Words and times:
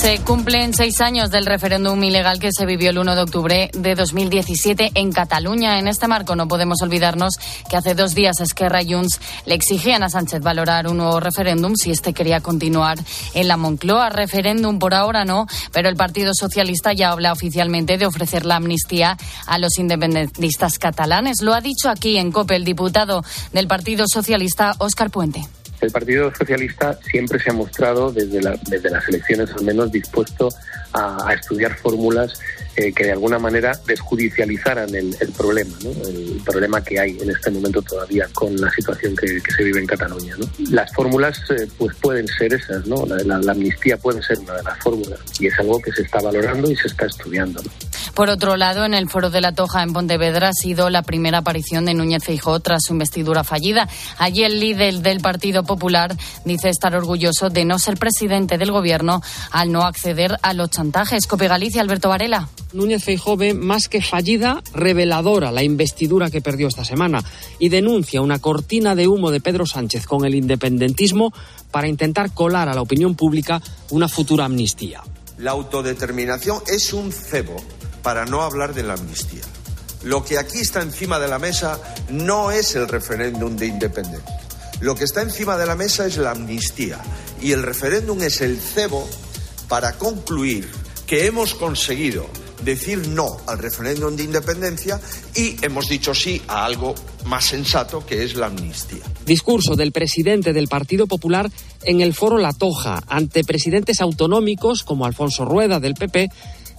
Se 0.00 0.18
cumplen 0.20 0.72
seis 0.72 1.02
años 1.02 1.30
del 1.30 1.44
referéndum 1.44 2.02
ilegal 2.02 2.38
que 2.38 2.52
se 2.56 2.64
vivió 2.64 2.88
el 2.88 2.98
1 2.98 3.16
de 3.16 3.20
octubre 3.20 3.70
de 3.74 3.94
2017 3.94 4.92
en 4.94 5.12
Cataluña. 5.12 5.78
En 5.78 5.88
este 5.88 6.08
marco 6.08 6.34
no 6.34 6.48
podemos 6.48 6.80
olvidarnos 6.80 7.34
que 7.68 7.76
hace 7.76 7.94
dos 7.94 8.14
días 8.14 8.40
Esquerra 8.40 8.80
y 8.80 8.94
Junts 8.94 9.20
le 9.44 9.54
exigían 9.54 10.02
a 10.02 10.08
Sánchez 10.08 10.40
valorar 10.40 10.88
un 10.88 10.96
nuevo 10.96 11.20
referéndum 11.20 11.74
si 11.76 11.90
este 11.90 12.14
quería 12.14 12.40
continuar 12.40 12.98
en 13.34 13.46
la 13.46 13.58
Moncloa. 13.58 14.08
Referéndum 14.08 14.78
por 14.78 14.94
ahora 14.94 15.26
no, 15.26 15.46
pero 15.70 15.90
el 15.90 15.96
Partido 15.96 16.32
Socialista 16.32 16.94
ya 16.94 17.10
habla 17.10 17.32
oficialmente 17.32 17.98
de 17.98 18.06
ofrecer 18.06 18.46
la 18.46 18.56
amnistía 18.56 19.18
a 19.46 19.58
los 19.58 19.78
independentistas 19.78 20.78
catalanes. 20.78 21.42
Lo 21.42 21.52
ha 21.52 21.60
dicho 21.60 21.90
aquí 21.90 22.16
en 22.16 22.32
COPE 22.32 22.56
el 22.56 22.64
diputado 22.64 23.22
del 23.52 23.68
Partido 23.68 24.06
Socialista, 24.08 24.76
Óscar 24.78 25.10
Puente. 25.10 25.46
El 25.80 25.90
Partido 25.90 26.32
Socialista 26.34 26.98
siempre 27.02 27.38
se 27.38 27.50
ha 27.50 27.52
mostrado, 27.52 28.12
desde, 28.12 28.40
desde 28.68 28.90
las 28.90 29.08
elecciones 29.08 29.50
al 29.52 29.64
menos, 29.64 29.90
dispuesto 29.90 30.48
a, 30.92 31.32
estudiar 31.32 31.74
fórmulas 31.76 32.40
eh, 32.80 32.92
que 32.94 33.04
de 33.04 33.12
alguna 33.12 33.38
manera 33.38 33.78
desjudicializaran 33.86 34.94
el, 34.94 35.14
problema, 35.36 35.76
el 35.82 36.40
problema 36.44 36.82
que 36.82 36.98
hay 36.98 37.18
en 37.20 37.28
este 37.28 37.50
momento 37.50 37.82
todavía 37.82 38.26
con 38.32 38.56
la 38.56 38.70
situación 38.70 39.14
que, 39.16 39.38
se 39.54 39.64
vive 39.64 39.80
en 39.80 39.86
Cataluña. 39.86 40.34
Las 40.70 40.90
fórmulas 40.94 41.38
eh, 41.50 41.68
pues 41.76 41.94
pueden 41.96 42.26
ser 42.26 42.54
esas, 42.54 42.86
¿no? 42.86 43.04
La, 43.04 43.52
amnistía 43.52 43.98
puede 43.98 44.22
ser 44.22 44.38
una 44.38 44.54
de 44.54 44.62
las 44.62 44.78
fórmulas 44.78 45.18
y 45.38 45.48
es 45.48 45.58
algo 45.58 45.78
que 45.80 45.92
se 45.92 46.02
está 46.02 46.20
valorando 46.22 46.70
y 46.70 46.76
se 46.76 46.86
está 46.86 47.04
estudiando. 47.04 47.60
Por 48.14 48.30
otro 48.30 48.56
lado, 48.56 48.84
en 48.86 48.94
el 48.94 49.10
Foro 49.10 49.28
de 49.28 49.40
la 49.40 49.52
Toja 49.52 49.82
en 49.82 49.92
Pontevedra 49.92 50.48
ha 50.48 50.52
sido 50.52 50.88
la 50.88 51.02
primera 51.02 51.38
aparición 51.38 51.84
de 51.84 51.94
Núñez 51.94 52.24
Feijóo 52.24 52.60
tras 52.60 52.84
su 52.86 52.94
investidura 52.94 53.44
fallida. 53.44 53.88
Allí 54.18 54.44
el 54.44 54.58
líder 54.58 55.00
del 55.00 55.20
Partido 55.20 55.64
Popular 55.64 56.16
dice 56.44 56.70
estar 56.70 56.94
orgulloso 56.94 57.50
de 57.50 57.64
no 57.64 57.78
ser 57.78 57.98
presidente 57.98 58.56
del 58.56 58.72
Gobierno 58.72 59.20
al 59.50 59.70
no 59.70 59.82
acceder 59.82 60.38
a 60.42 60.54
los 60.54 60.70
chantajes. 60.70 61.26
Cope 61.26 61.48
Galicia, 61.48 61.82
Alberto 61.82 62.08
Varela. 62.08 62.48
Núñez 62.72 63.02
Feijóo 63.02 63.36
más 63.54 63.88
que 63.88 64.00
fallida, 64.00 64.62
reveladora 64.72 65.50
la 65.50 65.62
investidura 65.62 66.30
que 66.30 66.40
perdió 66.40 66.68
esta 66.68 66.84
semana 66.84 67.22
y 67.58 67.68
denuncia 67.68 68.22
una 68.22 68.38
cortina 68.38 68.94
de 68.94 69.08
humo 69.08 69.30
de 69.30 69.40
Pedro 69.40 69.66
Sánchez 69.66 70.06
con 70.06 70.24
el 70.24 70.34
independentismo 70.34 71.32
para 71.70 71.88
intentar 71.88 72.32
colar 72.32 72.68
a 72.68 72.74
la 72.74 72.82
opinión 72.82 73.14
pública 73.14 73.60
una 73.90 74.08
futura 74.08 74.44
amnistía. 74.44 75.02
La 75.38 75.52
autodeterminación 75.52 76.62
es 76.66 76.92
un 76.92 77.12
cebo 77.12 77.56
para 78.02 78.24
no 78.26 78.42
hablar 78.42 78.74
de 78.74 78.82
la 78.82 78.94
amnistía. 78.94 79.42
Lo 80.02 80.24
que 80.24 80.38
aquí 80.38 80.58
está 80.58 80.80
encima 80.82 81.18
de 81.18 81.28
la 81.28 81.38
mesa 81.38 81.80
no 82.08 82.50
es 82.50 82.74
el 82.74 82.88
referéndum 82.88 83.56
de 83.56 83.66
independencia. 83.66 84.40
Lo 84.80 84.94
que 84.94 85.04
está 85.04 85.22
encima 85.22 85.58
de 85.58 85.66
la 85.66 85.76
mesa 85.76 86.06
es 86.06 86.16
la 86.16 86.30
amnistía. 86.30 86.98
Y 87.42 87.52
el 87.52 87.62
referéndum 87.62 88.22
es 88.22 88.40
el 88.40 88.58
cebo 88.58 89.06
para 89.68 89.98
concluir 89.98 90.68
que 91.06 91.26
hemos 91.26 91.54
conseguido 91.54 92.26
decir 92.64 93.08
no 93.08 93.36
al 93.46 93.58
referéndum 93.58 94.16
de 94.16 94.24
independencia 94.24 95.00
y 95.34 95.56
hemos 95.62 95.88
dicho 95.88 96.14
sí 96.14 96.40
a 96.48 96.64
algo 96.64 96.94
más 97.26 97.46
sensato 97.46 98.04
que 98.04 98.24
es 98.24 98.34
la 98.34 98.46
amnistía. 98.46 99.02
Discurso 99.26 99.76
del 99.76 99.92
presidente 99.92 100.52
del 100.52 100.68
Partido 100.68 101.06
Popular 101.06 101.50
en 101.84 102.00
el 102.00 102.14
foro 102.14 102.38
La 102.38 102.52
Toja 102.52 103.02
ante 103.08 103.44
presidentes 103.44 104.00
autonómicos 104.00 104.82
como 104.82 105.06
Alfonso 105.06 105.44
Rueda 105.44 105.80
del 105.80 105.94
PP 105.94 106.28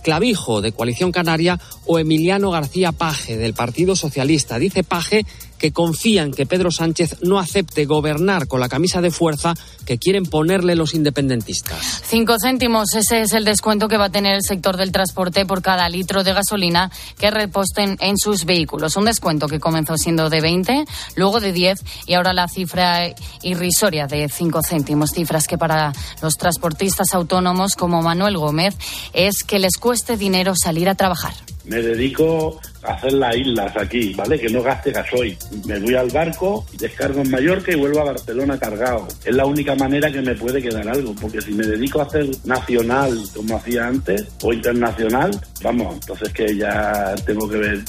Clavijo 0.02 0.62
de 0.62 0.72
Coalición 0.72 1.12
Canaria 1.12 1.60
o 1.86 2.00
Emiliano 2.00 2.52
García 2.52 2.92
Paje 2.92 3.38
del 3.38 3.54
Partido 3.54 3.96
Socialista. 3.96 4.60
Dice 4.60 4.84
Paje 4.84 5.26
que 5.62 5.72
confían 5.72 6.32
que 6.32 6.48
Pedro 6.48 6.72
Sánchez 6.72 7.18
no 7.22 7.38
acepte 7.38 7.86
gobernar 7.86 8.48
con 8.48 8.60
la 8.60 8.68
camisa 8.68 9.00
de 9.00 9.12
fuerza 9.12 9.54
que 9.86 10.00
quieren 10.00 10.26
ponerle 10.26 10.76
los 10.76 10.96
independentistas. 10.96 12.02
Cinco 12.04 12.38
céntimos, 12.42 12.96
ese 12.96 13.22
es 13.22 13.34
el 13.34 13.46
descuento 13.46 13.88
que 13.88 13.98
va 13.98 14.06
a 14.06 14.10
tener 14.10 14.34
el 14.34 14.42
sector 14.42 14.76
del 14.76 14.92
transporte 14.92 15.46
por 15.46 15.62
cada 15.62 15.88
litro 15.88 16.24
de 16.24 16.34
gasolina 16.34 16.90
que 17.20 17.30
reposten 17.30 17.96
en 18.00 18.18
sus 18.18 18.46
vehículos. 18.46 18.96
Un 18.96 19.06
descuento 19.06 19.48
que 19.48 19.60
comenzó 19.60 19.98
siendo 19.98 20.32
de 20.32 20.42
20, 20.42 20.86
luego 21.16 21.40
de 21.40 21.54
10 21.54 21.80
y 22.08 22.16
ahora 22.16 22.34
la 22.34 22.48
cifra 22.48 23.14
irrisoria 23.44 24.08
de 24.08 24.30
cinco 24.30 24.62
céntimos. 24.68 25.12
Cifras 25.12 25.46
que 25.46 25.60
para 25.60 25.94
los 26.24 26.38
transportistas 26.38 27.14
autónomos 27.14 27.76
como 27.76 28.02
Manuel 28.02 28.40
Gómez 28.40 28.76
es 29.14 29.44
que 29.46 29.60
les 29.60 29.78
cueste 29.78 30.18
dinero 30.18 30.54
salir 30.56 30.90
a 30.90 30.96
trabajar. 30.96 31.34
Me 31.66 31.82
dedico 31.82 32.60
hacer 32.84 33.14
las 33.14 33.36
islas 33.36 33.76
aquí, 33.78 34.14
¿vale? 34.14 34.40
Que 34.40 34.50
no 34.50 34.62
gaste 34.64 34.92
gasoil. 34.92 35.38
Me 35.66 35.80
voy 35.80 35.96
al 35.96 36.10
barco, 36.10 36.66
descargo 36.80 37.22
en 37.22 37.30
Mallorca 37.30 37.72
y 37.72 37.76
vuelvo 37.76 38.02
a 38.02 38.06
Barcelona 38.06 38.58
cargado. 38.58 39.08
Es 39.24 39.36
la 39.36 39.46
única 39.46 39.76
manera 39.76 40.12
que 40.12 40.22
me 40.22 40.36
puede 40.36 40.62
quedar 40.62 40.88
algo, 40.90 41.14
porque 41.20 41.42
si 41.42 41.52
me 41.52 41.66
dedico 41.66 42.00
a 42.02 42.06
hacer 42.06 42.28
nacional 42.44 43.18
como 43.36 43.58
hacía 43.58 43.88
antes 43.88 44.28
o 44.42 44.54
internacional, 44.54 45.32
vamos, 45.62 45.96
entonces 45.96 46.34
que 46.34 46.56
ya 46.56 47.14
tengo 47.26 47.48
que 47.48 47.58
ver, 47.58 47.84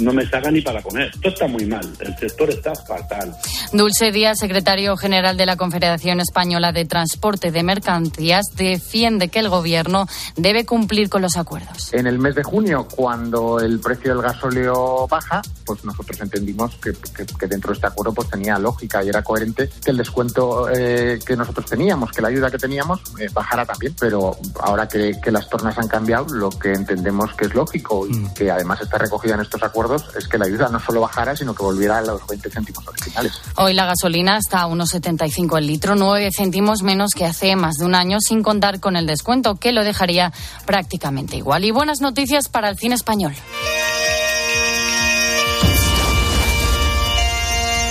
no 0.00 0.12
me 0.12 0.26
saca 0.28 0.50
ni 0.50 0.60
para 0.60 0.82
comer. 0.82 1.10
Esto 1.14 1.28
está 1.28 1.46
muy 1.46 1.66
mal, 1.66 1.86
el 2.00 2.16
sector 2.16 2.50
está 2.50 2.74
fatal. 2.74 3.34
Dulce 3.72 4.12
Díaz, 4.12 4.38
secretario 4.38 4.96
general 4.96 5.36
de 5.36 5.46
la 5.46 5.56
Confederación 5.56 6.20
Española 6.20 6.72
de 6.72 6.84
Transporte 6.84 7.50
de 7.50 7.62
Mercancías, 7.62 8.46
defiende 8.56 9.28
que 9.28 9.40
el 9.40 9.48
gobierno 9.48 10.06
debe 10.36 10.64
cumplir 10.64 11.08
con 11.08 11.22
los 11.22 11.36
acuerdos. 11.36 11.92
En 11.92 12.06
el 12.06 12.18
mes 12.18 12.34
de 12.34 12.42
junio, 12.42 12.86
cuando 12.94 13.16
el 13.60 13.80
precio 13.80 14.12
del 14.12 14.22
gas 14.22 14.36
gasóleo 14.36 15.06
baja, 15.08 15.42
pues 15.64 15.84
nosotros 15.84 16.20
entendimos 16.20 16.76
que, 16.76 16.92
dentro 17.46 17.70
de 17.70 17.74
este 17.74 17.86
acuerdo 17.86 18.12
pues 18.12 18.28
tenía 18.28 18.58
lógica 18.58 19.02
y 19.02 19.08
era 19.08 19.22
coherente 19.22 19.70
que 19.84 19.90
el 19.90 19.96
descuento 19.96 20.68
eh, 20.70 21.18
que 21.24 21.36
nosotros 21.36 21.66
teníamos, 21.66 22.12
que 22.12 22.22
la 22.22 22.28
ayuda 22.28 22.50
que 22.50 22.58
teníamos, 22.58 23.00
eh, 23.18 23.28
bajara 23.32 23.64
también. 23.64 23.94
Pero 23.98 24.36
ahora 24.60 24.86
que, 24.88 25.14
las 25.26 25.48
tornas 25.48 25.76
han 25.76 25.88
cambiado, 25.88 26.26
lo 26.32 26.50
que 26.50 26.72
entendemos 26.72 27.34
que 27.34 27.46
es 27.46 27.54
lógico 27.54 28.06
y 28.06 28.12
mm. 28.12 28.34
que 28.34 28.50
además 28.50 28.80
está 28.80 28.96
recogida 28.98 29.34
en 29.34 29.40
estos 29.40 29.62
acuerdos 29.62 30.04
es 30.16 30.28
que 30.28 30.38
la 30.38 30.46
ayuda 30.46 30.68
no 30.68 30.78
solo 30.78 31.00
bajara, 31.00 31.34
sino 31.36 31.54
que 31.54 31.62
volviera 31.62 31.98
a 31.98 32.02
los 32.02 32.26
20 32.26 32.48
céntimos 32.48 32.86
originales. 32.86 33.32
Hoy 33.56 33.74
la 33.74 33.86
gasolina 33.86 34.38
está 34.38 34.60
a 34.60 34.66
unos 34.66 34.90
75 34.90 35.58
el 35.58 35.66
litro, 35.66 35.96
9 35.96 36.30
céntimos 36.34 36.82
menos 36.82 37.10
que 37.14 37.24
hace 37.24 37.56
más 37.56 37.76
de 37.76 37.86
un 37.86 37.94
año, 37.94 38.18
sin 38.20 38.42
contar 38.42 38.80
con 38.80 38.96
el 38.96 39.06
descuento, 39.06 39.56
que 39.56 39.72
lo 39.72 39.82
dejaría 39.82 40.32
prácticamente 40.64 41.36
igual. 41.36 41.64
Y 41.64 41.70
buenas 41.70 42.00
noticias 42.00 42.48
para 42.48 42.68
el 42.68 42.76
cine 42.76 42.94
español. 42.94 43.05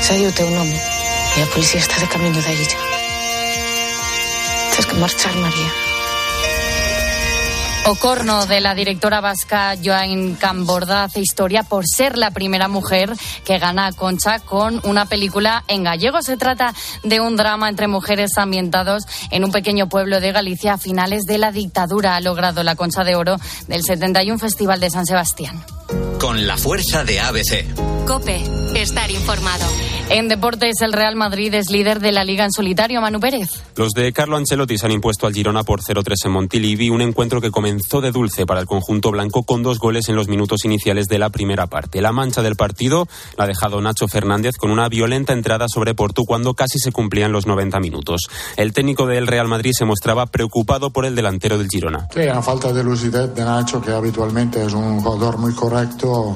S'ha 0.03 0.17
dit 0.19 0.27
el 0.27 0.35
teu 0.35 0.51
nom 0.51 0.67
i 0.67 1.39
la 1.39 1.47
policia 1.55 1.79
està 1.79 2.03
de 2.03 2.11
camí 2.11 2.33
d'ella. 2.35 2.67
Tens 4.75 4.91
que 4.91 4.99
marxar, 4.99 5.33
María. 5.39 5.84
Ocorno 7.87 8.47
de 8.47 8.61
la 8.61 8.73
directora 8.73 9.21
vasca 9.21 9.75
Joan 9.81 10.33
Camborda 10.35 11.03
hace 11.03 11.19
historia 11.19 11.61
por 11.61 11.85
ser 11.85 12.17
la 12.17 12.31
primera 12.31 12.67
mujer 12.67 13.13
que 13.43 13.59
gana 13.59 13.85
a 13.85 13.91
Concha 13.91 14.39
con 14.39 14.81
una 14.85 15.05
película 15.05 15.63
en 15.67 15.83
gallego. 15.83 16.23
Se 16.23 16.35
trata 16.35 16.73
de 17.03 17.19
un 17.19 17.35
drama 17.35 17.69
entre 17.69 17.87
mujeres 17.87 18.37
ambientados 18.37 19.03
en 19.29 19.43
un 19.43 19.51
pequeño 19.51 19.87
pueblo 19.87 20.19
de 20.19 20.31
Galicia 20.31 20.73
a 20.73 20.77
finales 20.79 21.25
de 21.25 21.37
la 21.37 21.51
dictadura. 21.51 22.15
Ha 22.15 22.21
logrado 22.21 22.63
la 22.63 22.75
Concha 22.75 23.03
de 23.03 23.15
Oro 23.15 23.35
del 23.67 23.83
71 23.83 24.39
Festival 24.39 24.79
de 24.79 24.89
San 24.89 25.05
Sebastián. 25.05 25.63
Con 26.19 26.47
la 26.47 26.57
fuerza 26.57 27.03
de 27.03 27.19
ABC. 27.19 28.05
Cope, 28.07 28.43
estar 28.73 29.11
informado. 29.11 29.65
En 30.07 30.27
deportes, 30.27 30.81
el 30.81 30.93
Real 30.93 31.15
Madrid 31.15 31.51
es 31.55 31.71
líder 31.71 31.99
de 31.99 32.11
la 32.11 32.23
Liga 32.23 32.45
en 32.45 32.51
solitario, 32.51 33.01
Manu 33.01 33.19
Pérez. 33.19 33.49
Los 33.75 33.93
de 33.93 34.13
Carlo 34.13 34.37
Ancelotti 34.37 34.77
se 34.77 34.85
han 34.85 34.91
impuesto 34.91 35.25
al 35.25 35.33
Girona 35.33 35.63
por 35.63 35.81
0-3 35.81 36.13
en 36.25 36.31
Montilivi, 36.31 36.91
un 36.91 37.01
encuentro 37.01 37.41
que 37.41 37.49
comenzó 37.49 38.01
de 38.01 38.11
dulce 38.11 38.45
para 38.45 38.59
el 38.59 38.67
conjunto 38.67 39.09
blanco 39.09 39.43
con 39.43 39.63
dos 39.63 39.79
goles 39.79 40.07
en 40.07 40.15
los 40.15 40.27
minutos 40.27 40.63
iniciales 40.63 41.07
de 41.07 41.17
la 41.17 41.31
primera 41.31 41.65
parte. 41.65 42.01
La 42.01 42.11
mancha 42.11 42.43
del 42.43 42.55
partido 42.55 43.07
la 43.35 43.45
ha 43.45 43.47
dejado 43.47 43.81
Nacho 43.81 44.07
Fernández 44.07 44.57
con 44.59 44.69
una 44.69 44.89
violenta 44.89 45.33
entrada 45.33 45.65
sobre 45.67 45.95
Portu 45.95 46.23
cuando 46.23 46.53
casi 46.53 46.77
se 46.77 46.91
cumplían 46.91 47.31
los 47.31 47.47
90 47.47 47.79
minutos. 47.79 48.29
El 48.57 48.73
técnico 48.73 49.07
del 49.07 49.25
Real 49.25 49.47
Madrid 49.47 49.71
se 49.73 49.85
mostraba 49.85 50.27
preocupado 50.27 50.91
por 50.91 51.05
el 51.05 51.15
delantero 51.15 51.57
del 51.57 51.67
Girona. 51.67 52.07
Sí, 52.13 52.19
una 52.19 52.43
falta 52.43 52.71
de 52.71 52.83
lucidez 52.83 53.33
de 53.33 53.43
Nacho, 53.43 53.81
que 53.81 53.91
habitualmente 53.91 54.63
es 54.63 54.73
un 54.73 55.01
jugador 55.01 55.39
muy 55.39 55.53
correcto 55.55 56.35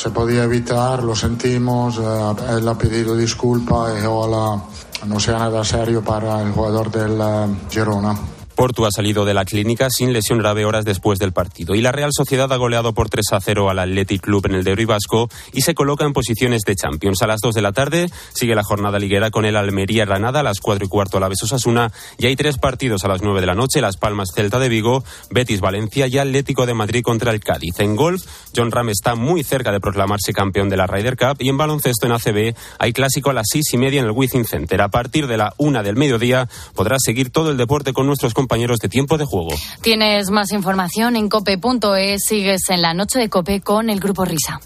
se 0.00 0.10
podía 0.10 0.44
evitar, 0.44 1.02
lo 1.02 1.14
sentimos, 1.14 1.98
eh, 1.98 2.56
él 2.56 2.66
ha 2.66 2.74
pedido 2.74 3.14
disculpas 3.14 4.02
y 4.02 4.06
ojalá 4.06 4.62
no 5.06 5.20
sea 5.20 5.40
nada 5.40 5.62
serio 5.62 6.02
para 6.02 6.40
el 6.40 6.52
jugador 6.52 6.90
del 6.90 7.20
eh, 7.20 7.54
Girona. 7.68 8.39
Portu 8.60 8.84
ha 8.84 8.90
salido 8.90 9.24
de 9.24 9.32
la 9.32 9.46
clínica 9.46 9.88
sin 9.88 10.12
lesión 10.12 10.38
grave 10.38 10.66
horas 10.66 10.84
después 10.84 11.18
del 11.18 11.32
partido. 11.32 11.74
Y 11.74 11.80
la 11.80 11.92
Real 11.92 12.10
Sociedad 12.12 12.52
ha 12.52 12.56
goleado 12.58 12.92
por 12.92 13.08
3 13.08 13.32
a 13.32 13.40
0 13.40 13.70
al 13.70 13.78
Athletic 13.78 14.20
Club 14.20 14.44
en 14.44 14.54
el 14.54 14.64
Derby 14.64 14.84
Vasco 14.84 15.30
y 15.54 15.62
se 15.62 15.72
coloca 15.72 16.04
en 16.04 16.12
posiciones 16.12 16.60
de 16.66 16.76
Champions. 16.76 17.22
A 17.22 17.26
las 17.26 17.40
2 17.40 17.54
de 17.54 17.62
la 17.62 17.72
tarde 17.72 18.10
sigue 18.34 18.54
la 18.54 18.62
jornada 18.62 18.98
liguera 18.98 19.30
con 19.30 19.46
el 19.46 19.56
Almería 19.56 20.04
Granada 20.04 20.40
a 20.40 20.42
las 20.42 20.60
4 20.60 20.84
y 20.84 20.88
cuarto 20.88 21.16
a 21.16 21.20
la 21.20 21.28
Besos 21.28 21.54
Asuna 21.54 21.90
y 22.18 22.26
hay 22.26 22.36
tres 22.36 22.58
partidos 22.58 23.02
a 23.02 23.08
las 23.08 23.22
9 23.22 23.40
de 23.40 23.46
la 23.46 23.54
noche, 23.54 23.80
Las 23.80 23.96
Palmas 23.96 24.28
Celta 24.34 24.58
de 24.58 24.68
Vigo, 24.68 25.04
Betis 25.30 25.62
Valencia 25.62 26.06
y 26.06 26.18
Atlético 26.18 26.66
de 26.66 26.74
Madrid 26.74 27.02
contra 27.02 27.32
el 27.32 27.40
Cádiz. 27.40 27.80
En 27.80 27.96
golf, 27.96 28.26
John 28.54 28.72
Ram 28.72 28.90
está 28.90 29.14
muy 29.14 29.42
cerca 29.42 29.72
de 29.72 29.80
proclamarse 29.80 30.34
campeón 30.34 30.68
de 30.68 30.76
la 30.76 30.86
Ryder 30.86 31.16
Cup 31.16 31.38
y 31.38 31.48
en 31.48 31.56
baloncesto 31.56 32.04
en 32.04 32.12
ACB 32.12 32.54
hay 32.78 32.92
clásico 32.92 33.30
a 33.30 33.32
las 33.32 33.46
6 33.50 33.72
y 33.72 33.76
media 33.78 34.00
en 34.00 34.06
el 34.06 34.12
Wizzing 34.12 34.44
Center. 34.44 34.82
A 34.82 34.90
partir 34.90 35.28
de 35.28 35.38
la 35.38 35.54
1 35.56 35.82
del 35.82 35.96
mediodía 35.96 36.46
podrás 36.74 37.00
seguir 37.02 37.30
todo 37.30 37.50
el 37.50 37.56
deporte 37.56 37.94
con 37.94 38.06
nuestros 38.06 38.34
compañeros 38.34 38.49
compañeros 38.50 38.80
de 38.80 38.88
tiempo 38.88 39.16
de 39.16 39.24
juego. 39.24 39.50
Tienes 39.80 40.30
más 40.30 40.50
información 40.50 41.14
en 41.14 41.28
cope.es. 41.28 42.22
Sigues 42.26 42.68
en 42.70 42.82
la 42.82 42.94
noche 42.94 43.20
de 43.20 43.28
Cope 43.28 43.60
con 43.60 43.88
el 43.88 44.00
Grupo 44.00 44.24
Risa. 44.24 44.60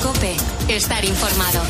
Cope, 0.00 0.36
estar 0.68 1.04
informado. 1.04 1.60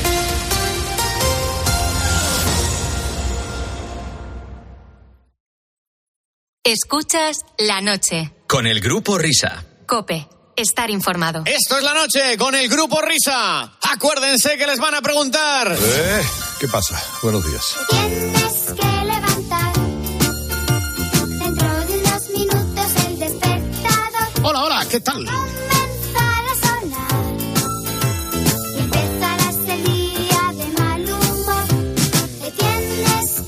Escuchas 6.62 7.38
la 7.56 7.80
noche. 7.80 8.30
Con 8.46 8.66
el 8.66 8.80
Grupo 8.80 9.16
Risa. 9.16 9.64
Cope, 9.86 10.28
estar 10.56 10.90
informado. 10.90 11.44
Esto 11.46 11.78
es 11.78 11.84
la 11.84 11.94
noche 11.94 12.36
con 12.36 12.54
el 12.54 12.68
Grupo 12.68 13.00
Risa. 13.00 13.72
Acuérdense 13.80 14.58
que 14.58 14.66
les 14.66 14.78
van 14.78 14.94
a 14.94 15.00
preguntar. 15.00 15.74
Eh, 15.74 16.22
¿Qué 16.60 16.68
pasa? 16.68 17.02
Buenos 17.22 17.46
días. 17.46 18.43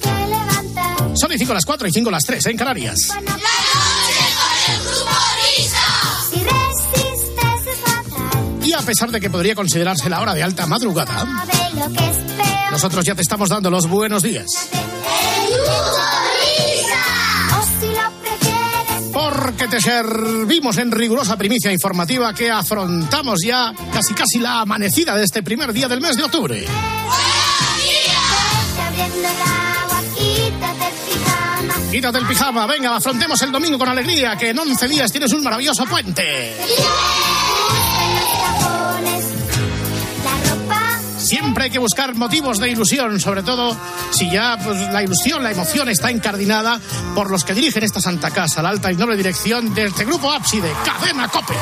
Que 0.00 0.08
levantar. 0.26 1.16
Son 1.16 1.32
y 1.32 1.38
5 1.38 1.54
las 1.54 1.64
4 1.64 1.88
y 1.88 1.92
5 1.92 2.10
las 2.10 2.24
3 2.24 2.46
en 2.46 2.56
Canarias. 2.56 2.98
Si 6.30 6.42
resistes 6.42 7.66
es 7.66 7.78
fatal. 7.80 8.58
Y 8.64 8.72
a 8.72 8.80
pesar 8.80 9.10
de 9.10 9.20
que 9.20 9.30
podría 9.30 9.54
considerarse 9.54 10.10
la 10.10 10.20
hora 10.20 10.34
de 10.34 10.42
alta 10.42 10.66
madrugada, 10.66 11.46
nosotros 12.70 13.04
ya 13.04 13.14
te 13.14 13.22
estamos 13.22 13.48
dando 13.50 13.70
los 13.70 13.86
buenos 13.88 14.22
días. 14.22 14.46
Porque 19.46 19.68
te 19.68 19.80
servimos 19.80 20.76
en 20.78 20.90
rigurosa 20.90 21.36
primicia 21.36 21.70
informativa 21.70 22.34
que 22.34 22.50
afrontamos 22.50 23.38
ya 23.46 23.72
casi 23.92 24.12
casi 24.12 24.40
la 24.40 24.62
amanecida 24.62 25.14
de 25.14 25.22
este 25.22 25.40
primer 25.44 25.72
día 25.72 25.86
del 25.86 26.00
mes 26.00 26.16
de 26.16 26.24
octubre. 26.24 26.66
Quítate 31.92 32.18
el 32.18 32.26
pijama, 32.26 32.66
venga, 32.66 32.96
afrontemos 32.96 33.40
el 33.42 33.52
domingo 33.52 33.78
con 33.78 33.88
alegría, 33.88 34.36
que 34.36 34.50
en 34.50 34.58
11 34.58 34.88
días 34.88 35.12
tienes 35.12 35.32
un 35.32 35.44
maravilloso 35.44 35.84
puente. 35.84 36.52
Siempre 41.26 41.64
hay 41.64 41.70
que 41.70 41.80
buscar 41.80 42.14
motivos 42.14 42.60
de 42.60 42.70
ilusión, 42.70 43.18
sobre 43.18 43.42
todo 43.42 43.76
si 44.12 44.30
ya 44.30 44.56
pues, 44.62 44.80
la 44.92 45.02
ilusión, 45.02 45.42
la 45.42 45.50
emoción 45.50 45.88
está 45.88 46.08
encardinada 46.08 46.80
por 47.16 47.32
los 47.32 47.42
que 47.42 47.52
dirigen 47.52 47.82
esta 47.82 48.00
santa 48.00 48.30
casa, 48.30 48.62
la 48.62 48.68
alta 48.68 48.92
y 48.92 48.94
noble 48.94 49.16
dirección 49.16 49.74
de 49.74 49.86
este 49.86 50.04
grupo 50.04 50.30
ábside, 50.30 50.72
Cadena 50.84 51.26
Cope. 51.26 51.54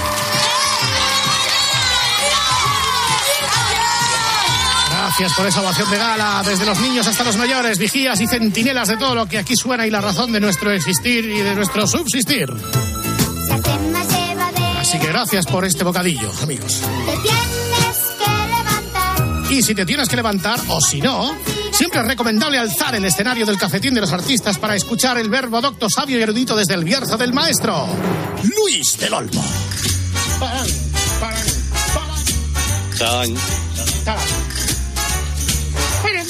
Gracias 4.90 5.32
por 5.32 5.46
esa 5.46 5.62
ovación 5.62 5.90
de 5.90 5.96
gala, 5.96 6.42
desde 6.44 6.66
los 6.66 6.78
niños 6.80 7.06
hasta 7.06 7.24
los 7.24 7.36
mayores, 7.38 7.78
vigías 7.78 8.20
y 8.20 8.26
centinelas 8.26 8.88
de 8.88 8.98
todo 8.98 9.14
lo 9.14 9.26
que 9.26 9.38
aquí 9.38 9.56
suena 9.56 9.86
y 9.86 9.90
la 9.90 10.02
razón 10.02 10.30
de 10.30 10.40
nuestro 10.40 10.72
existir 10.72 11.24
y 11.24 11.40
de 11.40 11.54
nuestro 11.54 11.86
subsistir. 11.86 12.52
Así 14.78 14.98
que 14.98 15.06
gracias 15.06 15.46
por 15.46 15.64
este 15.64 15.84
bocadillo, 15.84 16.30
amigos. 16.42 16.82
Y 19.54 19.62
si 19.62 19.72
te 19.72 19.86
tienes 19.86 20.08
que 20.08 20.16
levantar, 20.16 20.58
o 20.66 20.80
si 20.80 21.00
no, 21.00 21.32
siempre 21.70 22.00
es 22.00 22.06
recomendable 22.08 22.58
alzar 22.58 22.92
el 22.96 23.04
escenario 23.04 23.46
del 23.46 23.56
cafetín 23.56 23.94
de 23.94 24.00
los 24.00 24.12
artistas 24.12 24.58
para 24.58 24.74
escuchar 24.74 25.16
el 25.16 25.30
verbo 25.30 25.60
docto, 25.60 25.88
sabio 25.88 26.18
y 26.18 26.22
erudito 26.22 26.56
desde 26.56 26.74
el 26.74 26.82
Bierzo 26.82 27.16
del 27.16 27.32
maestro, 27.32 27.86
Luis 28.42 28.98
del 28.98 29.14
Olmo. 29.14 29.44
Parán, 30.40 30.66
parán, 31.20 31.46
parán, 32.98 33.34
tarán. 34.04 34.24
Miren, 36.04 36.26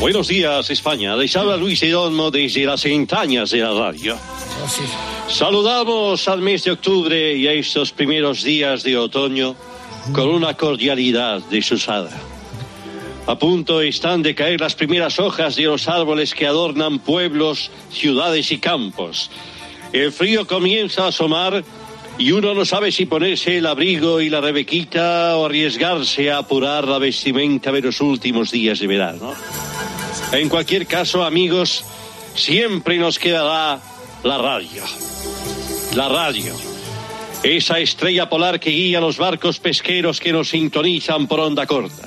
Buenos 0.00 0.28
días, 0.28 0.70
España. 0.70 1.14
Les 1.14 1.36
habla 1.36 1.58
Luis 1.58 1.80
de 1.80 1.94
Olmo 1.94 2.30
desde 2.30 2.64
las 2.64 2.86
entrañas 2.86 3.50
de 3.50 3.58
la 3.58 3.74
radio. 3.74 4.14
oh, 4.16 4.66
sí. 4.66 4.80
Saludamos 5.28 6.26
al 6.26 6.40
mes 6.40 6.64
de 6.64 6.70
octubre 6.70 7.36
y 7.36 7.48
a 7.48 7.52
estos 7.52 7.92
primeros 7.92 8.42
días 8.42 8.82
de 8.82 8.96
otoño 8.96 9.54
con 10.14 10.30
una 10.30 10.54
cordialidad 10.54 11.42
desusada. 11.50 12.35
A 13.26 13.36
punto 13.36 13.80
están 13.80 14.22
de 14.22 14.36
caer 14.36 14.60
las 14.60 14.76
primeras 14.76 15.18
hojas 15.18 15.56
de 15.56 15.64
los 15.64 15.88
árboles 15.88 16.32
que 16.32 16.46
adornan 16.46 17.00
pueblos, 17.00 17.72
ciudades 17.90 18.52
y 18.52 18.58
campos. 18.58 19.30
El 19.92 20.12
frío 20.12 20.46
comienza 20.46 21.04
a 21.04 21.08
asomar 21.08 21.64
y 22.18 22.30
uno 22.30 22.54
no 22.54 22.64
sabe 22.64 22.92
si 22.92 23.06
ponerse 23.06 23.58
el 23.58 23.66
abrigo 23.66 24.20
y 24.20 24.30
la 24.30 24.40
rebequita 24.40 25.36
o 25.36 25.46
arriesgarse 25.46 26.30
a 26.30 26.38
apurar 26.38 26.86
la 26.86 26.98
vestimenta 26.98 27.72
de 27.72 27.82
los 27.82 28.00
últimos 28.00 28.52
días 28.52 28.78
de 28.78 28.86
verano. 28.86 29.34
En 30.32 30.48
cualquier 30.48 30.86
caso, 30.86 31.24
amigos, 31.24 31.84
siempre 32.34 32.96
nos 32.96 33.18
quedará 33.18 33.80
la 34.22 34.38
radio. 34.38 34.84
La 35.96 36.08
radio. 36.08 36.54
Esa 37.42 37.80
estrella 37.80 38.28
polar 38.28 38.60
que 38.60 38.70
guía 38.70 39.00
los 39.00 39.18
barcos 39.18 39.58
pesqueros 39.58 40.20
que 40.20 40.32
nos 40.32 40.50
sintonizan 40.50 41.26
por 41.26 41.40
onda 41.40 41.66
corta. 41.66 42.05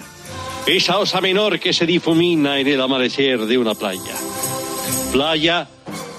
Esa 0.70 1.00
osa 1.00 1.20
menor 1.20 1.60
que 1.60 1.74
se 1.74 1.88
difumina 1.88 2.60
en 2.60 2.68
el 2.68 2.80
amanecer 2.80 3.48
de 3.48 3.58
una 3.58 3.74
playa. 3.74 4.16
Playa 5.12 5.68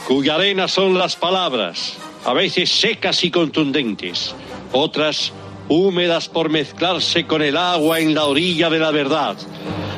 cuya 0.08 0.34
arena 0.34 0.66
son 0.66 0.98
las 0.98 1.14
palabras, 1.14 1.96
a 2.24 2.32
veces 2.32 2.68
secas 2.68 3.22
y 3.22 3.30
contundentes, 3.30 4.34
otras 4.72 5.32
húmedas 5.68 6.28
por 6.28 6.48
mezclarse 6.48 7.26
con 7.26 7.42
el 7.42 7.56
agua 7.56 8.00
en 8.00 8.12
la 8.12 8.24
orilla 8.24 8.68
de 8.68 8.80
la 8.80 8.90
verdad. 8.90 9.36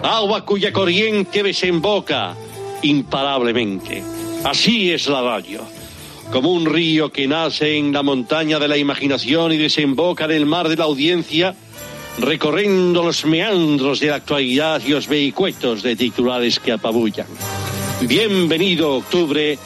Agua 0.02 0.44
cuya 0.44 0.70
corriente 0.70 1.42
desemboca 1.42 2.36
imparablemente. 2.82 4.04
Así 4.44 4.92
es 4.92 5.06
la 5.06 5.22
radio 5.22 5.62
como 6.30 6.52
un 6.52 6.66
río 6.66 7.10
que 7.10 7.26
nace 7.26 7.78
en 7.78 7.92
la 7.92 8.02
montaña 8.02 8.58
de 8.58 8.68
la 8.68 8.76
imaginación 8.76 9.52
y 9.52 9.56
desemboca 9.56 10.26
en 10.26 10.32
el 10.32 10.46
mar 10.46 10.68
de 10.68 10.76
la 10.76 10.84
audiencia, 10.84 11.54
recorriendo 12.18 13.02
los 13.02 13.24
meandros 13.24 14.00
de 14.00 14.08
la 14.08 14.16
actualidad 14.16 14.82
y 14.84 14.90
los 14.90 15.08
vericuetos 15.08 15.82
de 15.82 15.96
titulares 15.96 16.58
que 16.58 16.72
apabullan. 16.72 17.26
Bienvenido 18.02 18.96
octubre, 18.96 19.58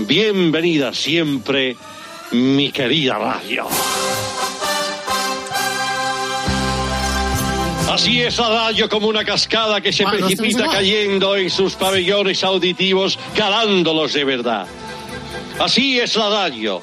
bienvenida 0.00 0.92
siempre, 0.92 1.76
mi 2.32 2.70
querida 2.70 3.18
radio. 3.18 3.66
Así 7.90 8.20
es 8.20 8.38
la 8.38 8.48
radio 8.50 8.88
como 8.88 9.08
una 9.08 9.24
cascada 9.24 9.80
que 9.80 9.92
se 9.92 10.04
precipita 10.04 10.68
cayendo 10.70 11.36
en 11.36 11.50
sus 11.50 11.74
pabellones 11.74 12.44
auditivos, 12.44 13.18
calándolos 13.34 14.12
de 14.12 14.24
verdad. 14.24 14.66
Así 15.58 15.98
es 15.98 16.14
la 16.14 16.28
radio, 16.28 16.80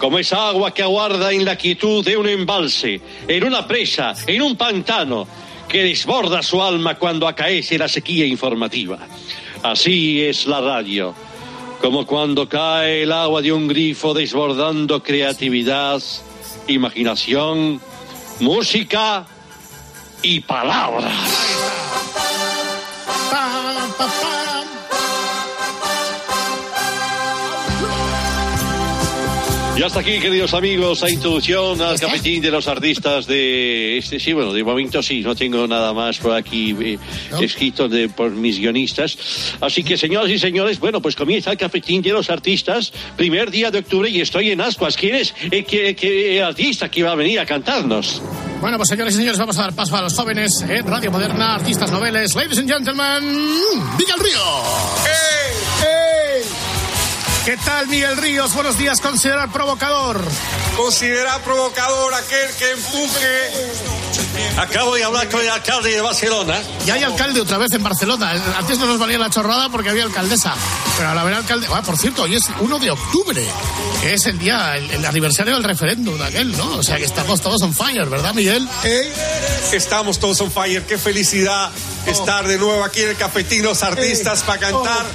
como 0.00 0.18
esa 0.18 0.48
agua 0.48 0.72
que 0.72 0.82
aguarda 0.82 1.32
en 1.32 1.44
la 1.44 1.56
quietud 1.56 2.04
de 2.04 2.16
un 2.16 2.28
embalse, 2.28 3.00
en 3.26 3.44
una 3.44 3.66
presa, 3.66 4.14
en 4.26 4.42
un 4.42 4.56
pantano, 4.56 5.26
que 5.68 5.82
desborda 5.82 6.42
su 6.42 6.62
alma 6.62 6.96
cuando 6.96 7.26
acaece 7.26 7.78
la 7.78 7.88
sequía 7.88 8.26
informativa. 8.26 8.98
Así 9.62 10.22
es 10.22 10.46
la 10.46 10.60
radio, 10.60 11.14
como 11.80 12.06
cuando 12.06 12.48
cae 12.48 13.02
el 13.02 13.12
agua 13.12 13.42
de 13.42 13.52
un 13.52 13.66
grifo 13.66 14.14
desbordando 14.14 15.02
creatividad, 15.02 16.02
imaginación, 16.68 17.80
música 18.40 19.26
y 20.22 20.40
palabras. 20.40 21.12
Y 29.76 29.82
hasta 29.82 30.00
aquí, 30.00 30.18
queridos 30.20 30.54
amigos, 30.54 31.02
la 31.02 31.10
introducción 31.10 31.82
al 31.82 32.00
cafetín 32.00 32.40
de 32.40 32.50
los 32.50 32.66
artistas 32.66 33.26
de 33.26 33.98
este. 33.98 34.18
Sí, 34.18 34.32
bueno, 34.32 34.54
de 34.54 34.64
momento 34.64 35.02
sí, 35.02 35.20
no 35.20 35.34
tengo 35.34 35.66
nada 35.66 35.92
más 35.92 36.16
por 36.16 36.32
aquí 36.32 36.74
eh, 36.80 36.98
escrito 37.42 37.86
de, 37.86 38.08
por 38.08 38.30
mis 38.30 38.58
guionistas. 38.58 39.18
Así 39.60 39.84
que, 39.84 39.98
señoras 39.98 40.30
y 40.30 40.38
señores, 40.38 40.80
bueno, 40.80 41.02
pues 41.02 41.14
comienza 41.14 41.50
el 41.50 41.58
cafetín 41.58 42.00
de 42.00 42.08
los 42.10 42.30
artistas, 42.30 42.90
primer 43.16 43.50
día 43.50 43.70
de 43.70 43.80
octubre 43.80 44.08
y 44.08 44.22
estoy 44.22 44.50
en 44.50 44.62
Ascuas. 44.62 44.96
¿Quién 44.96 45.16
es 45.16 45.34
eh, 45.50 45.62
que, 45.64 45.94
que- 45.94 46.38
el 46.38 46.44
artista 46.44 46.90
que 46.90 47.02
va 47.02 47.12
a 47.12 47.14
venir 47.14 47.38
a 47.38 47.44
cantarnos? 47.44 48.22
Bueno, 48.62 48.78
pues 48.78 48.88
señores 48.88 49.12
y 49.14 49.18
señores, 49.18 49.38
vamos 49.38 49.58
a 49.58 49.62
dar 49.62 49.74
paso 49.74 49.94
a 49.94 50.00
los 50.00 50.14
jóvenes 50.14 50.52
en 50.66 50.86
Radio 50.86 51.10
Moderna, 51.10 51.54
artistas 51.56 51.90
noveles. 51.92 52.34
Ladies 52.34 52.58
and 52.58 52.70
gentlemen, 52.70 53.24
Miguel 53.98 54.16
Ríos. 54.20 55.65
¿Qué 57.46 57.56
tal, 57.58 57.86
Miguel 57.86 58.16
Ríos? 58.16 58.54
Buenos 58.54 58.76
días, 58.76 59.00
considerar 59.00 59.52
provocador. 59.52 60.20
Considera 60.76 61.38
provocador 61.44 62.12
aquel 62.14 62.50
que 62.58 62.72
empuje. 62.72 63.50
Acabo 64.58 64.96
de 64.96 65.04
hablar 65.04 65.28
con 65.28 65.40
el 65.40 65.48
alcalde 65.50 65.92
de 65.92 66.00
Barcelona. 66.00 66.60
Y 66.84 66.90
hay 66.90 67.04
alcalde 67.04 67.40
otra 67.40 67.58
vez 67.58 67.70
en 67.70 67.84
Barcelona. 67.84 68.32
Antes 68.58 68.80
no 68.80 68.86
nos 68.86 68.98
valía 68.98 69.18
la 69.18 69.30
chorrada 69.30 69.68
porque 69.68 69.90
había 69.90 70.02
alcaldesa. 70.02 70.54
Pero 70.96 71.08
al 71.08 71.18
haber 71.18 71.34
alcalde. 71.34 71.68
Ah, 71.72 71.82
por 71.82 71.96
cierto, 71.96 72.22
hoy 72.22 72.34
es 72.34 72.42
1 72.58 72.78
de 72.80 72.90
octubre, 72.90 73.46
que 74.02 74.14
es 74.14 74.26
el 74.26 74.40
día, 74.40 74.76
el, 74.76 74.90
el 74.90 75.06
aniversario 75.06 75.54
del 75.54 75.62
referéndum, 75.62 76.20
aquel, 76.20 76.50
¿no? 76.56 76.78
O 76.78 76.82
sea 76.82 76.96
que 76.96 77.04
estamos 77.04 77.40
todos 77.42 77.62
on 77.62 77.72
fire, 77.72 78.06
¿verdad, 78.06 78.34
Miguel? 78.34 78.68
Estamos 79.72 80.18
todos 80.18 80.40
on 80.40 80.50
fire. 80.50 80.82
Qué 80.82 80.98
felicidad 80.98 81.70
estar 82.06 82.44
de 82.48 82.58
nuevo 82.58 82.82
aquí 82.82 83.02
en 83.02 83.10
el 83.10 83.16
Cafetín 83.16 83.62
Los 83.62 83.84
Artistas 83.84 84.42
para 84.42 84.58
cantar 84.58 85.06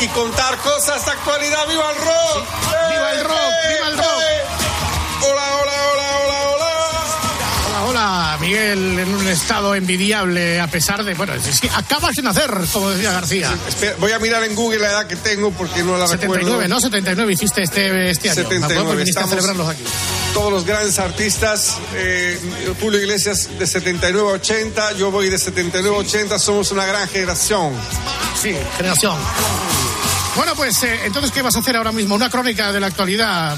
y 0.00 0.08
contar 0.08 0.56
cosas 0.58 1.04
de 1.04 1.10
actualidad. 1.12 1.66
¡Viva 1.68 1.90
el 1.90 1.96
rock! 1.96 2.46
¡Viva 2.90 3.12
el 3.12 3.24
rock! 3.24 3.52
¡Viva 3.68 3.88
el 3.88 3.96
rock! 3.98 4.06
Hola, 5.22 5.42
hola, 5.62 5.72
hola, 5.92 6.18
hola, 6.24 6.50
hola. 6.50 6.72
Hola, 7.68 7.82
hola, 7.88 8.38
Miguel, 8.40 8.98
en 8.98 9.14
un 9.14 9.26
estado 9.28 9.74
envidiable 9.74 10.60
a 10.60 10.66
pesar 10.66 11.02
de. 11.04 11.14
Bueno, 11.14 11.34
es 11.34 11.60
que 11.60 11.70
acabas 11.70 12.14
de 12.14 12.22
nacer, 12.22 12.50
como 12.72 12.90
decía 12.90 13.12
García. 13.12 13.52
Espera, 13.68 13.94
voy 13.98 14.12
a 14.12 14.18
mirar 14.18 14.42
en 14.44 14.54
Google 14.54 14.78
la 14.80 14.88
edad 14.90 15.06
que 15.06 15.16
tengo 15.16 15.50
porque 15.52 15.82
no 15.82 15.96
la 15.96 16.06
79, 16.06 16.44
recuerdo. 16.44 16.68
¿no? 16.68 16.80
79 16.80 17.32
hiciste 17.32 17.62
este, 17.62 18.10
este 18.10 18.30
año. 18.30 18.42
79. 18.42 18.84
Pues 18.86 18.98
viniste 18.98 19.18
a 19.20 19.22
Estamos- 19.24 19.44
celebrarlos 19.44 19.68
aquí. 19.74 19.84
Todos 20.34 20.52
los 20.52 20.66
grandes 20.66 20.98
artistas, 20.98 21.76
eh, 21.94 22.38
Julio 22.78 23.00
Iglesias 23.00 23.48
de 23.58 23.66
79 23.66 24.28
a 24.28 24.32
80, 24.34 24.92
yo 24.92 25.10
voy 25.10 25.30
de 25.30 25.38
79 25.38 25.96
a 25.96 26.00
80, 26.00 26.38
somos 26.38 26.70
una 26.72 26.84
gran 26.84 27.08
generación. 27.08 27.72
Sí, 28.40 28.54
generación. 28.76 29.16
Bueno, 30.36 30.54
pues 30.54 30.82
eh, 30.82 31.00
entonces, 31.04 31.32
¿qué 31.32 31.40
vas 31.40 31.56
a 31.56 31.60
hacer 31.60 31.76
ahora 31.76 31.92
mismo? 31.92 32.14
Una 32.14 32.28
crónica 32.28 32.70
de 32.70 32.78
la 32.78 32.88
actualidad. 32.88 33.56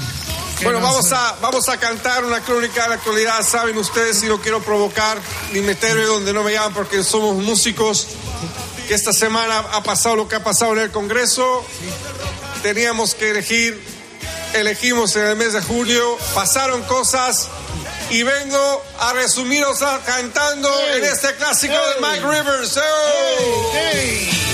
Bueno, 0.63 0.79
vamos 0.79 1.11
a, 1.11 1.35
vamos 1.41 1.67
a 1.67 1.77
cantar 1.77 2.23
una 2.23 2.39
crónica 2.41 2.83
de 2.83 2.89
la 2.89 2.95
actualidad. 2.95 3.41
Saben 3.43 3.77
ustedes, 3.77 4.19
si 4.19 4.27
no 4.27 4.39
quiero 4.39 4.61
provocar 4.61 5.17
ni 5.51 5.59
meterme 5.59 6.03
donde 6.03 6.31
no 6.31 6.41
me 6.41 6.53
llaman 6.53 6.73
porque 6.73 7.03
somos 7.03 7.35
músicos, 7.35 8.07
que 8.87 8.93
esta 8.93 9.11
semana 9.11 9.59
ha 9.59 9.83
pasado 9.83 10.15
lo 10.15 10.27
que 10.29 10.35
ha 10.35 10.43
pasado 10.43 10.71
en 10.73 10.79
el 10.79 10.91
Congreso. 10.91 11.65
Teníamos 12.63 13.13
que 13.13 13.31
elegir, 13.31 13.81
elegimos 14.53 15.17
en 15.17 15.25
el 15.25 15.35
mes 15.35 15.53
de 15.53 15.61
julio, 15.61 16.17
pasaron 16.33 16.81
cosas 16.83 17.49
y 18.09 18.23
vengo 18.23 18.83
a 18.99 19.13
resumiros 19.13 19.79
cantando 20.05 20.69
en 20.95 21.03
este 21.03 21.35
clásico 21.35 21.73
de 21.73 22.07
Mike 22.07 22.25
Rivers. 22.25 22.77
¡Oh! 22.77 24.48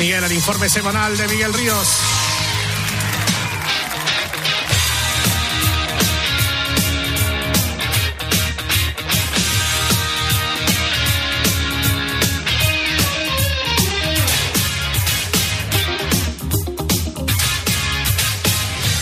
Miguel, 0.00 0.24
el 0.24 0.32
informe 0.32 0.66
semanal 0.70 1.14
de 1.14 1.28
Miguel 1.28 1.52
Ríos. 1.52 1.88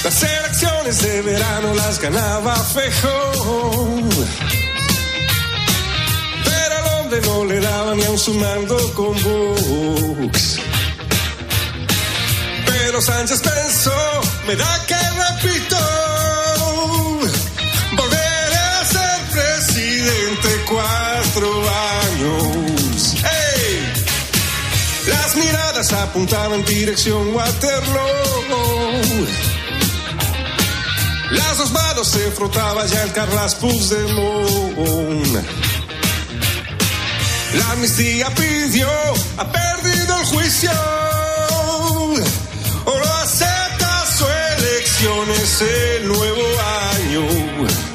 Las 0.02 0.22
elecciones 0.24 1.02
de 1.02 1.22
verano 1.22 1.74
las 1.74 2.00
ganaba 2.00 2.56
Fejón. 2.56 4.08
Pero 6.44 6.76
al 6.76 7.00
hombre 7.00 7.20
no 7.20 7.44
le 7.44 7.60
daba 7.60 7.94
ni 7.94 8.02
aun 8.02 8.18
sumando 8.18 8.76
con 8.94 9.14
Vox. 9.22 10.67
Sánchez 13.00 13.40
pensó, 13.40 13.92
me 14.46 14.56
da 14.56 14.86
que 14.86 14.94
repito, 14.94 15.76
volveré 17.96 18.56
a 18.56 18.84
ser 18.84 19.20
presidente 19.30 20.48
cuatro 20.68 21.48
años. 22.02 23.14
¡Ey! 23.22 23.92
Las 25.06 25.36
miradas 25.36 25.92
apuntaban 25.92 26.60
en 26.60 26.64
dirección 26.64 27.34
Waterloo. 27.34 27.98
Las 31.30 31.58
dos 31.58 31.70
manos 31.70 32.08
se 32.08 32.30
frotaba 32.32 32.84
ya 32.86 33.04
el 33.04 33.12
Carlas 33.12 33.54
Puigdemont. 33.54 35.44
La 37.54 37.70
amnistía 37.70 38.28
pidió, 38.34 38.88
ha 39.36 39.52
perdido 39.52 40.18
el 40.18 40.26
juicio. 40.26 41.07
Elección, 44.98 45.30
es 45.30 45.62
el 45.62 46.08
nuevo 46.08 46.42
año. 46.60 47.87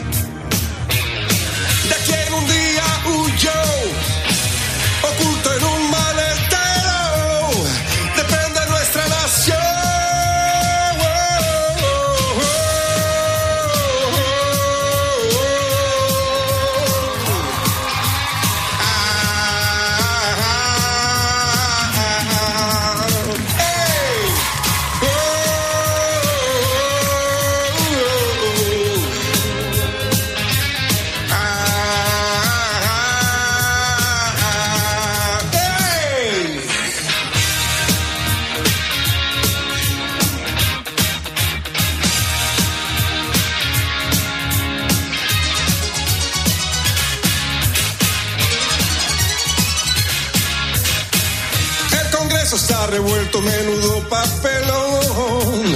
Papelón. 54.13 55.75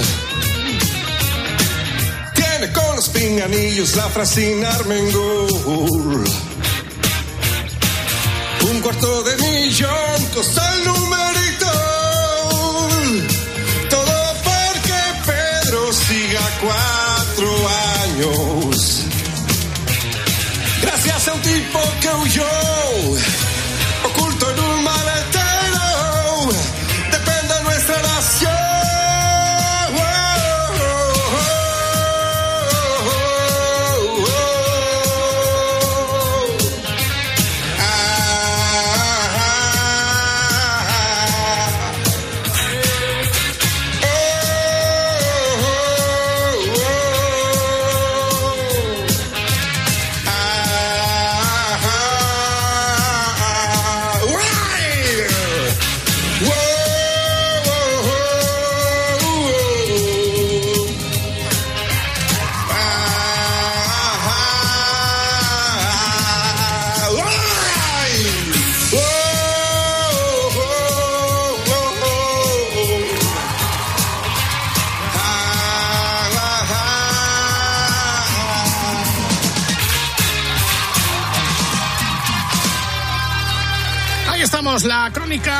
Tiene 2.34 2.72
con 2.72 2.96
los 2.96 3.08
pinganillos 3.08 3.96
la 3.96 4.08
Francina 4.14 4.70
Armengol. 4.70 6.24
Un 8.70 8.80
cuarto 8.80 9.22
de 9.24 9.36
millón 9.38 10.18
costó 10.34 10.60
el 10.74 10.84
numerito. 10.84 11.72
Todo 13.90 14.16
porque 14.48 14.98
Pedro 15.26 15.92
siga 15.92 16.44
cuatro 16.64 17.48
años. 18.02 19.04
Gracias 20.82 21.28
a 21.28 21.32
un 21.32 21.42
tipo 21.42 21.80
que 22.00 22.08
huyó, 22.22 22.46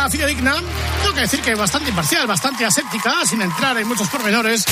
crónica 0.09 0.11
fidedigna. 0.11 0.55
Tengo 1.03 1.15
que 1.15 1.21
decir 1.23 1.41
que 1.43 1.55
bastante 1.55 1.91
imparcial, 1.91 2.27
bastante 2.27 2.65
aséptica, 2.65 3.13
sin 3.29 3.43
entrar 3.43 3.77
en 3.79 3.87
muchos 3.89 4.09
pormenores. 4.09 4.65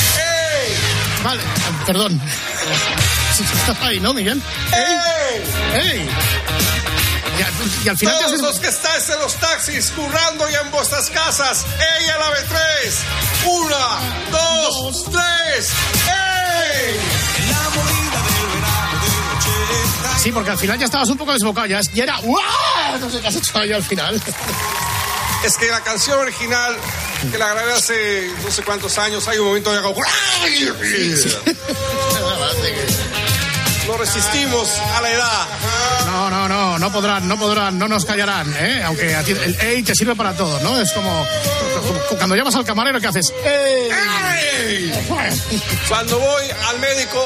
Vale, 1.23 1.43
perdón. 1.87 2.21
Estás 3.39 3.83
ahí, 3.83 4.01
¿no, 4.01 4.13
Miguel? 4.15 4.43
¡Ey! 4.73 5.81
¡Ey! 5.81 6.09
Y 7.39 7.43
al, 7.43 7.53
y 7.85 7.89
al 7.91 7.99
final 7.99 8.15
Todos 8.19 8.33
haces- 8.33 8.41
los 8.41 8.59
que 8.59 8.69
estáis 8.69 9.09
en 9.11 9.19
los 9.21 9.35
taxis, 9.35 9.91
currando 9.91 10.49
ya 10.49 10.61
en 10.61 10.71
vuestras 10.71 11.11
casas, 11.11 11.65
ella 12.01 12.17
la 12.19 12.31
ve 12.31 12.39
tres. 12.49 12.99
Una, 13.45 13.99
dos, 14.31 15.05
tres. 15.05 15.71
¡Ey! 16.09 16.97
Sí, 20.23 20.33
porque 20.33 20.51
al 20.51 20.59
final 20.59 20.79
ya 20.79 20.87
estabas 20.87 21.09
un 21.11 21.19
poco 21.19 21.33
desbocado. 21.33 21.67
Ya, 21.67 21.81
ya 21.93 22.03
era. 22.05 22.17
¡Guau! 22.19 22.99
No 23.01 23.11
sé 23.11 23.21
qué 23.21 23.29
has 23.29 23.37
hecho 23.37 23.59
ahí 23.59 23.73
al 23.73 23.83
final. 23.85 24.21
Es 25.47 25.57
que 25.57 25.71
la 25.71 25.81
canción 25.81 26.19
original, 26.19 26.77
que 27.31 27.39
la 27.39 27.55
grabé 27.55 27.73
hace 27.73 28.29
no 28.43 28.51
sé 28.51 28.65
cuántos 28.65 28.99
años, 28.99 29.29
hay 29.29 29.39
un 29.39 29.47
momento 29.47 29.71
de 29.71 29.79
hago. 29.79 29.95
No 33.87 33.97
resistimos 33.97 34.69
a 34.97 35.01
la 35.03 35.13
edad. 35.13 35.47
No, 36.07 36.31
no, 36.31 36.49
no, 36.49 36.81
no 36.81 36.91
podrán, 36.91 37.29
no 37.29 37.39
podrán, 37.39 37.79
no 37.79 37.87
nos 37.87 38.05
callarán, 38.05 38.53
¿eh? 38.59 38.83
Aunque 38.85 39.15
a 39.15 39.23
ti 39.23 39.31
el 39.31 39.57
ey 39.61 39.85
te 39.85 39.95
sirve 39.95 40.17
para 40.17 40.37
todo, 40.37 40.59
¿no? 40.65 40.81
Es 40.81 40.91
como, 40.91 41.25
como 41.77 42.19
cuando 42.19 42.35
llamas 42.35 42.57
al 42.57 42.65
camarero, 42.65 43.01
¿qué 43.01 43.07
haces? 43.07 43.33
¡Ey! 43.45 44.93
Cuando 45.89 46.19
voy 46.19 46.45
al 46.67 46.81
médico 46.81 47.25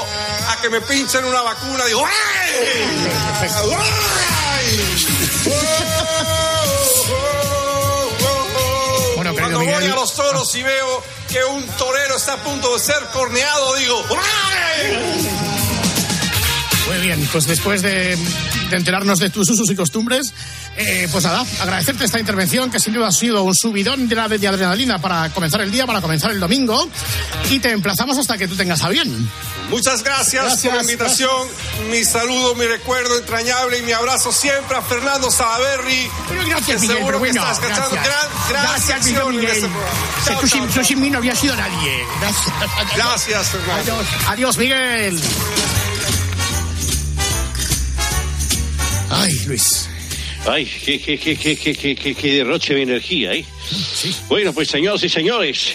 a 0.50 0.60
que 0.60 0.68
me 0.68 0.82
pinchen 0.82 1.24
una 1.24 1.40
vacuna, 1.40 1.86
digo 1.86 2.04
querido 3.40 3.78
Cuando 9.52 9.72
voy 9.72 9.84
a 9.84 9.94
los 9.94 10.14
toros 10.14 10.54
y 10.54 10.62
veo 10.62 11.02
que 11.28 11.44
un 11.44 11.66
torero 11.76 12.16
está 12.16 12.34
a 12.34 12.36
punto 12.36 12.72
de 12.72 12.78
ser 12.78 13.04
corneado, 13.12 13.74
digo 13.76 14.04
Muy 16.88 16.98
bien, 16.98 17.28
pues 17.32 17.46
después 17.46 17.82
de, 17.82 18.16
de 18.70 18.76
enterarnos 18.76 19.18
de 19.18 19.30
tus 19.30 19.48
usos 19.50 19.68
y 19.70 19.74
costumbres, 19.76 20.32
eh, 20.76 21.08
pues 21.12 21.24
nada, 21.24 21.44
agradecerte 21.60 22.04
esta 22.04 22.18
intervención 22.18 22.70
que 22.70 22.80
sin 22.80 22.94
duda 22.94 23.08
ha 23.08 23.12
sido 23.12 23.42
un 23.42 23.54
subidón 23.54 24.08
de, 24.08 24.14
la- 24.14 24.28
de 24.28 24.46
adrenalina 24.48 24.98
para 25.00 25.28
comenzar 25.30 25.60
el 25.60 25.70
día, 25.70 25.86
para 25.86 26.00
comenzar 26.00 26.30
el 26.30 26.40
domingo. 26.40 26.88
Y 27.50 27.58
te 27.58 27.70
emplazamos 27.72 28.16
hasta 28.18 28.38
que 28.38 28.48
tú 28.48 28.54
tengas 28.56 28.82
a 28.82 28.88
bien. 28.88 29.28
Muchas 29.70 30.02
gracias, 30.02 30.42
Gracias, 30.44 30.62
por 30.64 30.74
la 30.74 30.82
invitación. 30.82 31.48
Mi 31.90 32.04
saludo, 32.04 32.54
mi 32.54 32.64
recuerdo 32.66 33.16
entrañable 33.18 33.78
y 33.78 33.82
mi 33.82 33.92
abrazo 33.92 34.32
siempre 34.32 34.76
a 34.76 34.82
Fernando 34.82 35.30
Salaberry. 35.30 36.08
Gracias, 36.48 36.66
que 36.66 36.78
Miguel, 36.80 36.96
seguro 36.96 37.12
que 37.12 37.18
bueno, 37.30 37.40
está 37.40 37.52
escuchando. 37.52 37.90
gracias. 37.90 38.06
Gran, 38.06 38.48
gran 38.50 38.64
Gracias, 38.66 39.06
en 39.06 39.28
Miguel. 39.30 39.44
este 39.50 39.68
programa. 39.68 39.90
Que 40.24 40.30
Chao, 40.30 40.66
tú, 40.74 40.84
sin 40.84 41.00
mí 41.00 41.10
no 41.10 41.18
había 41.18 41.34
sido 41.36 41.54
nadie. 41.56 42.04
Gracias. 42.20 42.96
Gracias, 42.96 43.48
Fernando. 43.48 43.92
Adiós, 43.94 44.06
adiós, 44.28 44.56
Miguel. 44.58 45.20
Ay, 49.20 49.32
Luis. 49.46 49.88
Ay, 50.46 50.64
qué, 50.84 50.98
qué, 51.00 51.18
qué, 51.18 51.36
qué, 51.36 51.56
qué, 51.56 51.74
qué, 51.74 51.94
qué- 51.94 52.14
qué 52.14 52.34
derroche 52.34 52.74
de 52.74 52.82
energía, 52.82 53.34
¿eh? 53.34 53.44
Bueno, 54.28 54.52
pues 54.54 54.68
señoras 54.68 55.02
y 55.04 55.08
señores, 55.10 55.72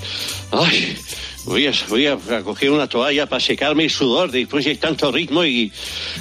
ay, 0.50 0.96
voy 1.44 1.66
a, 1.68 1.72
voy 1.88 2.06
a 2.06 2.16
coger 2.42 2.70
una 2.72 2.88
toalla 2.88 3.26
para 3.26 3.38
secarme 3.40 3.84
el 3.84 3.90
sudor 3.90 4.32
después 4.32 4.64
de 4.64 4.74
tanto 4.76 5.12
ritmo 5.12 5.44
y... 5.44 5.70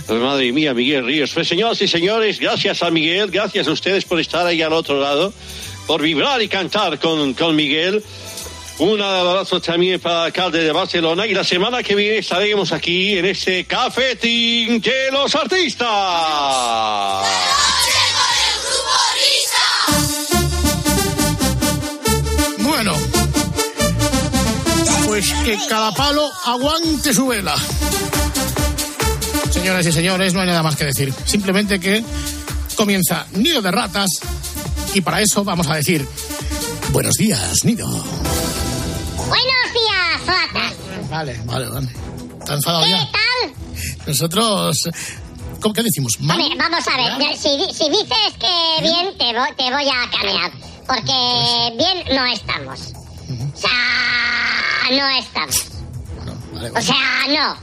Madre 0.09 0.51
mía, 0.51 0.73
Miguel 0.75 1.05
Ríos. 1.05 1.31
Pues 1.33 1.47
señoras 1.47 1.81
y 1.81 1.87
señores, 1.87 2.39
gracias 2.39 2.83
a 2.83 2.91
Miguel, 2.91 3.31
gracias 3.31 3.67
a 3.67 3.71
ustedes 3.71 4.05
por 4.05 4.19
estar 4.19 4.45
ahí 4.45 4.61
al 4.61 4.73
otro 4.73 5.01
lado, 5.01 5.33
por 5.87 6.01
vibrar 6.03 6.41
y 6.43 6.47
cantar 6.47 6.99
con, 6.99 7.33
con 7.33 7.55
Miguel. 7.55 8.03
Un 8.79 9.01
abrazo 9.01 9.59
también 9.59 9.99
para 9.99 10.19
el 10.19 10.25
alcalde 10.25 10.63
de 10.63 10.71
Barcelona 10.71 11.25
y 11.25 11.33
la 11.33 11.43
semana 11.43 11.81
que 11.81 11.95
viene 11.95 12.19
estaremos 12.19 12.71
aquí 12.71 13.17
en 13.17 13.25
este 13.25 13.65
cafetín 13.65 14.79
de 14.79 15.11
los 15.11 15.33
artistas. 15.33 15.87
Bueno, 22.59 22.93
pues 25.07 25.33
que 25.43 25.57
cada 25.67 25.91
palo 25.93 26.29
aguante 26.45 27.15
su 27.15 27.25
vela. 27.25 27.55
Señoras 29.49 29.87
y 29.87 29.91
señores, 29.91 30.35
no 30.35 30.41
hay 30.41 30.47
nada 30.47 30.61
más 30.61 30.75
que 30.75 30.85
decir. 30.85 31.11
Simplemente 31.25 31.79
que 31.79 32.03
comienza 32.75 33.25
Nido 33.31 33.63
de 33.63 33.71
Ratas 33.71 34.19
y 34.93 35.01
para 35.01 35.19
eso 35.21 35.43
vamos 35.43 35.67
a 35.67 35.73
decir 35.73 36.07
buenos 36.91 37.15
días, 37.15 37.65
Nido. 37.65 37.87
Vale, 41.17 41.39
vale, 41.45 41.67
vale. 41.69 41.87
¿Está 42.39 42.53
enfadado 42.53 42.83
¿Qué 42.83 42.91
ya? 42.91 43.09
tal? 43.11 43.97
Nosotros... 44.07 44.89
¿Cómo 45.61 45.73
que 45.73 45.81
decimos? 45.81 46.19
¿Mal? 46.19 46.39
Hombre, 46.39 46.55
vamos 46.57 46.85
a 46.87 46.97
ver. 47.17 47.35
Si, 47.35 47.49
si 47.73 47.89
dices 47.89 48.33
que 48.39 48.81
bien, 48.83 49.17
te, 49.17 49.25
vo- 49.33 49.55
te 49.55 49.63
voy 49.71 49.89
a 49.89 50.09
camear. 50.11 50.51
Porque 50.85 51.75
bien 51.77 52.15
no 52.15 52.25
estamos. 52.27 52.79
O 52.83 53.57
sea, 53.57 54.91
no 54.91 55.09
estamos. 55.19 55.65
O 56.75 56.81
sea, 56.81 57.27
no. 57.29 57.57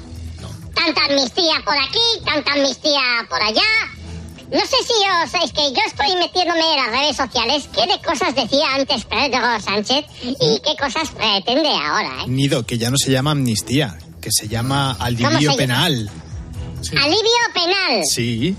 Tanta 0.75 1.05
amnistía 1.05 1.62
por 1.64 1.75
aquí, 1.79 2.01
tanta 2.27 2.53
amnistía 2.53 3.01
por 3.31 3.40
allá. 3.40 3.62
No 4.55 4.61
sé 4.61 4.77
si 4.87 4.95
os... 5.11 5.45
Es 5.45 5.53
que 5.53 5.73
yo 5.73 5.81
estoy 5.85 6.17
metiéndome 6.17 6.61
en 6.61 6.77
las 6.77 7.01
redes 7.01 7.17
sociales. 7.17 7.69
¿Qué 7.75 7.88
de 7.88 8.01
cosas 8.01 8.37
decía 8.37 8.67
antes 8.73 9.05
Pedro 9.05 9.61
Sánchez? 9.61 10.05
Y 10.23 10.61
qué 10.61 10.77
cosas 10.81 11.11
pretende 11.11 11.71
ahora, 11.71 12.23
¿eh? 12.23 12.29
Nido, 12.29 12.64
que 12.64 12.79
ya 12.79 12.88
no 12.88 12.97
se 12.97 13.11
llama 13.11 13.33
amnistía, 13.33 13.99
que 14.21 14.31
se 14.31 14.47
llama 14.47 14.95
¿Cómo 14.97 15.07
alivio 15.07 15.51
se 15.51 15.57
penal. 15.59 16.09
Alivio 16.93 17.43
penal. 17.53 18.05
Sí. 18.09 18.55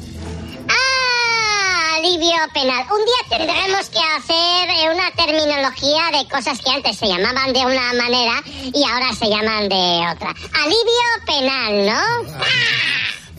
Ah, 0.68 1.96
alivio 1.96 2.36
penal. 2.54 2.86
Un 2.92 3.06
día 3.06 3.38
tendremos 3.38 3.90
que 3.90 4.00
hacer 4.18 4.70
eh, 4.72 4.94
una 4.94 5.12
terminología 5.12 6.12
de 6.12 6.28
cosas 6.28 6.60
que 6.60 6.72
antes 6.72 6.98
se 6.98 7.08
llamaban 7.08 7.54
de 7.54 7.60
una 7.60 7.94
manera 7.94 8.44
y 8.74 8.84
ahora 8.84 9.14
se 9.18 9.30
llaman 9.30 9.70
de 9.70 10.04
otra. 10.14 10.36
Alivio 10.62 11.26
penal, 11.26 11.86
¿no? 11.86 12.36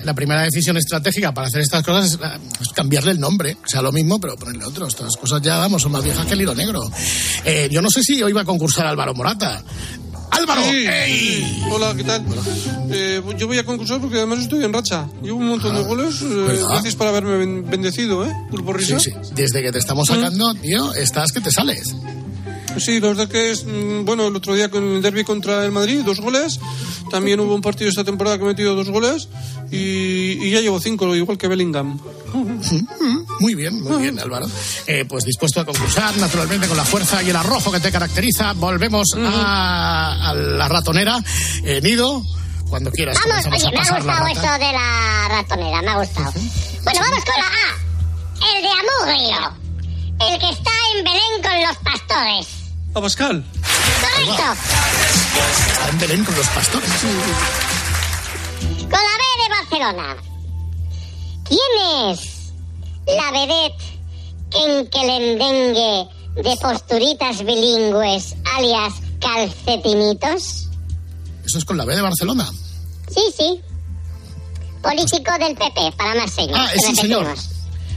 La 0.06 0.14
primera 0.14 0.42
decisión 0.42 0.76
estratégica 0.76 1.34
para 1.34 1.48
hacer 1.48 1.62
estas 1.62 1.82
cosas 1.82 2.12
es, 2.12 2.18
es 2.60 2.68
cambiarle 2.72 3.10
el 3.10 3.18
nombre. 3.18 3.56
O 3.64 3.68
sea, 3.68 3.82
lo 3.82 3.90
mismo, 3.90 4.20
pero 4.20 4.36
ponerle 4.36 4.64
otro. 4.64 4.86
Estas 4.86 5.16
cosas 5.16 5.42
ya, 5.42 5.58
vamos, 5.58 5.82
son 5.82 5.90
más 5.90 6.04
viejas 6.04 6.24
que 6.26 6.34
el 6.34 6.42
hilo 6.42 6.54
negro. 6.54 6.88
Eh, 7.44 7.68
yo 7.72 7.82
no 7.82 7.90
sé 7.90 8.04
si 8.04 8.22
hoy 8.22 8.32
va 8.32 8.42
a 8.42 8.44
concursar 8.44 8.86
Álvaro 8.86 9.14
Morata. 9.14 9.64
¡Álvaro! 10.30 10.62
Sí. 10.70 10.86
Hola, 11.72 11.92
¿qué 11.96 12.04
tal? 12.04 12.24
Eh, 12.90 13.20
yo 13.36 13.48
voy 13.48 13.58
a 13.58 13.64
concursar 13.64 14.00
porque 14.00 14.18
además 14.18 14.38
estoy 14.38 14.64
en 14.64 14.72
racha. 14.72 15.08
Llevo 15.24 15.38
un 15.38 15.48
montón 15.48 15.74
de 15.74 15.82
goles. 15.82 16.22
eh, 16.22 16.62
gracias 16.68 16.94
por 16.94 17.08
haberme 17.08 17.36
ben- 17.38 17.68
bendecido, 17.68 18.24
¿eh? 18.24 18.32
Pulpo 18.48 18.72
Risa. 18.72 19.00
Sí, 19.00 19.10
sí. 19.10 19.30
Desde 19.34 19.60
que 19.60 19.72
te 19.72 19.78
estamos 19.78 20.06
sacando, 20.06 20.54
tío, 20.54 20.94
estás 20.94 21.32
que 21.32 21.40
te 21.40 21.50
sales. 21.50 21.96
Sí, 22.78 23.00
la 23.00 23.08
verdad 23.08 23.26
que 23.28 23.50
es, 23.52 23.64
mm, 23.64 24.04
bueno, 24.04 24.26
el 24.26 24.36
otro 24.36 24.54
día 24.54 24.68
con 24.70 24.84
el 24.84 25.00
derby 25.02 25.24
contra 25.24 25.64
el 25.64 25.72
Madrid, 25.72 26.02
dos 26.04 26.20
goles. 26.20 26.60
También 27.10 27.40
hubo 27.40 27.54
un 27.54 27.62
partido 27.62 27.88
esta 27.90 28.04
temporada 28.04 28.36
que 28.38 28.44
he 28.44 28.46
metido 28.46 28.74
dos 28.74 28.88
goles. 28.90 29.28
Y, 29.70 30.44
y 30.46 30.50
ya 30.50 30.60
llevo 30.60 30.80
cinco, 30.80 31.14
igual 31.14 31.38
que 31.38 31.48
Bellingham. 31.48 31.98
Muy 33.40 33.54
bien, 33.54 33.82
muy 33.82 34.02
bien, 34.02 34.18
Álvaro. 34.18 34.46
Eh, 34.86 35.04
pues 35.08 35.24
dispuesto 35.24 35.60
a 35.60 35.64
concursar, 35.64 36.16
naturalmente, 36.18 36.66
con 36.66 36.76
la 36.76 36.84
fuerza 36.84 37.22
y 37.22 37.30
el 37.30 37.36
arrojo 37.36 37.70
que 37.72 37.80
te 37.80 37.90
caracteriza. 37.90 38.52
Volvemos 38.54 39.08
a, 39.18 40.30
a 40.30 40.34
la 40.34 40.68
ratonera. 40.68 41.18
Eh, 41.64 41.80
Nido, 41.82 42.22
cuando 42.68 42.90
quieras. 42.90 43.18
Vamos, 43.26 43.46
oye, 43.46 43.66
a 43.66 43.70
me 43.70 43.78
ha 43.78 43.96
gustado 44.00 44.26
eso 44.26 44.52
de 44.58 44.72
la 44.72 45.28
ratonera, 45.28 45.82
me 45.82 45.88
ha 45.88 45.98
gustado. 45.98 46.32
Bueno, 46.84 47.00
vamos 47.00 47.24
con 47.24 47.34
la 47.36 47.46
A. 47.46 48.56
El 48.56 48.62
de 48.62 48.68
Amurrio. 48.68 49.54
El 50.18 50.38
que 50.40 50.50
está 50.50 50.70
en 50.94 51.04
Belén 51.04 51.42
con 51.42 51.62
los 51.62 51.76
pastores. 51.78 52.46
A 52.94 53.00
Pascal. 53.00 53.44
Correcto. 54.00 54.44
Está 55.36 55.88
en 55.90 55.98
Belén 55.98 56.24
con 56.24 56.34
los 56.34 56.46
pastores. 56.48 56.90
Con 58.80 58.90
la 58.90 58.98
B 58.98 59.24
de 59.42 59.48
Barcelona. 59.50 60.16
¿Quién 61.44 62.10
es 62.10 62.52
la 63.06 63.30
vedette 63.32 63.82
quenquelendengue 64.50 66.08
de 66.36 66.56
posturitas 66.60 67.44
bilingües, 67.44 68.34
alias 68.56 68.94
calcetinitos? 69.20 70.68
Eso 71.44 71.58
es 71.58 71.64
con 71.64 71.76
la 71.76 71.84
B 71.84 71.94
de 71.94 72.02
Barcelona. 72.02 72.50
Sí, 73.12 73.22
sí. 73.36 73.60
Político 74.82 75.32
del 75.38 75.56
PP, 75.56 75.92
para 75.96 76.14
más 76.14 76.32
señas. 76.32 76.58
Ah, 76.58 76.74
es 76.74 76.88
un 76.88 76.96
señor. 76.96 77.34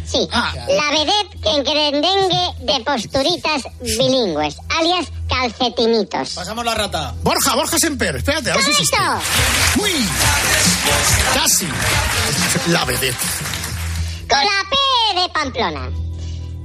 Sí, 0.10 0.28
la 0.32 0.90
vedette 0.90 1.40
quenquelendengue 1.44 2.54
de 2.62 2.84
posturitas 2.84 3.62
bilingües, 3.80 4.56
alias 4.80 5.08
calcetinitos. 5.28 6.30
Pasamos 6.34 6.66
la 6.66 6.74
rata. 6.74 7.14
Borja, 7.22 7.56
Borja 7.56 7.78
Semper. 7.78 8.16
Espérate, 8.16 8.50
a 8.52 8.56
ver 8.56 8.64
si. 8.64 8.84
Uy, 9.80 10.10
casi. 11.34 11.68
La 12.70 12.86
vedette. 12.86 13.18
Con 14.28 14.40
la 14.40 14.64
P 14.70 15.22
de 15.22 15.30
Pamplona. 15.30 15.90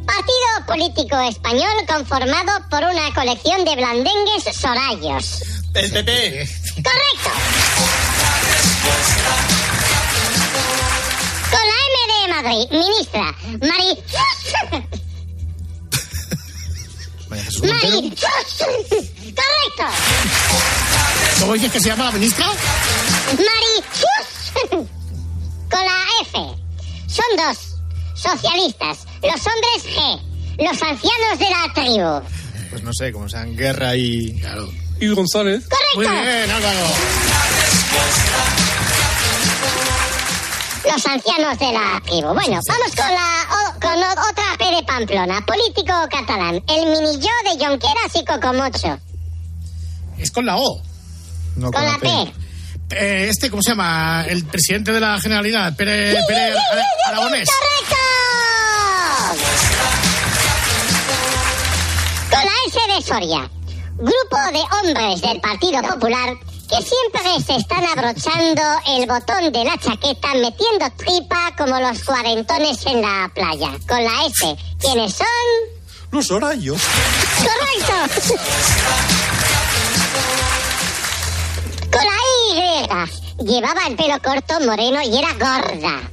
Partido 0.06 0.66
político 0.66 1.18
español 1.20 1.72
conformado 1.86 2.52
por 2.70 2.82
una 2.84 3.12
colección 3.14 3.64
de 3.66 3.76
blandengues 3.76 4.44
sorayos. 4.58 5.42
El 5.74 5.90
PP. 5.90 6.48
Correcto. 6.76 7.30
Con 12.34 12.42
la 12.42 12.50
M 12.50 12.64
de 12.64 12.66
Madrid, 12.66 12.66
ministra 12.70 13.36
Mari... 13.60 13.90
Mari... 17.62 18.14
Correcto. 19.34 19.86
¿Cómo 21.40 21.52
dices 21.52 21.72
que 21.72 21.80
se 21.80 21.88
llama 21.90 22.04
la 22.06 22.12
ministra? 22.12 22.46
Mari... 23.36 23.74
Con 25.70 25.80
la 25.80 26.04
F. 26.22 26.32
Son 27.06 27.36
dos. 27.36 27.58
Socialistas. 28.16 28.98
Los 29.22 29.40
hombres 29.46 29.84
G. 29.84 30.20
Los 30.58 30.82
ancianos 30.82 31.38
de 31.38 31.50
la 31.50 31.72
tribu. 31.74 32.22
Pues 32.70 32.82
no 32.82 32.92
sé, 32.92 33.12
como 33.12 33.28
sean 33.28 33.56
Guerra 33.56 33.94
y... 33.94 34.42
Y 35.00 35.08
González. 35.08 35.68
Correcto. 35.68 35.96
Muy 35.96 36.06
bien, 36.06 36.50
Álvaro. 36.50 36.86
Los 40.84 41.06
ancianos 41.06 41.58
de 41.58 41.72
la 41.72 42.00
tribu. 42.04 42.34
Bueno, 42.34 42.60
vamos 42.68 42.94
con 42.94 43.08
la 43.08 43.46
o- 43.54 43.80
con 43.80 44.02
o- 44.02 44.30
otra 44.30 44.44
P 44.58 44.76
de 44.76 44.82
Pamplona. 44.84 45.44
Político 45.46 45.92
catalán. 46.10 46.62
El 46.68 46.86
minilló 46.90 47.30
de 47.44 47.64
Jonqueras 47.64 48.14
y 48.14 48.24
Cocomocho. 48.24 48.98
Es 50.18 50.30
con 50.30 50.44
la 50.46 50.56
O. 50.56 50.82
No, 51.56 51.70
Con 51.70 51.84
la 51.84 51.98
P. 51.98 52.08
Eh, 52.90 53.28
este, 53.30 53.50
¿cómo 53.50 53.62
se 53.62 53.70
llama? 53.70 54.24
El 54.28 54.44
presidente 54.44 54.92
de 54.92 55.00
la 55.00 55.18
Generalidad, 55.20 55.74
Pere, 55.74 56.16
Pere 56.28 56.52
Ara- 56.52 56.84
Aragonés. 57.08 57.48
¡Correcto! 57.48 57.96
Con 62.30 62.40
la 62.40 62.52
S 62.68 62.78
de 62.94 63.02
Soria. 63.06 63.50
Grupo 63.96 64.36
de 64.52 64.88
hombres 64.88 65.20
del 65.22 65.40
Partido 65.40 65.80
Popular 65.82 66.36
que 66.68 66.76
siempre 66.82 67.44
se 67.46 67.56
están 67.56 67.84
abrochando 67.84 68.62
el 68.88 69.06
botón 69.06 69.52
de 69.52 69.64
la 69.64 69.76
chaqueta 69.78 70.34
metiendo 70.34 70.90
tripa 70.96 71.54
como 71.56 71.78
los 71.78 72.02
cuarentones 72.04 72.84
en 72.86 73.02
la 73.02 73.30
playa. 73.34 73.70
Con 73.86 74.02
la 74.02 74.26
S. 74.26 74.56
¿Quiénes 74.80 75.14
son? 75.14 75.26
Los 76.10 76.30
horarios. 76.30 76.80
¡Correcto! 77.38 77.94
Con 81.90 82.02
la 82.04 83.06
Y. 83.08 83.44
Llevaba 83.44 83.86
el 83.88 83.96
pelo 83.96 84.20
corto, 84.22 84.60
moreno 84.64 85.02
y 85.02 85.18
era 85.18 85.32
gorda. 85.32 86.10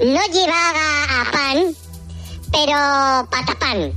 No 0.00 0.20
llevaba 0.32 1.04
a 1.20 1.30
pan, 1.30 1.74
pero 2.52 3.28
patapán. 3.30 3.92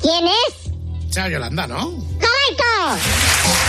¿Quién 0.00 0.26
es? 0.26 1.12
Sea 1.14 1.28
Yolanda, 1.28 1.66
¿no? 1.66 1.90
¡Correcto! 2.20 3.63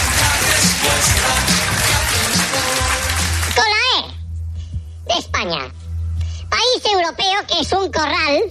Con 3.55 3.65
la 3.73 3.81
E. 3.97 5.13
De 5.13 5.19
España. 5.19 5.71
País 6.49 6.81
europeo 6.91 7.47
que 7.47 7.59
es 7.61 7.71
un 7.71 7.91
corral 7.91 8.43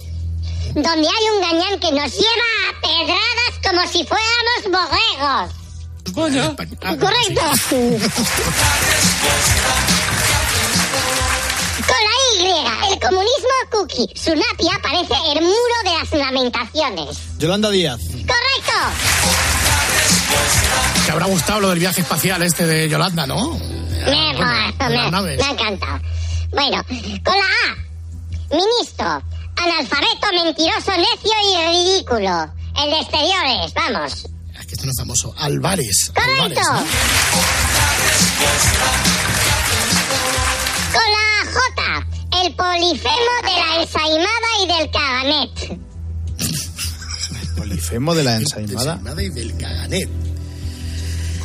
donde 0.75 1.07
hay 1.07 1.29
un 1.33 1.41
gañán 1.41 1.79
que 1.79 1.91
nos 1.91 2.11
lleva 2.11 2.49
a 2.67 2.81
pedradas 2.81 3.53
como 3.63 3.81
si 3.87 4.05
fuéramos 4.05 4.63
borregos. 4.65 5.65
Vaya. 6.13 6.55
Correcto. 6.55 7.41
Con 11.87 12.01
la 12.03 12.15
Y, 12.33 12.91
el 12.91 12.99
comunismo 12.99 13.55
cookie. 13.71 14.07
Su 14.15 14.35
napia 14.35 14.79
parece 14.81 15.13
el 15.33 15.41
muro 15.41 15.77
de 15.83 15.91
las 15.99 16.11
lamentaciones. 16.11 17.17
Yolanda 17.37 17.69
Díaz. 17.69 17.99
Correcto. 18.01 19.94
Te 21.05 21.11
habrá 21.11 21.25
gustado 21.27 21.59
lo 21.61 21.69
del 21.69 21.79
viaje 21.79 22.01
espacial 22.01 22.41
este 22.43 22.65
de 22.65 22.89
Yolanda, 22.89 23.25
¿no? 23.27 23.57
Me, 23.57 24.33
bueno, 24.77 25.21
me- 25.21 25.43
ha 25.43 25.49
encantado. 25.51 25.99
Bueno, 26.51 26.83
con 27.23 27.33
la 27.35 27.45
A. 27.45 27.75
Ministro. 28.55 29.23
Analfabeto, 29.57 30.43
mentiroso, 30.43 30.91
necio 30.91 31.31
y 31.43 31.67
ridículo. 31.69 32.51
El 32.83 32.89
de 32.91 32.99
exteriores, 32.99 33.73
vamos. 33.73 34.25
Es 34.59 34.65
que 34.67 34.73
este 34.73 34.85
no 34.85 34.91
es 34.91 34.97
famoso. 34.99 35.33
Álvarez. 35.37 36.11
Correcto. 36.13 36.41
Álvarez, 36.43 36.57
¿no? 36.71 36.85
Con 40.91 41.07
la 41.11 41.27
J. 41.51 42.07
El 42.43 42.53
polifemo 42.55 43.33
de 43.43 43.55
la 43.59 43.81
ensaimada 43.81 44.49
y 44.61 44.67
del 44.67 44.91
caganet. 44.91 45.79
Polifemo 47.57 48.13
de 48.13 48.23
la 48.23 48.35
ensaimada. 48.35 48.99
Y 49.21 49.29
del 49.29 49.57
caganet. 49.57 50.09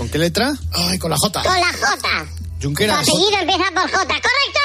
¿Con 0.01 0.09
qué 0.09 0.17
letra? 0.17 0.51
Ay, 0.73 0.99
con 0.99 1.11
la 1.11 1.17
J. 1.19 1.43
Con 1.43 1.61
la 1.61 1.67
J. 1.67 2.27
Su 2.59 2.69
Junqueras. 2.69 3.07
apellido 3.07 3.39
empieza 3.39 3.65
por 3.75 3.83
J. 3.83 4.07
¡Correcto! 4.07 4.61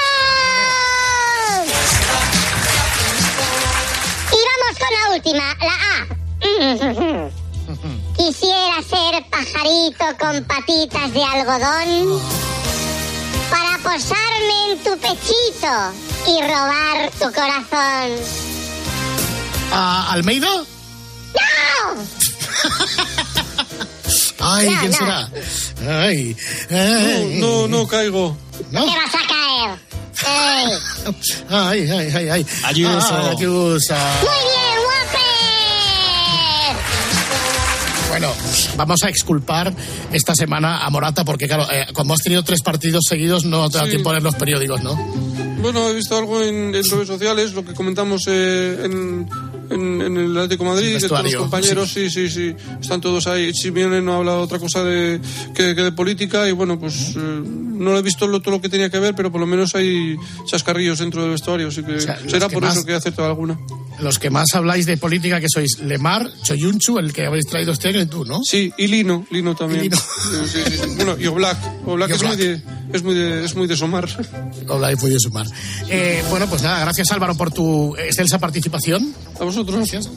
Y 4.32 4.38
vamos 4.48 4.72
con 4.80 4.90
la 4.96 5.04
última, 5.14 5.44
la 5.60 5.76
A. 5.92 6.08
Quisiera 8.16 8.76
ser 8.80 9.12
pajarito 9.28 10.06
con 10.18 10.42
patitas 10.44 11.12
de 11.12 11.22
algodón 11.22 12.18
para 13.50 13.76
posarme 13.82 14.72
en 14.72 14.78
tu 14.78 14.96
pechito 14.98 15.92
y 16.28 16.40
robar 16.40 17.10
tu 17.20 17.30
corazón. 17.30 18.08
¿A 19.70 20.12
Almeida? 20.12 20.48
¡No! 21.34 22.06
Ay, 24.48 24.70
No, 24.70 24.78
¿quién 24.80 24.90
no. 24.92 24.96
será? 24.98 25.28
Ay, 26.04 26.36
ay. 26.70 27.38
No, 27.40 27.66
no 27.68 27.86
caigo. 27.86 28.36
¿No? 28.70 28.84
Te 28.84 28.90
vas 28.96 29.14
a 29.14 29.26
caer. 29.26 29.78
Ay, 31.48 31.90
ay, 31.90 32.10
ay, 32.14 32.28
ay. 32.28 32.46
Ayuso. 32.64 33.16
Ay, 33.16 33.36
Ayuso. 33.36 33.94
Muy 33.94 34.40
bien, 34.46 34.78
guapes. 36.76 38.08
Bueno, 38.08 38.32
vamos 38.76 39.02
a 39.04 39.08
exculpar 39.10 39.74
esta 40.12 40.34
semana 40.34 40.78
a 40.86 40.90
Morata 40.90 41.24
porque, 41.24 41.46
claro, 41.46 41.66
eh, 41.70 41.86
como 41.92 42.14
has 42.14 42.20
tenido 42.20 42.42
tres 42.42 42.62
partidos 42.62 43.04
seguidos, 43.08 43.44
no 43.44 43.68
te 43.68 43.78
da 43.78 43.84
Sí. 43.84 43.90
tiempo 43.90 44.08
a 44.10 44.12
leer 44.14 44.22
los 44.22 44.36
periódicos, 44.36 44.82
¿no? 44.82 44.94
Bueno, 45.60 45.88
he 45.88 45.94
visto 45.94 46.16
algo 46.16 46.40
en, 46.42 46.74
en 46.74 46.84
redes 46.84 47.06
sociales, 47.08 47.52
lo 47.52 47.64
que 47.64 47.74
comentamos 47.74 48.22
eh, 48.28 48.80
en, 48.84 49.28
en, 49.70 50.02
en 50.02 50.16
el 50.16 50.36
Atlético 50.36 50.64
de 50.64 50.70
Madrid, 50.70 50.86
que 50.94 51.08
todos 51.08 51.22
los 51.22 51.32
compañeros, 51.42 51.92
sí. 51.92 52.10
sí, 52.10 52.28
sí, 52.30 52.54
están 52.80 53.00
todos 53.00 53.26
ahí. 53.26 53.52
Simeone 53.54 54.00
no 54.02 54.14
habla 54.14 54.36
otra 54.38 54.58
cosa 54.58 54.82
de, 54.84 55.20
que, 55.54 55.74
que 55.74 55.82
de 55.82 55.92
política 55.92 56.48
y 56.48 56.52
bueno, 56.52 56.78
pues 56.78 57.14
eh, 57.16 57.18
no 57.18 57.90
lo 57.92 57.98
he 57.98 58.02
visto 58.02 58.26
lo- 58.26 58.40
todo 58.40 58.52
lo 58.56 58.60
que 58.60 58.68
tenía 58.68 58.90
que 58.90 58.98
ver, 58.98 59.14
pero 59.14 59.30
por 59.32 59.40
lo 59.40 59.46
menos 59.46 59.74
hay 59.74 60.16
chascarrillos 60.46 60.98
dentro 60.98 61.22
del 61.22 61.30
vestuario, 61.32 61.68
así 61.68 61.82
que 61.82 62.00
sea, 62.00 62.18
será 62.28 62.48
que 62.48 62.54
por 62.54 62.62
más- 62.62 62.76
eso 62.76 62.86
que 62.86 62.92
ha 62.92 62.96
acertado 62.96 63.28
alguna. 63.28 63.58
Los 64.00 64.18
que 64.18 64.30
más 64.30 64.54
habláis 64.54 64.86
de 64.86 64.96
política 64.96 65.40
que 65.40 65.46
sois 65.48 65.78
Lemar, 65.78 66.30
Choyunchu, 66.42 66.98
el 66.98 67.12
que 67.12 67.26
habéis 67.26 67.46
traído 67.46 67.72
este 67.72 67.88
año, 67.88 68.00
y 68.00 68.06
tú, 68.06 68.24
¿no? 68.24 68.40
Sí, 68.42 68.72
y 68.76 68.86
Lino, 68.88 69.26
Lino 69.30 69.54
también. 69.54 69.80
Y 69.80 69.84
Lino. 69.84 69.96
Sí, 69.96 70.58
sí. 70.66 70.82
Bueno, 70.96 71.16
y 71.18 71.26
Oblak. 71.26 71.58
Oblak 71.86 72.10
Y 72.10 72.12
es 72.12 72.22
muy 72.22 72.36
de, 72.36 72.62
es 72.92 73.02
muy 73.02 73.14
de, 73.14 73.44
es 73.44 73.54
muy 73.54 73.66
de 73.66 73.76
somar. 73.76 74.08
Hola, 74.68 74.92
he 74.92 74.96
podido 74.96 75.18
sumar. 75.18 75.46
Eh, 75.88 76.22
bueno, 76.28 76.46
pues 76.46 76.62
nada, 76.62 76.80
gracias 76.80 77.10
Álvaro 77.12 77.34
por 77.36 77.52
tu 77.52 77.96
excelsa 77.96 78.38
participación. 78.38 79.14
A 79.40 79.44
vosotros. 79.44 79.76
Gracias. 79.76 80.10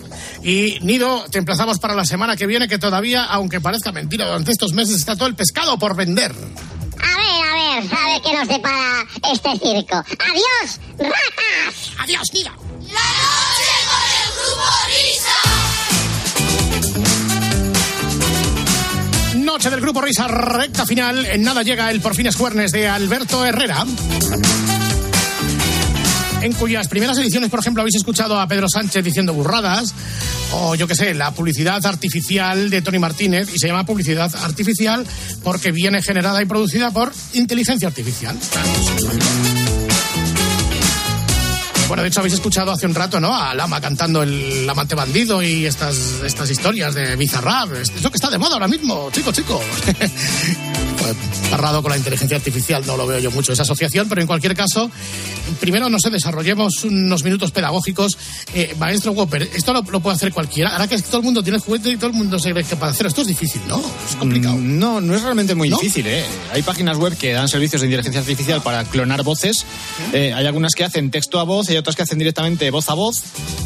Y 0.43 0.79
Nido, 0.81 1.25
te 1.31 1.39
emplazamos 1.39 1.79
para 1.79 1.95
la 1.95 2.05
semana 2.05 2.35
que 2.35 2.47
viene, 2.47 2.67
que 2.67 2.79
todavía, 2.79 3.23
aunque 3.25 3.61
parezca 3.61 3.91
mentira, 3.91 4.25
durante 4.25 4.51
estos 4.51 4.73
meses 4.73 4.95
está 4.95 5.15
todo 5.15 5.27
el 5.27 5.35
pescado 5.35 5.77
por 5.79 5.95
vender. 5.95 6.31
A 6.31 7.17
ver, 7.17 7.47
a 7.47 7.81
ver, 7.81 7.97
a 7.97 8.05
ver 8.07 8.21
qué 8.23 8.37
nos 8.37 8.47
depara 8.47 9.05
este 9.31 9.51
circo. 9.51 9.95
¡Adiós, 9.95 10.79
ratas! 10.97 11.93
¡Adiós, 11.99 12.33
Nido! 12.33 12.51
Noche 19.35 19.69
del 19.69 19.81
Grupo 19.81 20.01
Risa, 20.01 20.27
recta 20.27 20.85
final. 20.85 21.25
En 21.25 21.41
nada 21.41 21.63
llega 21.63 21.91
el 21.91 21.99
Por 22.01 22.15
fines 22.15 22.35
Juernes 22.35 22.71
de 22.71 22.87
Alberto 22.87 23.45
Herrera. 23.45 23.85
En 26.41 26.53
cuyas 26.53 26.87
primeras 26.87 27.17
ediciones, 27.17 27.49
por 27.49 27.59
ejemplo, 27.59 27.81
habéis 27.81 27.95
escuchado 27.95 28.39
a 28.39 28.47
Pedro 28.47 28.69
Sánchez 28.69 29.03
diciendo 29.03 29.33
burradas, 29.33 29.93
o 30.53 30.75
yo 30.75 30.87
qué 30.87 30.95
sé, 30.95 31.13
la 31.13 31.31
publicidad 31.31 31.85
artificial 31.85 32.69
de 32.69 32.81
Tony 32.81 32.99
Martínez, 32.99 33.49
y 33.53 33.59
se 33.59 33.67
llama 33.67 33.85
publicidad 33.85 34.33
artificial 34.43 35.05
porque 35.43 35.71
viene 35.71 36.01
generada 36.01 36.41
y 36.41 36.45
producida 36.45 36.91
por 36.91 37.11
inteligencia 37.33 37.89
artificial. 37.89 38.37
Bueno, 41.89 42.03
de 42.03 42.09
hecho 42.09 42.19
habéis 42.19 42.35
escuchado 42.35 42.71
hace 42.71 42.85
un 42.85 42.93
rato, 42.93 43.19
¿no? 43.19 43.35
A 43.35 43.55
Lama 43.55 43.81
cantando 43.81 44.21
el 44.21 44.69
amante 44.69 44.93
bandido 44.93 45.41
y 45.41 45.65
estas, 45.65 46.21
estas 46.23 46.47
historias 46.51 46.93
de 46.93 47.15
Bizarrap. 47.15 47.73
Es 47.73 47.89
que 47.89 48.09
está 48.13 48.29
de 48.29 48.37
moda 48.37 48.53
ahora 48.53 48.67
mismo, 48.67 49.09
chicos, 49.11 49.33
chicos. 49.33 49.59
Parrado 51.49 51.81
con 51.81 51.91
la 51.91 51.97
inteligencia 51.97 52.37
artificial, 52.37 52.83
no 52.85 52.97
lo 52.97 53.05
veo 53.07 53.19
yo 53.19 53.31
mucho 53.31 53.53
esa 53.53 53.63
asociación, 53.63 54.07
pero 54.09 54.21
en 54.21 54.27
cualquier 54.27 54.55
caso, 54.55 54.89
primero, 55.59 55.89
no 55.89 55.99
sé, 55.99 56.09
desarrollemos 56.09 56.83
unos 56.83 57.23
minutos 57.23 57.51
pedagógicos. 57.51 58.17
Eh, 58.53 58.75
maestro 58.79 59.11
Whopper, 59.13 59.43
esto 59.53 59.73
lo, 59.73 59.81
lo 59.83 59.99
puede 59.99 60.15
hacer 60.15 60.31
cualquiera. 60.33 60.71
Ahora 60.71 60.87
que 60.87 60.99
todo 61.01 61.17
el 61.17 61.23
mundo 61.23 61.43
tiene 61.43 61.59
juguete 61.59 61.89
y 61.91 61.97
todo 61.97 62.07
el 62.07 62.13
mundo 62.15 62.39
se 62.39 62.51
cree 62.51 62.63
capaz 62.63 62.87
de 62.87 62.91
hacerlo, 62.91 63.09
esto 63.09 63.21
es 63.21 63.27
difícil, 63.27 63.61
¿no? 63.67 63.79
Es 64.09 64.15
complicado. 64.17 64.55
Mm, 64.55 64.79
No, 64.79 65.01
no 65.01 65.15
es 65.15 65.21
realmente 65.21 65.55
muy 65.55 65.69
¿No? 65.69 65.77
difícil, 65.77 66.05
¿eh? 66.07 66.23
Hay 66.53 66.61
páginas 66.61 66.97
web 66.97 67.17
que 67.17 67.33
dan 67.33 67.47
servicios 67.49 67.81
de 67.81 67.87
inteligencia 67.87 68.21
artificial 68.21 68.61
para 68.61 68.83
clonar 68.85 69.23
voces. 69.23 69.65
Eh, 70.13 70.33
hay 70.33 70.45
algunas 70.45 70.73
que 70.73 70.83
hacen 70.83 71.11
texto 71.11 71.39
a 71.39 71.43
voz 71.43 71.67
y 71.69 71.71
hay 71.73 71.77
otras 71.77 71.95
que 71.95 72.03
hacen 72.03 72.19
directamente 72.19 72.69
voz 72.71 72.89
a 72.89 72.93
voz. 72.93 73.23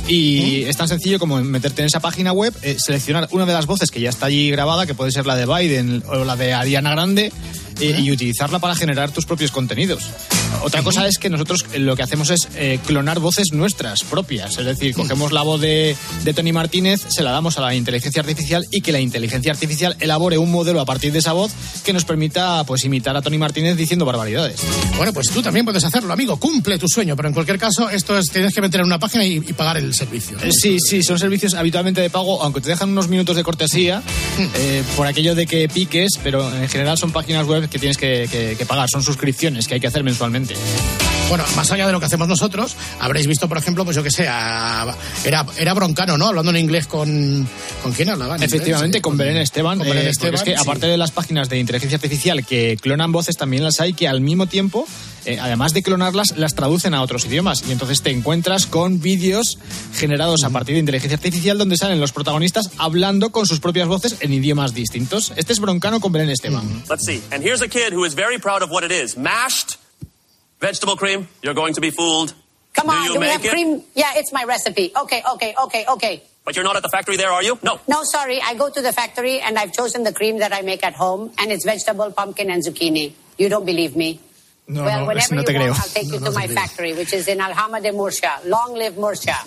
Y 0.07 0.63
es 0.63 0.77
tan 0.77 0.87
sencillo 0.87 1.19
como 1.19 1.41
meterte 1.43 1.81
en 1.81 1.87
esa 1.87 1.99
página 1.99 2.31
web, 2.33 2.53
eh, 2.61 2.75
seleccionar 2.79 3.27
una 3.31 3.45
de 3.45 3.53
las 3.53 3.65
voces 3.65 3.89
que 3.91 3.99
ya 4.01 4.09
está 4.09 4.27
allí 4.27 4.51
grabada, 4.51 4.85
que 4.85 4.93
puede 4.93 5.11
ser 5.11 5.25
la 5.25 5.35
de 5.35 5.45
Biden 5.45 6.03
o 6.07 6.23
la 6.23 6.35
de 6.35 6.53
Ariana 6.53 6.91
Grande, 6.91 7.31
y 7.79 8.11
utilizarla 8.11 8.59
para 8.59 8.75
generar 8.75 9.11
tus 9.11 9.25
propios 9.25 9.51
contenidos. 9.51 10.09
Otra 10.63 10.81
cosa 10.83 11.07
es 11.07 11.17
que 11.17 11.29
nosotros 11.29 11.65
lo 11.77 11.95
que 11.95 12.03
hacemos 12.03 12.29
es 12.29 12.47
eh, 12.55 12.79
clonar 12.85 13.19
voces 13.19 13.51
nuestras 13.53 14.03
propias. 14.03 14.57
Es 14.57 14.65
decir, 14.65 14.93
cogemos 14.93 15.31
la 15.31 15.41
voz 15.41 15.59
de, 15.61 15.95
de 16.23 16.33
Tony 16.33 16.51
Martínez, 16.53 17.01
se 17.09 17.23
la 17.23 17.31
damos 17.31 17.57
a 17.57 17.61
la 17.61 17.75
inteligencia 17.75 18.21
artificial 18.21 18.65
y 18.71 18.81
que 18.81 18.91
la 18.91 18.99
inteligencia 18.99 19.51
artificial 19.51 19.95
elabore 19.99 20.37
un 20.37 20.51
modelo 20.51 20.79
a 20.81 20.85
partir 20.85 21.11
de 21.11 21.19
esa 21.19 21.33
voz 21.33 21.51
que 21.83 21.93
nos 21.93 22.05
permita 22.05 22.63
pues 22.65 22.83
imitar 22.85 23.15
a 23.17 23.21
Tony 23.21 23.37
Martínez 23.37 23.75
diciendo 23.77 24.05
barbaridades. 24.05 24.61
Bueno, 24.97 25.13
pues 25.13 25.29
tú 25.29 25.41
también 25.41 25.65
puedes 25.65 25.83
hacerlo, 25.83 26.13
amigo. 26.13 26.37
Cumple 26.37 26.77
tu 26.77 26.87
sueño, 26.87 27.15
pero 27.15 27.27
en 27.27 27.33
cualquier 27.33 27.57
caso, 27.59 27.89
esto 27.89 28.17
es, 28.17 28.27
tienes 28.29 28.53
que 28.53 28.61
meter 28.61 28.81
en 28.81 28.85
una 28.87 28.99
página 28.99 29.25
y, 29.25 29.37
y 29.37 29.53
pagar 29.53 29.77
el 29.77 29.93
servicio. 29.93 30.37
¿no? 30.37 30.43
Eh, 30.43 30.51
Sí, 30.51 30.77
sí, 30.79 31.03
son 31.03 31.19
servicios 31.19 31.53
habitualmente 31.55 31.99
de 32.01 32.09
pago, 32.09 32.41
aunque 32.43 32.61
te 32.61 32.69
dejan 32.69 32.89
unos 32.89 33.07
minutos 33.07 33.35
de 33.35 33.43
cortesía 33.43 34.01
eh, 34.55 34.83
por 34.95 35.07
aquello 35.07 35.35
de 35.35 35.45
que 35.45 35.67
piques, 35.67 36.11
pero 36.23 36.53
en 36.55 36.69
general 36.69 36.97
son 36.97 37.11
páginas 37.11 37.45
web 37.47 37.67
que 37.69 37.79
tienes 37.79 37.97
que, 37.97 38.27
que- 38.31 38.55
que 38.57 38.65
pagar, 38.65 38.89
son 38.89 39.03
suscripciones 39.03 39.67
que 39.67 39.75
hay 39.75 39.79
que 39.79 39.87
hacer 39.87 40.03
mensualmente. 40.03 40.42
Bueno, 41.29 41.45
más 41.55 41.71
allá 41.71 41.87
de 41.87 41.93
lo 41.93 41.99
que 41.99 42.05
hacemos 42.05 42.27
nosotros, 42.27 42.75
habréis 42.99 43.27
visto, 43.27 43.47
por 43.47 43.57
ejemplo, 43.57 43.85
pues 43.85 43.95
yo 43.95 44.03
que 44.03 44.11
sé, 44.11 44.27
a- 44.27 44.95
era, 45.23 45.45
era 45.57 45.73
Broncano, 45.73 46.17
¿no? 46.17 46.27
Hablando 46.27 46.51
en 46.51 46.57
inglés 46.57 46.85
con... 46.85 47.47
¿Con 47.81 47.91
quién 47.93 48.09
hablaba? 48.09 48.35
en 48.35 48.43
inglés? 48.43 48.53
Efectivamente, 48.53 49.01
con 49.01 49.17
Belén 49.17 49.37
Esteban. 49.37 49.79
Con 49.79 49.87
Belén 49.87 50.05
eh, 50.05 50.09
Esteban, 50.09 50.35
es 50.35 50.43
que 50.43 50.55
sí. 50.55 50.61
aparte 50.61 50.85
de 50.87 50.97
las 50.97 51.11
páginas 51.11 51.49
de 51.49 51.59
inteligencia 51.59 51.95
artificial 51.95 52.45
que 52.45 52.77
clonan 52.79 53.11
voces, 53.11 53.37
también 53.37 53.63
las 53.63 53.79
hay 53.79 53.93
que 53.93 54.07
al 54.07 54.21
mismo 54.21 54.47
tiempo, 54.47 54.85
eh, 55.25 55.39
además 55.41 55.73
de 55.73 55.81
clonarlas, 55.81 56.37
las 56.37 56.53
traducen 56.55 56.93
a 56.93 57.01
otros 57.01 57.25
idiomas. 57.25 57.63
Y 57.67 57.71
entonces 57.71 58.01
te 58.01 58.11
encuentras 58.11 58.65
con 58.67 59.01
vídeos 59.01 59.57
generados 59.95 60.43
a 60.43 60.49
partir 60.49 60.75
de 60.75 60.79
inteligencia 60.81 61.15
artificial 61.15 61.57
donde 61.57 61.77
salen 61.77 61.99
los 61.99 62.11
protagonistas 62.11 62.69
hablando 62.77 63.31
con 63.31 63.47
sus 63.47 63.59
propias 63.59 63.87
voces 63.87 64.17
en 64.19 64.33
idiomas 64.33 64.73
distintos. 64.73 65.33
Este 65.35 65.53
es 65.53 65.59
Broncano 65.59 65.99
con 65.99 66.11
Belén 66.11 66.29
Esteban. 66.29 66.83
Let's 66.89 67.05
see. 67.05 67.21
And 67.31 67.43
here's 67.43 67.61
a 67.61 67.67
kid 67.67 67.93
who 67.93 68.05
is 68.05 68.13
very 68.13 68.37
proud 68.37 68.61
of 68.61 68.69
what 68.69 68.83
it 68.83 68.91
is. 68.91 69.17
Mashed 69.17 69.77
vegetable 70.63 70.95
cream. 70.95 71.27
You're 71.43 71.53
going 71.53 71.73
to 71.75 71.81
be 71.81 71.91
fooled. 71.91 72.33
Come 72.73 72.87
Do 72.87 72.93
on, 72.93 73.03
you 73.03 73.13
do 73.13 73.19
we 73.19 73.25
make 73.27 73.31
have 73.33 73.45
it? 73.45 73.51
cream? 73.51 73.83
Yeah, 73.93 74.13
it's 74.15 74.31
my 74.33 74.43
recipe. 74.45 74.91
Okay, 75.03 75.21
okay, 75.33 75.53
okay, 75.65 75.85
okay. 75.95 76.23
But 76.45 76.55
you're 76.55 76.65
not 76.65 76.75
at 76.75 76.83
the 76.83 76.89
factory 76.89 77.17
there, 77.17 77.31
are 77.31 77.43
you? 77.43 77.59
No. 77.61 77.79
No, 77.87 78.03
sorry, 78.03 78.41
I 78.41 78.55
go 78.55 78.69
to 78.69 78.81
the 78.81 78.91
factory 78.91 79.39
and 79.39 79.57
I've 79.59 79.73
chosen 79.73 80.03
the 80.03 80.13
cream 80.13 80.39
that 80.39 80.51
I 80.53 80.61
make 80.61 80.83
at 80.83 80.93
home, 80.95 81.31
and 81.37 81.51
it's 81.51 81.65
vegetable, 81.65 82.11
pumpkin, 82.11 82.49
and 82.49 82.63
zucchini. 82.65 83.13
You 83.37 83.49
don't 83.49 83.65
believe 83.65 83.95
me? 83.95 84.19
No, 84.67 84.83
well, 84.83 85.01
no, 85.01 85.07
whenever 85.07 85.35
no 85.39 85.43
you 85.47 85.59
want, 85.59 85.79
I'll 85.79 85.87
take 85.87 86.07
you 86.07 86.19
to 86.19 86.25
no 86.25 86.31
my 86.31 86.47
te 86.47 86.55
factory, 86.55 86.93
which 86.93 87.13
is 87.13 87.27
in 87.27 87.39
Alhama 87.41 87.81
de 87.81 87.91
Murcia. 87.91 88.33
Long 88.45 88.73
live 88.73 88.97
Murcia. 88.97 89.37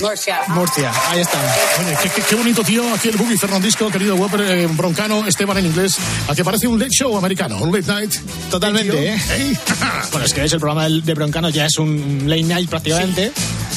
Murcia. 0.00 0.40
Murcia, 0.48 0.92
ahí 1.08 1.20
están. 1.20 1.40
Oye, 1.80 1.96
qué, 2.02 2.08
qué- 2.10 2.22
qué 2.22 2.34
bonito 2.34 2.62
tío, 2.62 2.82
aquí 2.94 3.08
el 3.08 3.16
Boogie 3.16 3.38
Fernandisco, 3.38 3.88
querido 3.90 4.16
Whopper, 4.16 4.40
eh, 4.42 4.66
Broncano, 4.72 5.26
Esteban 5.26 5.58
en 5.58 5.66
inglés, 5.66 5.96
a 6.28 6.34
que 6.34 6.44
parece 6.44 6.66
un 6.66 6.78
late 6.78 6.90
show 6.90 7.16
americano, 7.16 7.58
un 7.58 7.72
late 7.72 7.86
night. 7.92 8.12
Totalmente, 8.50 9.08
¿eh? 9.08 9.18
Ey. 9.36 9.58
Bueno, 10.10 10.26
es 10.26 10.32
que 10.34 10.44
es 10.44 10.52
el 10.52 10.60
programa 10.60 10.88
de 10.88 11.14
Broncano 11.14 11.48
ya 11.48 11.66
es 11.66 11.76
un 11.78 12.24
late 12.26 12.42
night 12.42 12.68
prácticamente. 12.68 13.32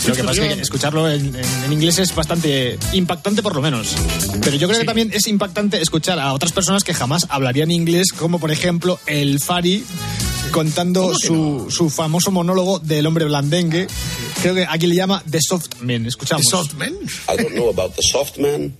Lo 0.07 0.13
que 0.13 0.23
pasa 0.23 0.45
es 0.45 0.55
que 0.55 0.61
escucharlo 0.61 1.09
en, 1.09 1.35
en- 1.35 1.63
en 1.65 1.73
inglés 1.73 1.97
es 1.99 2.13
bastante 2.13 2.77
impactante 2.93 3.41
por 3.41 3.55
lo 3.55 3.61
menos. 3.61 3.95
Pero 4.43 4.55
yo 4.57 4.67
creo 4.67 4.79
que 4.79 4.85
también 4.85 5.09
es 5.13 5.27
impactante 5.27 5.81
escuchar 5.81 6.19
a 6.19 6.33
otras 6.33 6.51
personas 6.51 6.83
que 6.83 6.93
jamás 6.93 7.25
hablarían 7.29 7.71
inglés, 7.71 8.07
como 8.17 8.39
por 8.39 8.51
ejemplo 8.51 8.99
el 9.07 9.39
Fari 9.39 9.83
contando 10.51 11.13
su, 11.15 11.69
su 11.69 11.89
famoso 11.89 12.31
monólogo 12.31 12.79
del 12.79 13.05
hombre 13.05 13.25
blandengue. 13.25 13.87
Creo 14.41 14.55
que 14.55 14.65
aquí 14.67 14.87
le 14.87 14.95
llama 14.95 15.23
The 15.29 15.39
Soft 15.41 15.81
Man. 15.81 16.05
Escuchamos. 16.05 16.45
I 17.27 17.37
don't 17.37 17.55
know 17.55 17.69
about 17.69 17.95
the 17.95 18.03
soft 18.03 18.37
man, 18.37 18.75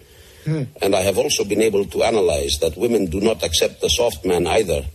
and 0.45 0.95
I 0.95 1.01
have 1.03 1.17
also 1.17 1.43
been 1.43 1.61
able 1.61 1.85
to 1.85 2.03
analyze 2.03 2.59
that 2.61 2.77
women 2.77 3.07
do 3.07 3.19
not 3.19 3.43
accept 3.43 3.81
the 3.81 3.89
soft 3.89 4.25
man 4.25 4.47
either. 4.47 4.85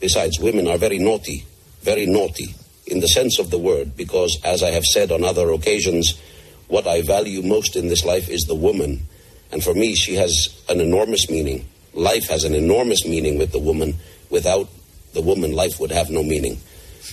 Besides, 0.00 0.40
women 0.40 0.66
are 0.66 0.78
very 0.78 0.98
naughty, 0.98 1.44
very 1.82 2.06
naughty 2.06 2.54
in 2.86 3.00
the 3.00 3.08
sense 3.08 3.38
of 3.38 3.50
the 3.50 3.58
word, 3.58 3.96
because 3.96 4.38
as 4.44 4.62
I 4.62 4.70
have 4.70 4.84
said 4.84 5.12
on 5.12 5.24
other 5.24 5.50
occasions, 5.52 6.18
what 6.68 6.86
I 6.86 7.02
value 7.02 7.42
most 7.42 7.76
in 7.76 7.88
this 7.88 8.04
life 8.04 8.28
is 8.28 8.42
the 8.42 8.54
woman. 8.54 9.06
And 9.52 9.62
for 9.62 9.74
me, 9.74 9.94
she 9.94 10.14
has 10.14 10.48
an 10.68 10.80
enormous 10.80 11.28
meaning. 11.28 11.66
Life 11.92 12.28
has 12.28 12.44
an 12.44 12.54
enormous 12.54 13.04
meaning 13.04 13.38
with 13.38 13.52
the 13.52 13.58
woman. 13.58 13.96
Without 14.30 14.68
the 15.12 15.20
woman, 15.20 15.52
life 15.52 15.80
would 15.80 15.90
have 15.90 16.10
no 16.10 16.22
meaning. 16.22 16.58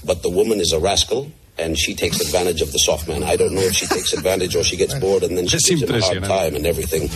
But 0.04 0.22
the 0.22 0.30
woman 0.30 0.60
is 0.60 0.72
a 0.74 0.80
rascal, 0.80 1.32
and 1.58 1.78
she 1.78 1.96
takes 1.96 2.20
advantage 2.20 2.62
of 2.62 2.72
the 2.72 2.80
soft 2.80 3.08
man. 3.08 3.24
I 3.24 3.36
don't 3.36 3.54
know 3.54 3.62
if 3.62 3.74
she 3.74 3.88
takes 3.88 4.14
advantage 4.14 4.56
or 4.56 4.64
she 4.64 4.78
gets 4.78 4.94
bored 5.00 5.24
and 5.24 5.38
then 5.38 5.48
she 5.48 5.58
gives 5.58 5.82
him 5.82 5.96
a 5.96 6.02
hard 6.02 6.24
time 6.24 6.56
and 6.56 6.66
everything. 6.68 7.10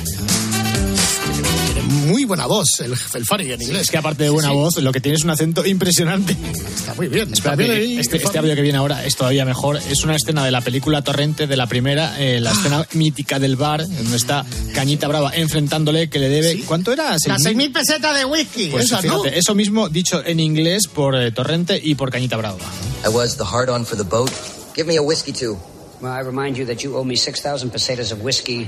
Muy 2.12 2.26
buena 2.26 2.45
voz 2.45 2.67
el, 2.80 2.91
el 2.91 3.26
Fari 3.26 3.52
en 3.52 3.62
inglés. 3.62 3.84
Es 3.84 3.89
que 3.91 3.97
aparte 3.97 4.24
de 4.24 4.30
buena 4.30 4.50
Sí, 4.50 4.54
sí. 4.54 4.60
voz, 4.60 4.78
lo 4.78 4.91
que 4.91 5.00
tiene 5.02 5.17
es 5.17 5.24
un 5.24 5.30
acento 5.30 5.65
impresionante. 5.65 6.36
Está 6.76 6.93
muy 6.95 7.08
bien. 7.08 7.32
Está 7.32 7.56
bien 7.56 7.71
ahí, 7.71 7.97
este, 8.00 8.17
este 8.17 8.28
Fari. 8.28 8.39
audio 8.39 8.56
que 8.56 8.62
viene 8.62 8.78
ahora 8.78 9.06
es 9.06 9.15
todavía 9.15 9.45
mejor. 9.45 9.78
Es 9.89 10.04
una 10.04 10.15
escena 10.15 10.43
de 10.43 10.52
la 10.52 10.62
película 10.62 11.02
Torrente, 11.04 11.47
de 11.47 11.56
la 11.58 11.67
primera, 11.67 12.19
eh, 12.19 12.39
la 12.39 12.52
escena 12.52 12.86
mítica 12.93 13.39
del 13.39 13.56
bar, 13.56 13.88
donde 13.88 14.17
está 14.17 14.45
Cañita 14.74 15.08
Brava 15.08 15.32
enfrentándole, 15.36 16.10
que 16.10 16.19
le 16.19 16.30
debe. 16.30 16.63
¿Cuánto 16.65 16.91
era? 16.91 17.12
Las 17.12 17.21
6.000 17.24 17.71
pesetas 17.74 18.17
de 18.17 18.26
whisky. 18.26 18.67
Pues 18.67 18.86
esas, 18.86 19.02
fíjate, 19.02 19.32
¿no? 19.32 19.38
eso 19.38 19.56
mismo 19.56 19.89
dicho 19.89 20.21
en 20.26 20.39
inglés 20.39 20.88
por 20.93 21.15
eh, 21.15 21.32
Torrente 21.32 21.80
y 21.82 21.95
por 21.95 22.12
Cañita 22.12 22.36
Brava. 22.38 22.58
I 23.06 23.10
was 23.10 23.38
the 23.38 23.45
hard 23.45 23.69
on 23.69 23.86
for 23.86 23.97
the 23.97 24.04
boat. 24.04 24.32
Give 24.76 24.86
me 24.88 24.97
a 24.97 25.02
whiskey 25.02 25.32
too. 25.34 25.58
Well, 26.02 26.12
I 26.12 26.21
remind 26.26 26.58
you 26.58 26.65
that 26.65 26.84
you 26.84 26.95
owe 26.97 27.06
me 27.06 27.15
6,000 27.15 27.69
pesetas 27.71 28.12
of 28.12 28.21
whiskey. 28.24 28.67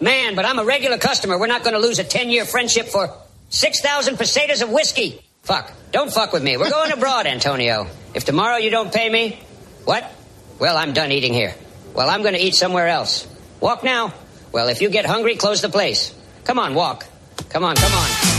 Man, 0.00 0.34
but 0.34 0.44
I'm 0.44 0.58
a 0.58 0.64
regular 0.64 0.98
customer. 0.98 1.38
We're 1.38 1.46
not 1.46 1.62
going 1.62 1.74
to 1.74 1.80
lose 1.80 1.98
a 1.98 2.04
10 2.04 2.30
year 2.30 2.44
friendship 2.44 2.86
for 2.86 3.12
6,000 3.48 4.16
pesetas 4.16 4.62
of 4.62 4.70
whiskey. 4.70 5.20
Fuck. 5.42 5.72
Don't 5.92 6.12
fuck 6.12 6.32
with 6.32 6.42
me. 6.42 6.56
We're 6.56 6.70
going 6.70 6.92
abroad, 6.92 7.26
Antonio. 7.26 7.86
If 8.14 8.24
tomorrow 8.24 8.56
you 8.56 8.70
don't 8.70 8.92
pay 8.92 9.08
me, 9.08 9.40
what? 9.84 10.10
Well, 10.58 10.76
I'm 10.76 10.92
done 10.92 11.12
eating 11.12 11.32
here. 11.32 11.54
Well, 11.94 12.10
I'm 12.10 12.22
going 12.22 12.34
to 12.34 12.40
eat 12.40 12.54
somewhere 12.54 12.88
else. 12.88 13.26
Walk 13.60 13.84
now. 13.84 14.12
Well, 14.52 14.68
if 14.68 14.80
you 14.80 14.90
get 14.90 15.06
hungry, 15.06 15.36
close 15.36 15.62
the 15.62 15.68
place. 15.68 16.14
Come 16.44 16.58
on, 16.58 16.74
walk. 16.74 17.06
Come 17.48 17.64
on, 17.64 17.76
come 17.76 17.92
on. 17.92 18.35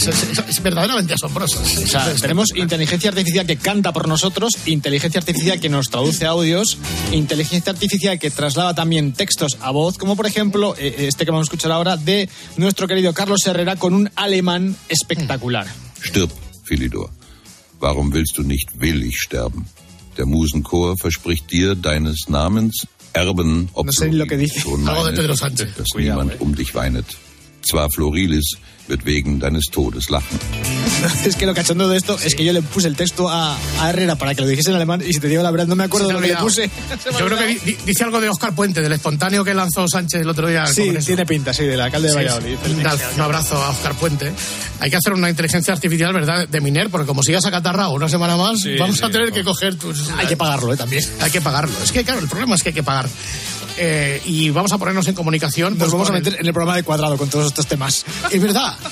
Es, 0.00 0.22
es- 0.22 0.38
es- 0.38 0.44
es 0.48 0.62
verdaderamente 0.62 1.14
asombroso. 1.14 1.60
O 1.60 1.86
sea, 1.86 2.12
tenemos 2.14 2.48
inteligencia 2.54 3.10
artificial 3.10 3.46
que 3.46 3.56
canta 3.56 3.92
por 3.92 4.08
nosotros, 4.08 4.52
inteligencia 4.66 5.18
artificial 5.20 5.60
que 5.60 5.68
nos 5.68 5.88
traduce 5.90 6.26
audios, 6.26 6.78
inteligencia 7.12 7.72
artificial 7.72 8.18
que 8.18 8.30
traslada 8.30 8.74
también 8.74 9.12
textos 9.12 9.58
a 9.60 9.70
voz, 9.70 9.98
como 9.98 10.16
por 10.16 10.26
ejemplo 10.26 10.74
eh, 10.78 11.06
este 11.08 11.24
que 11.24 11.30
vamos 11.30 11.44
a 11.44 11.48
escuchar 11.48 11.72
ahora 11.72 11.96
de 11.96 12.28
nuestro 12.56 12.86
querido 12.88 13.12
Carlos 13.12 13.46
Herrera 13.46 13.76
con 13.76 13.94
un 13.94 14.10
alemán 14.16 14.76
espectacular. 14.88 15.66
Stirb, 16.02 16.30
Philidor. 16.64 17.10
Warum 17.80 18.10
willst 18.12 18.36
du 18.36 18.42
nicht 18.42 18.68
willig 18.78 19.14
sterben? 19.18 19.66
Der 20.16 20.26
Musenchor 20.26 20.96
verspricht 20.98 21.50
dir 21.50 21.74
deines 21.76 22.28
Namens 22.28 22.86
Erben, 23.12 23.68
ob 23.72 23.86
No 23.86 23.92
sé 23.92 24.08
ni 24.08 24.16
lo 24.16 24.26
que 24.26 24.36
dice. 24.36 24.60
schon 24.60 24.86
Algo 24.88 25.04
de 25.06 25.12
Pedro 25.16 25.36
Sánchez. 25.36 25.74
dass 25.76 25.88
Cuidado, 25.92 26.22
niemand 26.22 26.40
um 26.40 26.54
dich 26.54 26.74
weinet. 26.74 27.06
Zwar 27.62 27.88
Florilis 27.90 28.56
wird 28.90 29.04
wegen 29.04 29.38
deines 29.38 29.66
Todes 29.70 30.10
lachen. 30.10 30.38
Es 31.24 31.34
que 31.36 31.46
lo 31.46 31.54
cachondo 31.54 31.88
de 31.88 31.96
esto 31.96 32.18
es 32.22 32.34
que 32.34 32.44
yo 32.44 32.52
le 32.52 32.60
puse 32.60 32.86
el 32.86 32.94
texto 32.94 33.30
a, 33.30 33.56
a 33.80 33.88
Herrera 33.88 34.16
para 34.16 34.34
que 34.34 34.42
lo 34.42 34.46
dijese 34.48 34.68
en 34.68 34.76
alemán 34.76 35.00
y 35.06 35.14
si 35.14 35.20
te 35.20 35.28
digo 35.28 35.42
la 35.42 35.50
verdad 35.50 35.66
no 35.66 35.74
me 35.76 35.84
acuerdo 35.84 36.08
de 36.08 36.12
lo 36.12 36.20
que 36.20 36.28
le 36.28 36.36
puse. 36.36 36.68
Yo 37.18 37.24
creo 37.26 37.38
que 37.38 37.46
di- 37.46 37.58
di- 37.64 37.76
dice 37.86 38.04
algo 38.04 38.20
de 38.20 38.28
Oscar 38.28 38.54
Puente, 38.54 38.82
del 38.82 38.92
espontáneo 38.92 39.42
que 39.42 39.54
lanzó 39.54 39.88
Sánchez 39.88 40.20
el 40.20 40.28
otro 40.28 40.46
día. 40.48 40.66
Sí, 40.66 40.92
tiene 41.06 41.24
pinta, 41.24 41.54
sí, 41.54 41.64
del 41.64 41.80
alcalde 41.80 42.08
de 42.08 42.12
Sí, 42.12 42.18
Valladolid. 42.18 42.56
sí. 42.66 42.72
Un, 42.72 42.80
un 43.14 43.20
abrazo 43.22 43.56
a 43.62 43.70
Oscar 43.70 43.94
Puente. 43.94 44.30
Hay 44.80 44.90
que 44.90 44.96
hacer 44.96 45.14
una 45.14 45.30
inteligencia 45.30 45.72
artificial, 45.72 46.12
¿verdad? 46.12 46.46
De 46.48 46.60
Miner, 46.60 46.90
porque 46.90 47.06
como 47.06 47.22
sigas 47.22 47.46
acatarrado 47.46 47.92
una 47.92 48.08
semana 48.10 48.36
más, 48.36 48.60
Sí, 48.60 48.76
vamos 48.78 48.98
sí, 48.98 49.04
a 49.04 49.10
tener 49.10 49.28
no. 49.28 49.34
que 49.34 49.42
coger 49.44 49.76
tus. 49.76 50.10
Hay 50.18 50.26
que 50.26 50.36
pagarlo, 50.36 50.74
¿eh? 50.74 50.76
También. 50.76 51.02
Hay 51.20 51.30
que 51.30 51.40
pagarlo. 51.40 51.74
Es 51.82 51.92
que, 51.92 52.04
claro, 52.04 52.20
el 52.20 52.28
problema 52.28 52.56
es 52.56 52.62
que 52.62 52.70
hay 52.70 52.74
que 52.74 52.82
pagar. 52.82 53.08
Eh, 53.78 54.20
y 54.26 54.50
vamos 54.50 54.72
a 54.72 54.78
ponernos 54.78 55.06
en 55.08 55.14
comunicación. 55.14 55.72
Nos 55.74 55.78
pues, 55.88 55.92
vamos 55.92 56.10
a 56.10 56.16
el- 56.16 56.22
meter 56.22 56.38
en 56.40 56.46
el 56.46 56.52
programa 56.52 56.76
de 56.76 56.82
cuadrado 56.82 57.16
con 57.16 57.30
todos 57.30 57.46
estos 57.46 57.66
temas. 57.66 58.04
Es 58.30 58.42
verdad. 58.42 58.76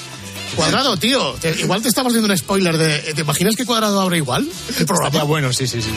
Cuadrado, 0.56 0.96
tío. 0.96 1.34
Te- 1.34 1.60
igual 1.60 1.82
te 1.82 1.88
estamos 1.88 2.14
dando 2.14 2.28
un 2.32 2.36
spoiler 2.36 2.76
de. 2.78 3.12
¿Te 3.14 3.20
imaginas 3.20 3.54
que 3.54 3.66
Cuadrado 3.66 4.00
abre 4.00 4.16
igual? 4.16 4.48
El 4.78 4.86
programa. 4.86 5.22
Bueno, 5.24 5.52
sí, 5.52 5.66
sí, 5.68 5.80
sí. 5.82 5.90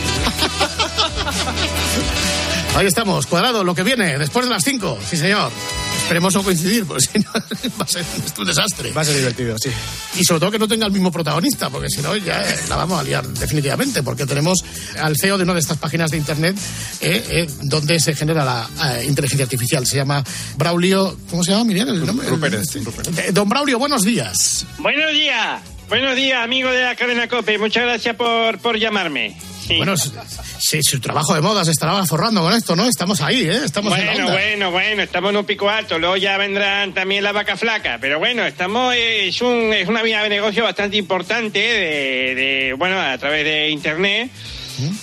Ahí 2.76 2.86
estamos, 2.88 3.26
Cuadrado, 3.28 3.64
lo 3.64 3.76
que 3.76 3.84
viene, 3.84 4.18
después 4.18 4.46
de 4.46 4.52
las 4.52 4.64
5. 4.64 4.98
Sí, 5.10 5.18
señor. 5.18 5.52
Esperemos 6.12 6.34
no 6.36 6.44
coincidir, 6.44 6.86
porque 6.86 7.06
si 7.06 7.20
no 7.20 7.32
va 7.80 7.86
a 7.86 7.88
ser 7.88 8.04
un 8.38 8.46
desastre. 8.46 8.92
Va 8.92 9.00
a 9.02 9.06
ser 9.06 9.16
divertido, 9.16 9.56
sí. 9.58 9.70
Y 10.20 10.26
sobre 10.26 10.42
todo 10.42 10.52
que 10.52 10.60
no 10.60 10.68
tenga 10.68 10.86
el 10.86 10.92
mismo 10.92 11.10
protagonista, 11.10 11.70
porque 11.70 11.90
si 11.90 12.02
no 12.02 12.18
ya 12.18 12.42
eh, 12.42 12.60
la 12.68 12.76
vamos 12.76 13.00
a 13.00 13.04
liar 13.04 13.26
definitivamente, 13.26 14.04
porque 14.04 14.26
tenemos 14.26 14.62
al 15.00 15.16
CEO 15.16 15.38
de 15.38 15.46
una 15.46 15.54
de 15.54 15.62
estas 15.62 15.78
páginas 15.78 16.12
de 16.12 16.18
internet 16.18 16.58
eh, 17.00 17.24
eh, 17.30 17.48
donde 17.62 17.98
se 18.02 18.14
genera 18.14 18.44
la 18.44 18.70
eh, 19.00 19.06
inteligencia 19.08 19.46
artificial. 19.46 19.88
Se 19.88 19.96
llama 19.96 20.22
Braulio, 20.58 21.18
¿cómo 21.30 21.46
se 21.46 21.52
llama, 21.52 21.64
Miriam? 21.64 21.88
El 21.88 22.06
nombre? 22.06 22.28
El- 22.28 22.34
Rupérez. 22.34 22.76
Eh, 22.76 23.32
Don 23.32 23.48
Braulio, 23.48 23.80
buenos 23.80 24.02
días. 24.02 24.66
Buenos 24.80 25.14
días, 25.14 25.62
buenos 25.88 26.14
días, 26.18 26.44
amigo 26.44 26.70
de 26.72 26.82
la 26.82 26.96
cadena 26.98 27.30
COPE. 27.30 27.58
Muchas 27.58 27.84
gracias 27.84 28.18
por, 28.18 28.60
por 28.60 28.78
llamarme. 28.78 29.38
Sí. 29.68 29.78
Bueno, 29.78 29.94
s- 29.94 30.10
sí, 30.60 30.82
su 30.84 31.00
trabajo 31.00 31.36
de 31.36 31.42
moda 31.42 31.64
se 31.64 31.72
estará 31.72 32.04
forrando 32.06 32.42
con 32.42 32.54
esto, 32.54 32.76
¿no? 32.76 32.86
Estamos 32.88 33.22
ahí, 33.22 33.42
¿eh? 33.44 33.62
Estamos 33.64 33.98
en 33.98 34.06
la 34.06 34.12
bueno, 34.14 34.26
onda. 34.28 34.38
bueno, 34.40 34.72
bueno, 34.72 35.02
estamos 35.04 35.30
en 35.32 35.38
un 35.38 35.46
pico 35.46 35.70
alto, 35.70 36.00
luego 36.00 36.18
ya 36.18 36.38
vendrán 36.38 36.94
también 36.94 37.24
las 37.24 37.34
vacas 37.34 37.60
flacas, 37.60 38.00
pero 38.02 38.20
bueno, 38.20 38.46
estamos, 38.46 38.94
eh, 38.96 39.28
es, 39.28 39.42
un, 39.42 39.72
es 39.74 39.88
una 39.88 40.02
vía 40.02 40.24
de 40.24 40.30
negocio 40.30 40.64
bastante 40.64 40.98
importante 40.98 41.60
de, 41.60 42.36
de, 42.36 42.74
bueno, 42.78 43.00
a 43.00 43.18
través 43.18 43.44
de 43.46 43.70
internet. 43.70 44.30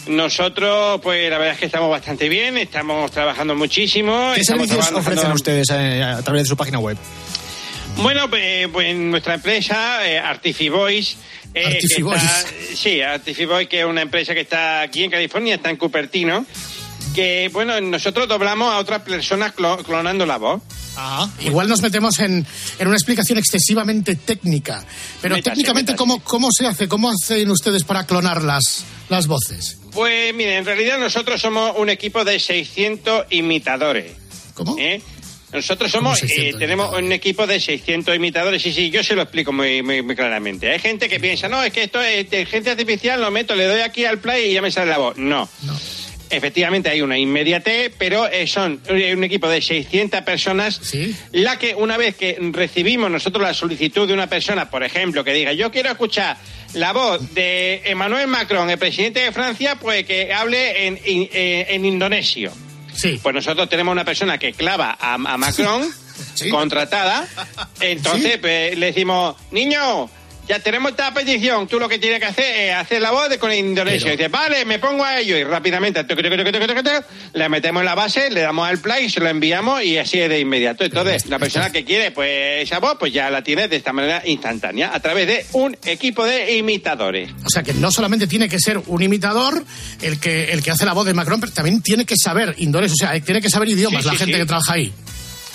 Nosotros, 0.08 1.00
pues 1.02 1.30
la 1.30 1.38
verdad 1.38 1.54
es 1.54 1.60
que 1.60 1.66
estamos 1.66 1.90
bastante 1.90 2.28
bien, 2.28 2.56
estamos 2.58 3.10
trabajando 3.10 3.54
muchísimo. 3.54 4.32
¿Qué 4.34 4.42
servicios 4.44 4.90
ofrecen 4.92 5.30
ustedes 5.32 5.68
eh, 5.70 6.02
a 6.02 6.22
través 6.22 6.42
de 6.42 6.48
su 6.48 6.56
página 6.56 6.78
web? 6.78 6.96
Bueno, 7.98 8.30
pues, 8.30 8.68
pues 8.72 8.94
nuestra 8.96 9.34
empresa, 9.34 10.06
eh, 10.08 10.18
Artifivoice. 10.18 11.16
eh, 11.54 11.62
que 11.62 11.66
Artifivoice. 11.76 12.24
está- 12.26 12.76
sí, 12.76 13.00
Artifivoice, 13.00 13.68
que 13.68 13.80
es 13.80 13.86
una 13.86 14.02
empresa 14.02 14.34
que 14.34 14.40
está 14.40 14.82
aquí 14.82 15.02
en 15.04 15.10
California, 15.10 15.54
está 15.56 15.70
en 15.70 15.76
Cupertino. 15.76 16.46
Que, 17.14 17.50
bueno, 17.52 17.80
nosotros 17.80 18.28
doblamos 18.28 18.72
a 18.72 18.78
otras 18.78 19.02
personas 19.02 19.54
clo- 19.54 19.82
clonando 19.84 20.26
la 20.26 20.36
voz. 20.36 20.62
Igual 21.40 21.68
nos 21.68 21.80
metemos 21.80 22.18
en, 22.18 22.44
en 22.78 22.86
una 22.86 22.96
explicación 22.96 23.38
excesivamente 23.38 24.16
técnica. 24.16 24.84
Pero 25.22 25.36
Métase, 25.36 25.50
técnicamente, 25.54 25.92
métase. 25.92 25.96
¿cómo, 25.98 26.22
¿cómo 26.22 26.48
se 26.52 26.66
hace? 26.66 26.88
¿Cómo 26.88 27.10
hacen 27.10 27.50
ustedes 27.50 27.84
para 27.84 28.04
clonar 28.06 28.42
las, 28.42 28.84
las 29.08 29.26
voces? 29.26 29.78
Pues, 29.92 30.34
mire, 30.34 30.56
en 30.56 30.64
realidad 30.64 30.98
nosotros 30.98 31.40
somos 31.40 31.72
un 31.76 31.88
equipo 31.88 32.24
de 32.24 32.38
600 32.38 33.26
imitadores. 33.30 34.12
¿Cómo? 34.54 34.76
¿Eh? 34.78 35.00
Nosotros 35.52 35.90
somos, 35.90 36.20
¿Cómo 36.20 36.28
600 36.28 36.54
eh, 36.54 36.58
tenemos 36.58 36.94
un 36.96 37.10
equipo 37.12 37.46
de 37.46 37.58
600 37.58 38.14
imitadores. 38.16 38.60
Sí, 38.62 38.72
sí, 38.72 38.90
yo 38.90 39.02
se 39.02 39.14
lo 39.14 39.22
explico 39.22 39.52
muy, 39.52 39.82
muy, 39.82 40.02
muy 40.02 40.14
claramente. 40.14 40.70
Hay 40.70 40.78
gente 40.78 41.08
que 41.08 41.18
piensa, 41.20 41.48
no, 41.48 41.62
es 41.62 41.72
que 41.72 41.84
esto 41.84 42.02
es 42.02 42.20
inteligencia 42.20 42.72
artificial, 42.72 43.20
lo 43.20 43.30
meto, 43.30 43.54
le 43.54 43.64
doy 43.64 43.80
aquí 43.80 44.04
al 44.04 44.18
play 44.18 44.50
y 44.50 44.52
ya 44.54 44.60
me 44.62 44.70
sale 44.70 44.90
la 44.90 44.98
voz. 44.98 45.16
No. 45.16 45.48
Efectivamente 46.30 46.90
hay 46.90 47.00
una 47.00 47.16
inmediatez, 47.16 47.90
pero 47.96 48.28
eh, 48.28 48.46
son 48.46 48.82
eh, 48.88 49.14
un 49.16 49.24
equipo 49.24 49.48
de 49.48 49.62
600 49.62 50.20
personas, 50.20 50.78
la 51.32 51.58
que 51.58 51.74
una 51.74 51.96
vez 51.96 52.16
que 52.16 52.36
recibimos 52.52 53.10
nosotros 53.10 53.42
la 53.42 53.54
solicitud 53.54 54.06
de 54.06 54.12
una 54.12 54.26
persona, 54.26 54.68
por 54.68 54.84
ejemplo, 54.84 55.24
que 55.24 55.32
diga, 55.32 55.54
yo 55.54 55.70
quiero 55.70 55.88
escuchar 55.90 56.36
la 56.74 56.92
voz 56.92 57.32
de 57.32 57.80
Emmanuel 57.86 58.26
Macron, 58.26 58.68
el 58.68 58.76
presidente 58.76 59.20
de 59.20 59.32
Francia, 59.32 59.76
pues 59.80 60.04
que 60.04 60.30
hable 60.34 60.86
en, 60.86 61.00
in- 61.06 61.30
eh, 61.32 61.64
en 61.70 61.86
indonesio. 61.86 62.52
Sí. 62.98 63.20
Pues 63.22 63.32
nosotros 63.32 63.68
tenemos 63.68 63.92
una 63.92 64.04
persona 64.04 64.38
que 64.38 64.52
clava 64.52 64.96
a, 65.00 65.14
a 65.14 65.36
Macron, 65.36 65.88
contratada, 66.50 67.28
entonces 67.78 68.38
pues, 68.38 68.76
le 68.76 68.86
decimos, 68.86 69.36
niño, 69.52 70.10
ya 70.48 70.58
tenemos 70.60 70.92
esta 70.92 71.12
petición, 71.12 71.68
tú 71.68 71.78
lo 71.78 71.88
que 71.88 71.98
tienes 71.98 72.20
que 72.20 72.26
hacer 72.26 72.56
es 72.70 72.74
hacer 72.74 73.02
la 73.02 73.10
voz 73.10 73.28
de 73.28 73.38
con 73.38 73.52
indonesio. 73.52 74.08
Y 74.08 74.16
dice, 74.16 74.28
vale, 74.28 74.64
me 74.64 74.78
pongo 74.78 75.04
a 75.04 75.18
ello. 75.18 75.36
Y 75.36 75.44
rápidamente 75.44 76.04
tuc, 76.04 76.18
le 76.18 77.48
metemos 77.48 77.80
en 77.80 77.86
la 77.86 77.94
base, 77.94 78.30
le 78.30 78.40
damos 78.40 78.68
al 78.68 78.78
play, 78.78 79.10
se 79.10 79.20
lo 79.20 79.28
enviamos 79.28 79.82
y 79.82 79.98
así 79.98 80.18
es 80.18 80.28
de 80.28 80.40
inmediato. 80.40 80.84
Entonces, 80.84 81.26
la 81.26 81.38
persona 81.38 81.70
que 81.70 81.84
quiere 81.84 82.10
pues 82.10 82.62
esa 82.62 82.78
voz, 82.78 82.96
pues 82.98 83.12
ya 83.12 83.30
la 83.30 83.42
tiene 83.42 83.68
de 83.68 83.76
esta 83.76 83.92
manera 83.92 84.22
instantánea, 84.24 84.94
a 84.94 85.00
través 85.00 85.26
de 85.26 85.46
un 85.52 85.76
equipo 85.84 86.24
de 86.24 86.56
imitadores. 86.56 87.30
O 87.44 87.50
sea 87.50 87.62
que 87.62 87.74
no 87.74 87.90
solamente 87.92 88.26
tiene 88.26 88.48
que 88.48 88.58
ser 88.58 88.78
un 88.86 89.02
imitador 89.02 89.64
el 90.00 90.18
que, 90.18 90.52
el 90.52 90.62
que 90.62 90.70
hace 90.70 90.86
la 90.86 90.94
voz 90.94 91.06
de 91.06 91.14
Macron, 91.14 91.40
pero 91.40 91.52
también 91.52 91.82
tiene 91.82 92.04
que 92.04 92.16
saber 92.16 92.54
indonesio, 92.58 92.94
o 92.94 92.96
sea, 92.96 93.20
tiene 93.20 93.40
que 93.40 93.50
saber 93.50 93.68
idiomas 93.68 94.02
Sí, 94.02 94.06
la 94.06 94.12
sí, 94.12 94.18
gente 94.18 94.34
sí. 94.34 94.40
que 94.40 94.46
trabaja 94.46 94.72
ahí. 94.72 94.92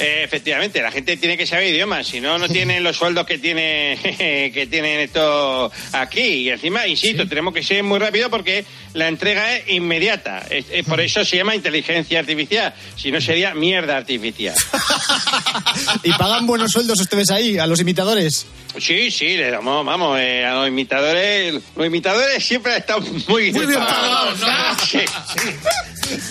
Eh, 0.04 0.24
efectivamente, 0.24 0.82
la 0.82 0.92
gente 0.92 1.16
tiene 1.18 1.38
que 1.38 1.46
saber 1.48 1.68
idiomas, 1.68 2.06
si 2.08 2.20
no, 2.20 2.38
no 2.38 2.48
tienen 2.50 2.84
los 2.84 2.98
sueldos 2.98 3.26
que 3.26 3.38
tiene 3.38 3.98
que 4.54 4.68
tienen 4.70 5.00
esto 5.00 5.72
aquí. 5.94 6.22
Y 6.22 6.50
encima, 6.50 6.86
insisto, 6.88 7.28
tenemos 7.28 7.54
que 7.54 7.64
ser 7.64 7.84
muy 7.84 8.00
rápido 8.00 8.30
porque 8.30 8.66
la 8.94 9.08
entrega 9.08 9.56
es 9.56 9.70
inmediata. 9.70 10.40
Es- 10.50 10.66
es 10.72 10.86
por 10.86 11.00
eso 11.02 11.24
se 11.24 11.38
llama 11.38 11.56
inteligencia 11.56 12.20
artificial, 12.20 12.74
si 12.96 13.12
no 13.12 13.22
sería 13.22 13.54
mierda 13.54 13.98
artificial. 13.98 14.56
¿Y 16.04 16.12
pagan 16.14 16.46
buenos 16.46 16.72
sueldos 16.72 17.00
ustedes 17.00 17.32
ahí, 17.32 17.58
a 17.58 17.66
los 17.68 17.80
imitadores? 17.80 18.46
Sí, 18.80 19.12
sí, 19.12 19.38
le 19.38 19.52
damos, 19.52 19.86
vamos, 19.86 20.18
eh, 20.20 20.44
a 20.46 20.56
los 20.56 20.68
imitadores, 20.68 21.54
los 21.76 21.86
imitadores 21.86 22.44
siempre 22.44 22.74
han 22.74 22.80
estado 22.80 23.02
muy, 23.28 23.52
Muy 23.54 23.66
bien 23.68 23.80
pagados. 23.80 24.40
¿no? 24.40 24.48
Sí, 24.86 25.00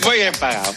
muy 0.05 0.17
bien 0.17 0.33
pagados. 0.39 0.75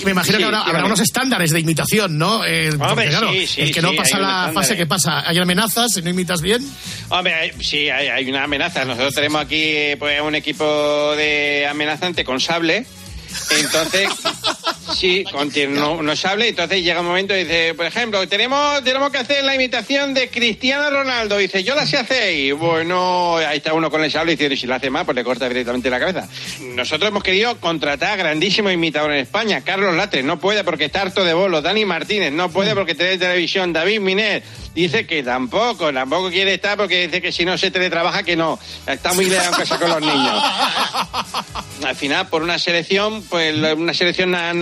Y 0.00 0.04
me 0.04 0.10
imagino 0.12 0.36
Sí, 0.38 0.42
que 0.44 0.44
habrá, 0.56 0.84
unos 0.84 1.00
estándares 1.00 1.50
de 1.50 1.60
imitación, 1.60 2.18
¿no? 2.18 2.44
Eh, 2.44 2.70
porque, 2.76 2.84
Hombre, 2.92 3.08
claro, 3.08 3.32
sí, 3.32 3.46
sí, 3.46 3.60
el 3.62 3.72
que 3.72 3.82
no 3.82 3.92
pasa 3.94 4.18
la 4.18 4.50
fase 4.52 4.76
que 4.76 4.86
pasa, 4.86 5.28
hay 5.28 5.38
amenazas, 5.38 5.92
si 5.92 6.02
no 6.02 6.10
imitas 6.10 6.40
bien. 6.40 6.60
Hombre, 7.08 7.34
hay- 7.34 7.52
sí, 7.60 7.88
hay, 7.88 8.08
hay 8.08 8.28
una 8.28 8.44
amenaza. 8.44 8.84
Nosotros 8.84 9.14
tenemos 9.14 9.40
aquí 9.42 9.94
pues, 9.98 10.20
un 10.20 10.34
equipo 10.34 11.14
de 11.16 11.66
amenazante 11.68 12.24
con 12.24 12.40
sable. 12.40 12.86
Entonces, 13.58 14.08
sí, 14.98 15.24
tiene 15.52 15.74
uno- 15.78 15.92
unos 15.94 16.18
sables. 16.20 16.48
Entonces 16.50 16.82
llega 16.82 17.00
un 17.00 17.06
momento 17.06 17.34
y 17.36 17.44
dice, 17.44 17.74
por 17.74 17.86
ejemplo, 17.86 18.26
tenemos, 18.28 18.82
tenemos 18.84 19.10
que 19.10 19.18
hacer 19.18 19.44
la 19.44 19.54
imitación 19.54 20.14
de 20.14 20.28
Cristiano 20.30 20.90
Ronaldo. 20.90 21.36
dice, 21.38 21.62
yo 21.64 21.74
la 21.74 21.86
sé 21.86 21.96
hacer. 21.98 22.34
Y 22.34 22.52
bueno, 22.52 23.36
ahí 23.36 23.58
está 23.58 23.72
uno 23.74 23.90
con 23.90 24.02
el 24.02 24.10
sable 24.10 24.32
y 24.32 24.36
dice, 24.36 24.56
si 24.56 24.66
lo 24.66 24.74
hace 24.74 24.90
mal, 24.90 25.04
pues 25.04 25.14
le 25.16 25.24
corta 25.24 25.48
directamente 25.48 25.90
la 25.90 25.98
cabeza. 26.00 26.28
Nosotros 26.60 27.08
hemos 27.10 27.22
querido 27.22 27.56
contratar 27.60 28.12
a 28.12 28.16
grandísimos 28.16 28.72
imitadores 28.72 29.16
en 29.16 29.22
España. 29.22 29.62
Carlos 29.62 29.94
Latre 29.94 30.22
no 30.22 30.38
puede 30.38 30.64
porque 30.64 30.86
está 30.86 31.02
harto 31.02 31.24
de 31.24 31.34
bolos. 31.34 31.62
Dani 31.62 31.84
Martínez 31.84 32.32
no 32.32 32.50
puede 32.50 32.74
porque 32.74 32.94
tiene 32.94 33.18
televisión. 33.18 33.72
David 33.72 34.00
Minet 34.00 34.44
dice 34.76 35.06
que 35.06 35.22
tampoco, 35.24 35.92
tampoco 35.92 36.30
quiere 36.30 36.54
estar 36.54 36.76
porque 36.76 37.06
dice 37.06 37.20
que 37.20 37.32
si 37.32 37.44
no 37.44 37.58
se 37.58 37.70
teletrabaja 37.72 38.22
que 38.22 38.36
no. 38.36 38.58
Está 38.86 39.12
muy 39.14 39.24
en 39.24 39.52
casa 39.52 39.78
con 39.80 39.90
los 39.90 40.00
niños. 40.00 40.42
Al 41.84 41.96
final, 41.96 42.28
por 42.28 42.42
una 42.42 42.58
selección, 42.58 43.22
pues 43.24 43.54
una 43.56 43.94
selección 43.94 44.30
na- 44.30 44.52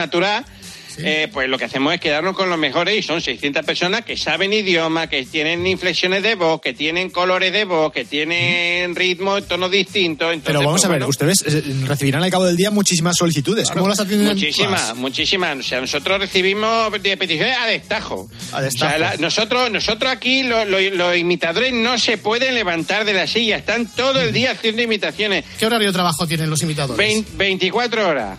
eh, 0.98 1.28
pues 1.32 1.48
lo 1.48 1.58
que 1.58 1.64
hacemos 1.64 1.94
es 1.94 2.00
quedarnos 2.00 2.36
con 2.36 2.48
los 2.50 2.58
mejores 2.58 2.96
y 2.98 3.02
son 3.02 3.20
600 3.20 3.64
personas 3.64 4.04
que 4.04 4.16
saben 4.16 4.52
idioma, 4.52 5.08
que 5.08 5.24
tienen 5.24 5.66
inflexiones 5.66 6.22
de 6.22 6.34
voz, 6.34 6.60
que 6.60 6.72
tienen 6.72 7.10
colores 7.10 7.52
de 7.52 7.64
voz, 7.64 7.92
que 7.92 8.04
tienen 8.04 8.94
ritmos, 8.94 9.46
tonos 9.48 9.70
distintos. 9.70 10.28
Entonces, 10.32 10.46
Pero 10.46 10.58
vamos 10.60 10.72
pues, 10.74 10.84
a 10.84 10.88
ver, 10.88 10.98
bueno, 11.00 11.08
ustedes 11.08 11.42
eh, 11.46 11.62
recibirán 11.86 12.22
al 12.22 12.30
cabo 12.30 12.44
del 12.44 12.56
día 12.56 12.70
muchísimas 12.70 13.16
solicitudes. 13.16 13.70
¿Cómo 13.70 13.88
las 13.88 14.00
atienden? 14.00 14.28
Muchísimas, 14.28 14.94
muchísimas. 14.96 15.58
O 15.58 15.62
sea, 15.62 15.80
nosotros 15.80 16.18
recibimos 16.20 16.90
peticiones 16.90 17.56
a 17.58 17.66
destajo. 17.66 18.28
A 18.52 18.60
destajo. 18.62 18.94
O 18.94 18.98
sea, 18.98 18.98
la- 18.98 19.16
nosotros, 19.16 19.70
nosotros 19.70 20.10
aquí, 20.12 20.42
lo- 20.42 20.64
lo- 20.64 20.80
los 20.80 21.16
imitadores 21.16 21.72
no 21.72 21.98
se 21.98 22.18
pueden 22.18 22.54
levantar 22.54 23.04
de 23.04 23.12
la 23.12 23.26
silla. 23.26 23.56
Están 23.56 23.86
todo 23.94 24.20
el 24.20 24.32
día 24.32 24.52
haciendo 24.52 24.82
imitaciones. 24.82 25.44
¿Qué 25.58 25.66
horario 25.66 25.88
de 25.88 25.92
trabajo 25.92 26.26
tienen 26.26 26.50
los 26.50 26.62
imitadores? 26.62 26.96
Vein- 26.96 27.26
24 27.36 28.08
horas. 28.08 28.38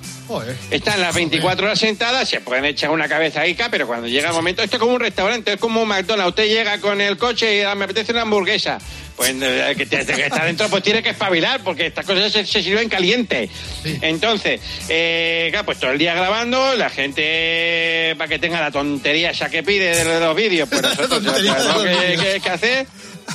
Están 0.71 1.01
las 1.01 1.13
24 1.13 1.65
horas 1.65 1.79
sentadas, 1.79 2.27
se 2.27 2.41
pueden 2.41 2.65
echar 2.65 2.89
una 2.89 3.07
cabezaica, 3.07 3.69
pero 3.69 3.85
cuando 3.87 4.07
llega 4.07 4.29
el 4.29 4.33
momento, 4.35 4.63
esto 4.63 4.77
es 4.77 4.79
como 4.79 4.93
un 4.95 4.99
restaurante, 4.99 5.53
es 5.53 5.59
como 5.59 5.81
un 5.81 5.87
McDonald's. 5.87 6.29
Usted 6.29 6.47
llega 6.47 6.79
con 6.79 6.99
el 7.01 7.17
coche 7.17 7.57
y 7.57 7.61
ah, 7.61 7.75
me 7.75 7.85
apetece 7.85 8.11
una 8.11 8.21
hamburguesa. 8.21 8.79
Pues 9.15 9.33
eh, 9.41 9.75
que, 9.77 9.83
está 9.83 10.43
dentro, 10.45 10.67
pues 10.67 10.83
tiene 10.83 11.01
que 11.01 11.11
espabilar, 11.11 11.61
porque 11.63 11.85
estas 11.85 12.05
cosas 12.05 12.31
se, 12.33 12.45
se 12.45 12.61
sirven 12.61 12.89
caliente. 12.89 13.49
Entonces, 14.01 14.59
eh, 14.89 15.47
claro, 15.51 15.65
pues 15.67 15.79
todo 15.79 15.91
el 15.91 15.97
día 15.97 16.13
grabando, 16.15 16.75
la 16.75 16.89
gente, 16.89 18.13
para 18.17 18.27
que 18.27 18.39
tenga 18.39 18.59
la 18.59 18.71
tontería 18.71 19.29
esa 19.29 19.49
que 19.49 19.63
pide 19.63 19.95
de 20.03 20.19
los 20.19 20.35
vídeos, 20.35 20.67
pues 20.67 20.81
nosotros 20.81 21.23
tenemos 21.23 21.83
que, 21.83 22.17
que- 22.21 22.39
que 22.41 22.49
hacer. 22.49 22.87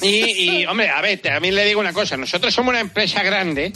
Y, 0.03 0.61
y, 0.61 0.66
hombre, 0.66 0.88
a 0.88 1.00
ver, 1.00 1.18
también 1.18 1.55
le 1.55 1.64
digo 1.64 1.81
una 1.81 1.92
cosa, 1.92 2.16
nosotros 2.16 2.55
somos 2.55 2.70
una 2.70 2.81
empresa 2.81 3.22
grande, 3.22 3.72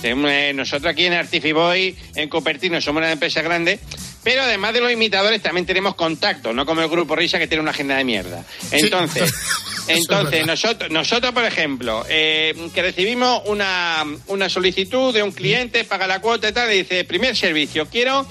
tenemos, 0.00 0.30
eh, 0.30 0.52
nosotros 0.54 0.90
aquí 0.90 1.06
en 1.06 1.12
Artifiboy, 1.12 1.96
en 2.14 2.28
Cupertino, 2.28 2.80
somos 2.80 3.00
una 3.00 3.12
empresa 3.12 3.42
grande, 3.42 3.78
pero 4.24 4.42
además 4.42 4.74
de 4.74 4.80
los 4.80 4.90
imitadores 4.92 5.40
también 5.42 5.66
tenemos 5.66 5.94
contacto, 5.94 6.52
no 6.52 6.66
como 6.66 6.80
el 6.80 6.88
grupo 6.88 7.14
Risa 7.14 7.38
que 7.38 7.46
tiene 7.46 7.62
una 7.62 7.70
agenda 7.70 7.96
de 7.96 8.04
mierda. 8.04 8.44
Entonces, 8.70 9.32
entonces 9.88 10.46
nosotros, 10.46 10.90
nosotros 10.90 11.32
por 11.32 11.44
ejemplo, 11.44 12.04
eh, 12.08 12.54
que 12.74 12.82
recibimos 12.82 13.42
una, 13.46 14.04
una 14.28 14.48
solicitud 14.48 15.14
de 15.14 15.22
un 15.22 15.32
cliente, 15.32 15.84
paga 15.84 16.06
la 16.06 16.20
cuota 16.20 16.48
y 16.48 16.52
tal, 16.52 16.72
y 16.72 16.78
dice, 16.78 17.04
primer 17.04 17.36
servicio, 17.36 17.86
quiero 17.86 18.26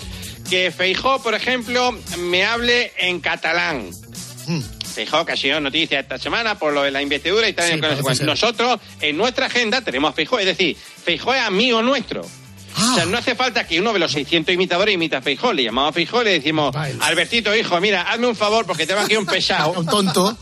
que 0.49 0.71
Feijó, 0.71 1.21
por 1.23 1.33
ejemplo, 1.33 1.97
me 2.17 2.43
hable 2.43 2.91
en 2.97 3.21
catalán. 3.21 3.89
Feijó, 4.91 5.25
que 5.25 5.33
ha 5.33 5.37
sido 5.37 5.59
noticia 5.59 5.99
esta 5.99 6.17
semana 6.17 6.57
por 6.57 6.73
lo 6.73 6.83
de 6.83 6.91
la 6.91 7.01
investidura 7.01 7.47
y 7.47 7.53
tal. 7.53 7.67
Sí, 7.67 7.79
y. 7.79 8.23
Nosotros, 8.25 8.79
en 8.99 9.17
nuestra 9.17 9.47
agenda, 9.47 9.81
tenemos 9.81 10.13
Feijó, 10.15 10.39
es 10.39 10.45
decir, 10.45 10.75
Feijó 10.75 11.33
es 11.33 11.41
amigo 11.41 11.81
nuestro. 11.81 12.25
O 12.77 12.95
sea, 12.95 13.05
no 13.05 13.17
hace 13.17 13.35
falta 13.35 13.67
que 13.67 13.79
uno 13.79 13.93
de 13.93 13.99
los 13.99 14.11
600 14.11 14.53
imitadores 14.53 14.93
imita 14.93 15.17
a 15.17 15.21
Feijó. 15.21 15.53
Le 15.53 15.63
llamamos 15.63 15.89
a 15.89 15.93
Feijó 15.93 16.21
y 16.21 16.25
le 16.25 16.31
decimos, 16.31 16.75
Albertito, 17.01 17.55
hijo, 17.55 17.79
mira, 17.81 18.03
hazme 18.03 18.27
un 18.27 18.35
favor 18.35 18.65
porque 18.65 18.85
tengo 18.85 19.01
aquí 19.01 19.15
un 19.15 19.25
pesado. 19.25 19.71
un 19.77 19.85
tonto. 19.85 20.37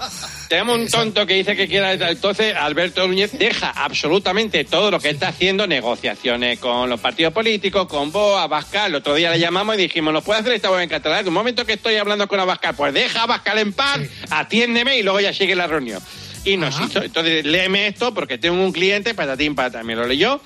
Tenemos 0.48 0.80
un 0.80 0.88
tonto 0.88 1.26
que 1.26 1.36
dice 1.36 1.56
que 1.56 1.68
quiera. 1.68 1.94
Entonces, 1.94 2.56
Alberto 2.56 3.08
Núñez 3.08 3.38
deja 3.38 3.70
absolutamente 3.70 4.64
todo 4.66 4.90
lo 4.90 5.00
que 5.00 5.10
está 5.10 5.30
haciendo, 5.30 5.68
negociaciones 5.68 6.60
con 6.60 6.90
los 6.90 7.00
partidos 7.00 7.34
políticos, 7.34 7.88
con 7.88 8.12
vos, 8.12 8.40
Abascal. 8.40 8.92
El 8.92 8.96
otro 8.96 9.16
día 9.16 9.32
le 9.32 9.40
llamamos 9.40 9.76
y 9.76 9.80
dijimos, 9.80 10.14
¿nos 10.14 10.24
puede 10.24 10.40
hacer 10.40 10.54
esta 10.54 10.72
web 10.72 10.82
en 10.82 10.90
catalán? 10.90 11.20
En 11.20 11.28
un 11.28 11.34
momento 11.34 11.66
que 11.66 11.74
estoy 11.74 11.96
hablando 11.96 12.28
con 12.28 12.40
Abascal, 12.40 12.76
pues 12.76 12.94
deja 12.94 13.22
a 13.22 13.24
Abascal 13.24 13.60
en 13.60 13.74
paz, 13.74 14.00
atiéndeme 14.30 14.98
y 14.98 15.04
luego 15.04 15.20
ya 15.20 15.34
sigue 15.34 15.56
la 15.56 15.68
reunión. 15.68 16.02
Y 16.46 16.58
nos 16.58 16.80
hizo, 16.80 17.04
entonces 17.04 17.46
léeme 17.46 17.88
esto 17.88 18.14
porque 18.14 18.38
tengo 18.38 18.64
un 18.64 18.72
cliente, 18.72 19.14
patatín, 19.14 19.56
patatín, 19.56 19.86
me 19.86 19.96
lo 19.96 20.08
leyó 20.08 20.42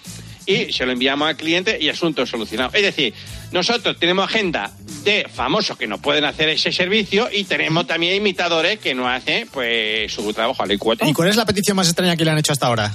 y 0.46 0.72
se 0.74 0.86
lo 0.86 0.92
enviamos 0.92 1.28
al 1.28 1.38
cliente 1.38 1.78
y 1.80 1.90
asunto 1.90 2.26
solucionado. 2.26 2.72
Es 2.74 2.82
decir, 2.82 3.14
nosotros 3.52 3.98
tenemos 4.00 4.26
agenda 4.26 4.72
de 5.04 5.28
famosos 5.34 5.78
que 5.78 5.88
nos 5.88 6.00
pueden 6.00 6.26
hacer 6.26 6.50
ese 6.50 6.72
servicio 6.72 7.30
y 7.32 7.44
tenemos 7.44 7.88
también 7.88 8.16
imitadores 8.16 8.80
que 8.80 8.94
nos 8.96 9.08
hacen 9.08 9.48
pues 9.52 10.12
su 10.12 10.32
trabajo 10.34 10.64
a 10.64 10.66
la 10.66 10.78
cuota. 10.78 11.08
¿Y 11.08 11.14
cuál 11.14 11.30
es 11.30 11.36
la 11.36 11.46
petición 11.46 11.78
más 11.78 11.88
extraña 11.88 12.16
que 12.16 12.26
le 12.26 12.32
han 12.32 12.38
hecho 12.38 12.54
hasta 12.54 12.68
ahora? 12.68 12.94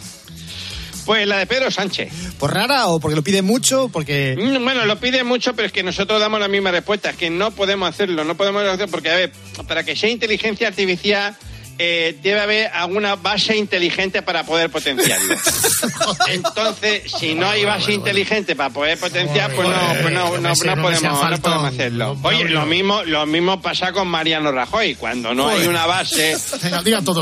Pues 1.09 1.27
la 1.27 1.39
de 1.39 1.47
Pedro 1.47 1.71
Sánchez. 1.71 2.13
¿Por 2.39 2.53
rara 2.53 2.89
o 2.89 3.01
porque 3.01 3.17
lo 3.17 3.25
pide 3.25 3.41
mucho? 3.41 3.89
Porque... 3.89 4.37
Mm, 4.39 4.63
Bueno, 4.63 4.85
lo 4.85 5.01
pide 5.01 5.25
mucho, 5.25 5.55
pero 5.57 5.65
es 5.67 5.73
que 5.73 5.83
nosotros 5.83 6.21
damos 6.21 6.39
la 6.39 6.49
misma 6.49 6.71
respuesta. 6.71 7.09
Es 7.09 7.17
que 7.17 7.31
no 7.31 7.51
podemos 7.51 7.89
hacerlo, 7.89 8.25
no 8.25 8.37
podemos 8.37 8.63
hacerlo 8.63 8.89
porque, 8.89 9.11
a 9.11 9.17
ver, 9.17 9.33
para 9.67 9.85
que 9.85 9.97
sea 9.97 10.11
inteligencia 10.11 10.69
artificial 10.69 11.35
eh, 11.79 12.17
debe 12.23 12.41
haber 12.41 12.71
alguna 12.73 13.17
base 13.17 13.57
inteligente 13.57 14.23
para 14.23 14.45
poder 14.45 14.71
potenciarlo. 14.71 15.37
Entonces, 16.29 17.11
si 17.19 17.35
no 17.35 17.49
hay 17.49 17.65
base 17.65 17.93
inteligente 17.93 18.57
para 18.57 18.71
poder 18.71 18.99
potenciar, 18.99 19.53
pues 19.55 19.69
no, 19.69 19.77
pues 20.03 20.13
no, 20.15 20.39
no, 20.39 20.53
no 20.53 20.83
podemos, 20.83 21.03
no 21.03 21.39
podemos 21.41 21.73
hacerlo. 21.73 22.17
Oye, 22.23 22.45
lo 22.49 22.67
mismo, 22.67 23.03
lo 23.05 23.27
mismo 23.27 23.61
pasa 23.61 23.93
con 23.93 24.09
Mariano 24.09 24.51
Rajoy. 24.51 24.97
Cuando 24.97 25.35
no 25.35 25.49
hay 25.49 25.67
una 25.67 25.87
base, 25.87 26.37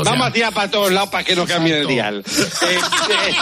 vamos 0.03 0.27
a 0.27 0.31
tirar 0.31 0.53
para 0.53 0.71
todos 0.71 0.91
lados 0.91 1.09
para 1.09 1.23
que 1.23 1.35
no 1.35 1.45
cambie 1.45 1.79
el 1.79 1.87
dial. 1.87 2.23
Eh, 2.67 2.79
eh, 2.79 3.35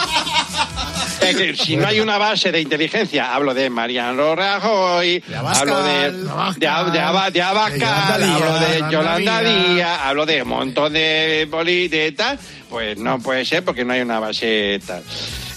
si 1.57 1.75
no 1.77 1.87
hay 1.87 1.99
una 1.99 2.17
base 2.17 2.51
de 2.51 2.61
inteligencia, 2.61 3.33
hablo 3.33 3.53
de 3.53 3.69
Mariano 3.69 4.35
Rajoy, 4.35 5.23
Abascal, 5.35 5.69
hablo 5.69 5.83
de, 5.83 6.11
de, 6.11 6.59
de, 6.59 6.67
Ab- 6.67 7.31
de 7.31 7.41
Abascal, 7.41 8.23
hablo 8.23 8.59
de 8.59 8.91
Yolanda 8.91 9.41
Díaz, 9.41 9.99
hablo 10.03 10.25
de 10.25 10.41
un 10.43 10.47
montón 10.49 10.93
de 10.93 11.47
poli 11.49 11.87
de 11.87 12.11
tal, 12.11 12.37
pues 12.69 12.97
no 12.97 13.19
puede 13.19 13.45
ser 13.45 13.63
porque 13.63 13.83
no 13.85 13.93
hay 13.93 14.01
una 14.01 14.19
base 14.19 14.79
tal. 14.85 15.03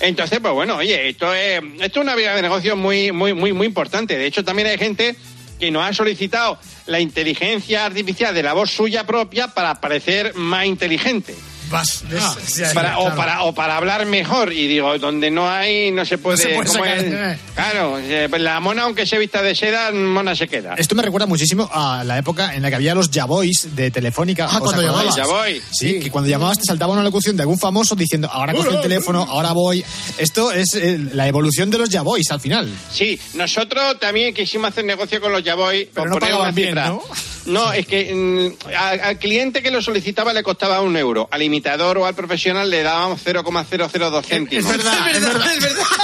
Entonces, 0.01 0.39
pues 0.41 0.55
bueno, 0.55 0.77
oye, 0.77 1.09
esto 1.09 1.35
es, 1.35 1.61
esto 1.81 2.01
es 2.01 2.05
una 2.05 2.15
vía 2.15 2.35
de 2.35 2.43
negocio 2.43 2.77
muy, 2.77 3.11
muy, 3.13 3.35
muy, 3.35 3.53
muy 3.53 3.67
importante. 3.67 4.17
De 4.17 4.27
hecho, 4.27 4.45
también 4.45 4.69
hay 4.69 4.79
gente 4.79 5.17
que 5.59 5.73
nos 5.73 5.85
ha 5.85 5.93
solicitado 5.93 6.57
la 6.87 7.01
inteligencia 7.01 7.85
artificial 7.85 8.33
de 8.33 8.45
la 8.45 8.53
voz 8.53 8.71
suya 8.71 9.05
propia 9.05 9.49
para 9.49 9.75
parecer 9.81 10.35
más 10.37 10.67
inteligente. 10.67 11.35
Vas, 11.71 12.03
Ah, 12.19 12.37
sí, 12.47 12.63
para- 12.75 12.95
claro. 12.95 13.03
o, 13.13 13.17
para, 13.17 13.43
o 13.45 13.55
para 13.55 13.77
hablar 13.77 14.07
mejor. 14.07 14.53
Y 14.53 14.67
digo, 14.69 14.99
donde 14.99 15.31
no 15.31 15.49
hay, 15.51 15.91
no 15.91 16.05
se 16.05 16.19
puede. 16.19 16.39
se 16.39 16.49
puede 16.55 16.69
¿cómo 16.69 16.73
sacar, 16.85 16.99
es? 16.99 17.05
eh. 17.13 17.39
Claro, 17.55 17.99
eh, 17.99 18.27
pues 18.31 18.41
la 18.43 18.59
mona, 18.61 18.83
aunque 18.85 19.07
se 19.07 19.19
vista 19.19 19.43
de 19.43 19.55
seda, 19.55 19.91
mona 19.93 20.35
se 20.35 20.49
queda. 20.49 20.75
Esto 20.77 20.95
me 20.95 21.03
recuerda 21.03 21.27
muchísimo 21.27 21.69
a 21.73 22.03
la 22.05 22.17
época 22.19 22.55
en 22.55 22.63
la 22.63 22.69
que 22.71 22.77
había 22.77 22.95
los 22.95 23.11
Javois 23.13 23.75
de 23.77 23.91
Telefónica. 23.91 24.47
Ah, 24.51 24.57
¿Os 24.57 24.63
cuando 24.63 24.83
llamabas. 24.83 25.15
Ya 25.17 25.27
voy. 25.27 25.61
Sí, 25.73 26.01
que 26.01 26.11
cuando 26.11 26.31
llamabas 26.31 26.59
te 26.59 26.65
saltaba 26.65 26.93
una 26.93 27.03
locución 27.03 27.37
de 27.37 27.43
algún 27.43 27.59
famoso 27.59 27.95
diciendo 27.95 28.29
ahora 28.33 28.53
coge 28.55 28.71
el 28.71 28.81
teléfono, 28.81 29.27
ahora 29.29 29.53
voy. 29.53 29.85
Esto 30.19 30.53
es 30.53 30.75
eh, 30.75 30.99
la 31.13 31.27
evolución 31.29 31.71
de 31.71 31.79
los 31.79 31.91
Javois 31.91 32.31
al 32.31 32.41
final. 32.41 32.69
Sí, 32.93 33.19
nosotros 33.35 33.99
también 34.01 34.33
quisimos 34.35 34.71
hacer 34.71 34.85
negocio 34.85 35.21
con 35.21 35.33
los 35.33 35.43
Yavoy. 35.45 35.89
Pero 35.93 36.05
por 36.05 36.11
no 36.11 36.19
pagaban 36.19 36.55
bien, 36.55 36.69
cifra. 36.69 36.89
¿no? 36.89 37.03
No, 37.49 37.73
es 37.73 37.87
que 37.87 38.15
mm, 38.15 38.75
al 38.77 39.19
cliente 39.19 39.63
que 39.63 39.71
lo 39.71 39.83
solicitaba 39.83 40.33
le 40.33 40.43
costaba 40.43 40.81
un 40.81 40.97
euro. 40.97 41.29
Al 41.31 41.43
imitador 41.43 41.99
o 41.99 42.07
al 42.07 42.15
profesional 42.15 42.71
le 42.71 42.83
dábamos 42.83 43.21
0,002 43.25 44.27
céntimos. 44.27 44.71
Es 44.71 44.77
verdad, 44.77 45.11
es 45.11 45.23
verdad. 45.23 45.47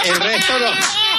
El 0.07 0.17
resto 0.17 0.59
no. 0.59 1.14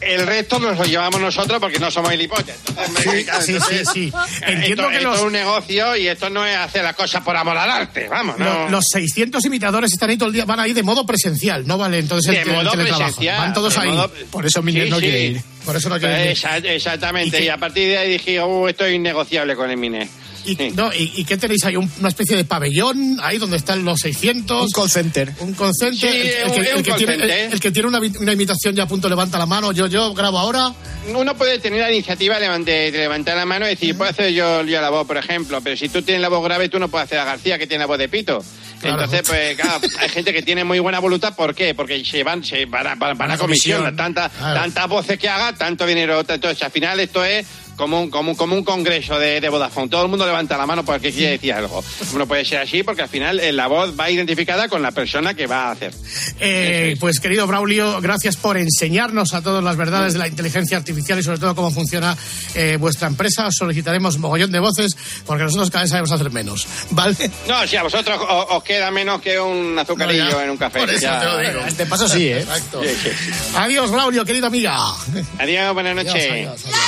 El 0.00 0.26
resto 0.26 0.58
nos 0.58 0.76
lo 0.76 0.84
llevamos 0.84 1.20
nosotros 1.20 1.58
porque 1.58 1.78
no 1.78 1.90
somos 1.90 2.10
gilipollas. 2.10 2.56
Entonces, 2.68 3.02
Sí, 3.02 3.52
entonces, 3.56 3.88
sí, 3.92 4.10
sí. 4.10 4.12
Entiendo 4.46 4.82
esto, 4.84 4.88
que 4.90 4.96
esto 4.96 5.08
los- 5.10 5.18
es 5.18 5.24
un 5.24 5.32
negocio 5.32 5.96
y 5.96 6.06
esto 6.08 6.28
no 6.30 6.44
es 6.44 6.56
hacer 6.56 6.84
las 6.84 6.94
cosas 6.94 7.22
por 7.22 7.34
amor 7.36 7.56
al 7.56 7.70
arte, 7.70 8.06
vamos, 8.08 8.38
no. 8.38 8.68
Los 8.68 8.84
600 8.92 9.44
imitadores 9.46 9.92
están 9.92 10.10
ahí 10.10 10.16
todo 10.18 10.28
el 10.28 10.34
día, 10.34 10.44
van 10.44 10.60
ahí 10.60 10.72
de 10.74 10.82
modo 10.82 11.06
presencial, 11.06 11.66
no 11.66 11.78
vale 11.78 11.98
entonces 11.98 12.30
De 12.34 12.42
el, 12.42 12.48
el 12.48 12.54
modo 12.56 12.70
teletrabajo. 12.72 13.04
presencial, 13.04 13.38
Van 13.38 13.54
todos 13.54 13.74
de 13.74 13.80
ahí. 13.80 13.88
modo- 13.88 14.12
Por 14.30 14.44
eso 14.46 14.62
Miner 14.62 14.84
Sí, 14.84 14.90
no 14.90 14.96
sí. 14.96 15.02
quiere 15.02 15.20
ir. 15.22 15.42
Por 15.64 15.76
eso 15.76 15.88
no 15.88 15.98
quieren 15.98 16.20
ir. 16.20 16.26
Esa- 16.28 16.58
exactamente, 16.58 17.40
¿Y 17.42 17.46
y 17.46 17.48
a 17.48 17.56
partir 17.56 17.88
de 17.88 17.98
ahí 17.98 18.10
dije, 18.12 18.42
uh, 18.42 18.68
esto 18.68 18.84
es 18.84 18.94
innegociable 18.94 19.56
con 19.56 19.70
el 19.70 19.76
Mine. 19.76 20.08
¿Y, 20.46 20.54
Sí. 20.56 20.70
no, 20.74 20.92
¿y, 20.94 21.12
y 21.16 21.24
qué 21.24 21.36
tenéis 21.36 21.64
ahí? 21.64 21.76
¿Un- 21.76 21.90
¿Una 21.98 22.08
especie 22.08 22.36
de 22.36 22.44
pabellón 22.44 23.18
ahí 23.22 23.36
donde 23.38 23.56
están 23.56 23.84
los 23.84 23.98
600? 24.00 24.62
Un 24.66 24.70
call 24.70 24.90
center. 24.90 25.32
Un 25.40 25.52
call 25.54 25.72
center. 25.78 26.10
Sí, 26.10 26.16
el, 26.16 26.52
que, 26.52 26.60
es 26.60 26.68
el 26.70 26.76
un 26.76 26.82
que 26.82 26.90
call 26.90 26.98
tiene, 26.98 27.12
center. 27.18 27.30
el- 27.40 27.52
el 27.52 27.60
que 27.60 27.70
tiene 27.72 27.88
una, 27.88 27.98
una 28.20 28.32
imitación 28.32 28.74
ya 28.74 28.84
a 28.84 28.88
punto 28.88 29.08
levanta 29.08 29.38
la 29.38 29.46
mano. 29.46 29.72
Yo, 29.72 29.86
yo 29.88 30.14
grabo 30.14 30.38
ahora. 30.38 30.72
Uno 31.14 31.36
puede 31.36 31.58
tener 31.58 31.80
la 31.80 31.90
iniciativa 31.92 32.38
de 32.38 32.90
levantar 32.92 33.36
la 33.36 33.44
mano 33.44 33.66
y 33.66 33.70
decir, 33.70 33.96
puedo 33.96 34.10
hacer 34.10 34.32
yo, 34.32 34.62
yo 34.64 34.80
la 34.80 34.90
voz, 34.90 35.06
por 35.06 35.16
ejemplo, 35.16 35.60
pero 35.62 35.76
si 35.76 35.88
tú 35.88 36.02
tienes 36.02 36.22
la 36.22 36.28
voz 36.28 36.42
grave, 36.44 36.68
tú 36.68 36.78
no 36.78 36.88
puedes 36.88 37.06
hacer 37.06 37.18
a 37.18 37.24
García, 37.24 37.58
que 37.58 37.66
tiene 37.66 37.82
la 37.82 37.86
voz 37.86 37.98
de 37.98 38.08
pito. 38.08 38.42
Claro. 38.88 39.02
Entonces, 39.04 39.28
pues, 39.28 39.56
claro, 39.56 39.80
hay 40.00 40.08
gente 40.08 40.32
que 40.32 40.42
tiene 40.42 40.64
muy 40.64 40.78
buena 40.78 40.98
voluntad, 40.98 41.34
¿por 41.34 41.54
qué? 41.54 41.74
Porque 41.74 42.04
se 42.04 42.22
van, 42.22 42.44
se 42.44 42.64
van 42.66 42.86
a, 42.86 42.94
van 42.94 43.30
a- 43.30 43.38
comisión, 43.38 43.78
comisión. 43.80 43.96
tanta, 43.96 44.28
Claro. 44.28 44.60
tantas 44.60 44.88
voces 44.88 45.18
que 45.18 45.28
haga, 45.28 45.52
tanto 45.54 45.86
dinero, 45.86 46.20
entonces 46.20 46.62
al 46.62 46.70
final 46.70 46.98
esto 47.00 47.24
es 47.24 47.46
como 47.76 48.00
un, 48.00 48.08
como 48.10 48.30
un, 48.30 48.36
como 48.38 48.54
un 48.56 48.64
congreso 48.64 49.18
de, 49.18 49.38
de 49.38 49.48
Vodafone. 49.50 49.88
Todo 49.90 50.02
el 50.04 50.08
mundo 50.08 50.24
levanta 50.24 50.56
la 50.56 50.64
mano 50.64 50.82
porque 50.82 51.12
quiere 51.12 51.32
decir 51.32 51.52
algo. 51.52 51.84
No 52.16 52.26
puede 52.26 52.42
ser 52.46 52.60
así 52.60 52.82
porque 52.82 53.02
al 53.02 53.08
final 53.10 53.38
eh, 53.38 53.52
la 53.52 53.66
voz 53.66 53.92
va 54.00 54.10
identificada 54.10 54.66
con 54.68 54.80
la 54.80 54.92
persona 54.92 55.34
que 55.34 55.46
va 55.46 55.64
a 55.68 55.70
hacer. 55.72 55.92
Eh, 56.40 56.96
pues 56.98 57.20
querido 57.20 57.46
Braulio, 57.46 58.00
gracias 58.00 58.36
por 58.36 58.56
enseñarnos 58.56 59.34
a 59.34 59.42
todos 59.42 59.62
las 59.62 59.76
verdades 59.76 60.14
de 60.14 60.18
la 60.20 60.28
inteligencia 60.28 60.76
artificial 60.78 61.18
y 61.18 61.22
sobre 61.22 61.38
todo 61.38 61.54
cómo 61.54 61.70
funciona 61.70 62.16
eh, 62.54 62.76
vuestra 62.80 63.08
empresa. 63.08 63.46
Os 63.46 63.56
solicitaremos 63.56 64.18
mogollón 64.18 64.52
de 64.52 64.58
voces 64.58 64.96
porque 65.26 65.44
nosotros 65.44 65.70
cada 65.70 65.82
vez 65.82 65.90
sabemos 65.90 66.12
hacer 66.12 66.30
menos. 66.30 66.66
¿Vale? 66.90 67.14
No, 67.46 67.66
si 67.66 67.76
a 67.76 67.82
vosotros 67.82 68.18
os, 68.26 68.46
os 68.56 68.62
queda 68.62 68.75
menos 68.92 69.20
que 69.20 69.38
un 69.40 69.78
azucarillo 69.78 70.30
No, 70.30 70.40
en 70.40 70.50
un 70.50 70.56
café. 70.56 70.80
Por 70.80 70.90
eso 70.90 71.00
ya. 71.00 71.20
te 71.20 71.26
lo 71.26 71.38
digo. 71.38 71.60
Este 71.66 71.86
paso 71.86 72.08
sí, 72.08 72.28
¿eh? 72.28 72.40
Exacto. 72.40 72.82
Sí, 72.82 72.88
sí. 73.02 73.10
Adiós, 73.56 73.90
Braulio, 73.90 74.24
querida 74.24 74.46
amiga. 74.48 74.76
Adiós, 75.38 75.74
buenas 75.74 75.94
noches. 75.96 76.14
Adiós, 76.14 76.60
adiós, 76.64 76.64
adiós. 76.64 76.86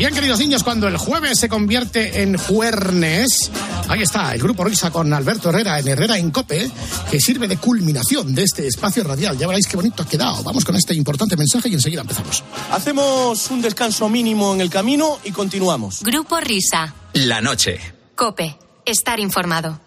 Bien, 0.00 0.14
queridos 0.14 0.38
niños, 0.38 0.64
cuando 0.64 0.88
el 0.88 0.96
jueves 0.96 1.38
se 1.38 1.50
convierte 1.50 2.22
en 2.22 2.38
juernes, 2.38 3.50
ahí 3.86 4.00
está 4.00 4.32
el 4.32 4.40
grupo 4.40 4.64
Risa 4.64 4.90
con 4.90 5.12
Alberto 5.12 5.50
Herrera 5.50 5.78
en 5.78 5.88
Herrera 5.88 6.16
en 6.16 6.30
Cope, 6.30 6.70
que 7.10 7.20
sirve 7.20 7.46
de 7.46 7.58
culminación 7.58 8.34
de 8.34 8.44
este 8.44 8.66
espacio 8.66 9.04
radial. 9.04 9.36
Ya 9.36 9.46
veréis 9.46 9.66
qué 9.66 9.76
bonito 9.76 10.02
ha 10.02 10.06
quedado. 10.06 10.42
Vamos 10.42 10.64
con 10.64 10.74
este 10.74 10.94
importante 10.94 11.36
mensaje 11.36 11.68
y 11.68 11.74
enseguida 11.74 12.00
empezamos. 12.00 12.42
Hacemos 12.70 13.50
un 13.50 13.60
descanso 13.60 14.08
mínimo 14.08 14.54
en 14.54 14.62
el 14.62 14.70
camino 14.70 15.18
y 15.22 15.32
continuamos. 15.32 16.02
Grupo 16.02 16.40
Risa. 16.40 16.94
La 17.12 17.42
noche. 17.42 17.78
Cope. 18.14 18.56
Estar 18.86 19.20
informado. 19.20 19.82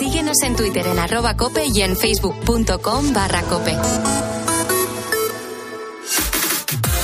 Síguenos 0.00 0.42
en 0.42 0.56
Twitter 0.56 0.84
en 0.84 0.98
arroba 0.98 1.36
cope 1.36 1.64
y 1.72 1.82
en 1.82 1.96
facebook.com 1.96 3.12
barra 3.12 3.42
cope. 3.42 3.76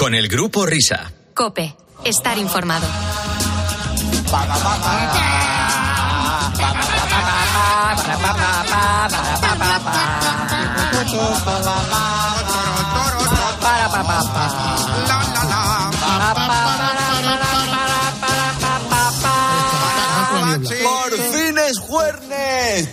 Con 0.00 0.14
el 0.14 0.28
grupo 0.28 0.64
Risa. 0.64 1.12
Cope. 1.34 1.76
Estar 2.06 2.38
informado. 2.38 2.86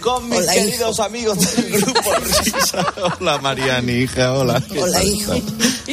Con 0.01 0.27
mis 0.29 0.39
Hola, 0.39 0.53
queridos 0.53 0.99
amigos 0.99 1.55
del 1.55 1.81
grupo 1.81 2.11
Risa. 2.19 2.93
Hola 3.19 3.37
Mariani, 3.39 3.91
hija, 3.93 4.33
hola. 4.33 4.61
¿qué 4.61 4.81
Hola, 4.81 5.03
hijo. 5.03 5.33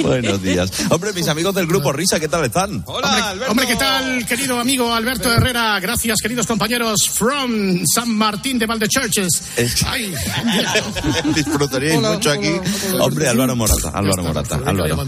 Buenos 0.03 0.43
días. 0.43 0.71
Hombre, 0.91 1.13
mis 1.13 1.29
amigos 1.29 1.55
del 1.55 1.67
grupo 1.67 1.93
Risa, 1.93 2.19
¿qué 2.19 2.29
tal 2.29 2.45
están? 2.45 2.83
hombre, 2.87 3.47
hombre, 3.49 3.67
¿qué 3.67 3.77
tal, 3.77 4.27
querido 4.27 4.59
amigo 4.59 4.93
Alberto 4.93 5.33
Herrera? 5.33 5.79
Gracias, 5.81 6.19
queridos 6.23 6.47
compañeros 6.47 7.09
from 7.13 7.85
San 7.87 8.11
Martín 8.15 8.59
de 8.59 8.67
Valdechurches. 8.67 9.43
Ay, 9.87 10.15
Disfrutaríais 11.35 11.99
Hola, 11.99 12.13
mucho 12.13 12.31
aquí. 12.31 12.49
hola, 12.93 13.05
Hombre, 13.05 13.29
Álvaro 13.29 13.57
Morata, 13.57 13.91
Álvaro 13.91 14.23
Morata, 14.25 14.61
Álvaro. 14.65 15.07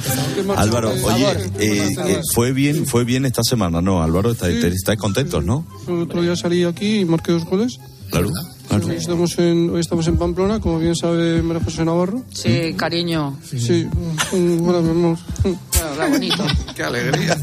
Álvaro, 0.57 0.93
oye, 1.03 1.31
eh, 1.59 1.89
eh, 2.07 2.21
fue 2.35 2.53
bien, 2.53 2.87
fue 2.87 3.05
bien 3.05 3.25
esta 3.27 3.43
semana, 3.43 3.81
¿no? 3.81 4.03
Álvaro, 4.03 4.33
estáis, 4.33 4.63
estáis 4.63 4.99
contentos, 4.99 5.43
¿no? 5.45 5.67
El 5.89 6.03
otro 6.03 6.23
día 6.23 6.37
salí 6.37 6.65
aquí 6.65 7.01
y 7.01 7.05
marqué 7.05 7.33
dos 7.33 7.45
goles. 7.45 7.79
Claro. 8.11 8.31
Hoy 8.71 8.97
estamos 8.97 9.39
en, 9.39 9.71
hoy 9.71 9.81
estamos 9.81 10.07
en 10.07 10.17
Pamplona, 10.17 10.61
como 10.61 10.79
bien 10.79 10.95
sabe 10.95 11.41
María 11.43 11.63
José 11.65 11.85
Navarro. 11.85 12.23
Sí, 12.33 12.75
cariño. 12.77 13.39
Sí, 13.45 13.87
mm, 14.33 14.59
bueno, 14.59 14.83
mi 14.83 14.91
amor. 14.91 15.19
Qué 15.43 16.11
bonito. 16.11 16.45
Qué 16.77 16.83
alegría. 16.83 17.39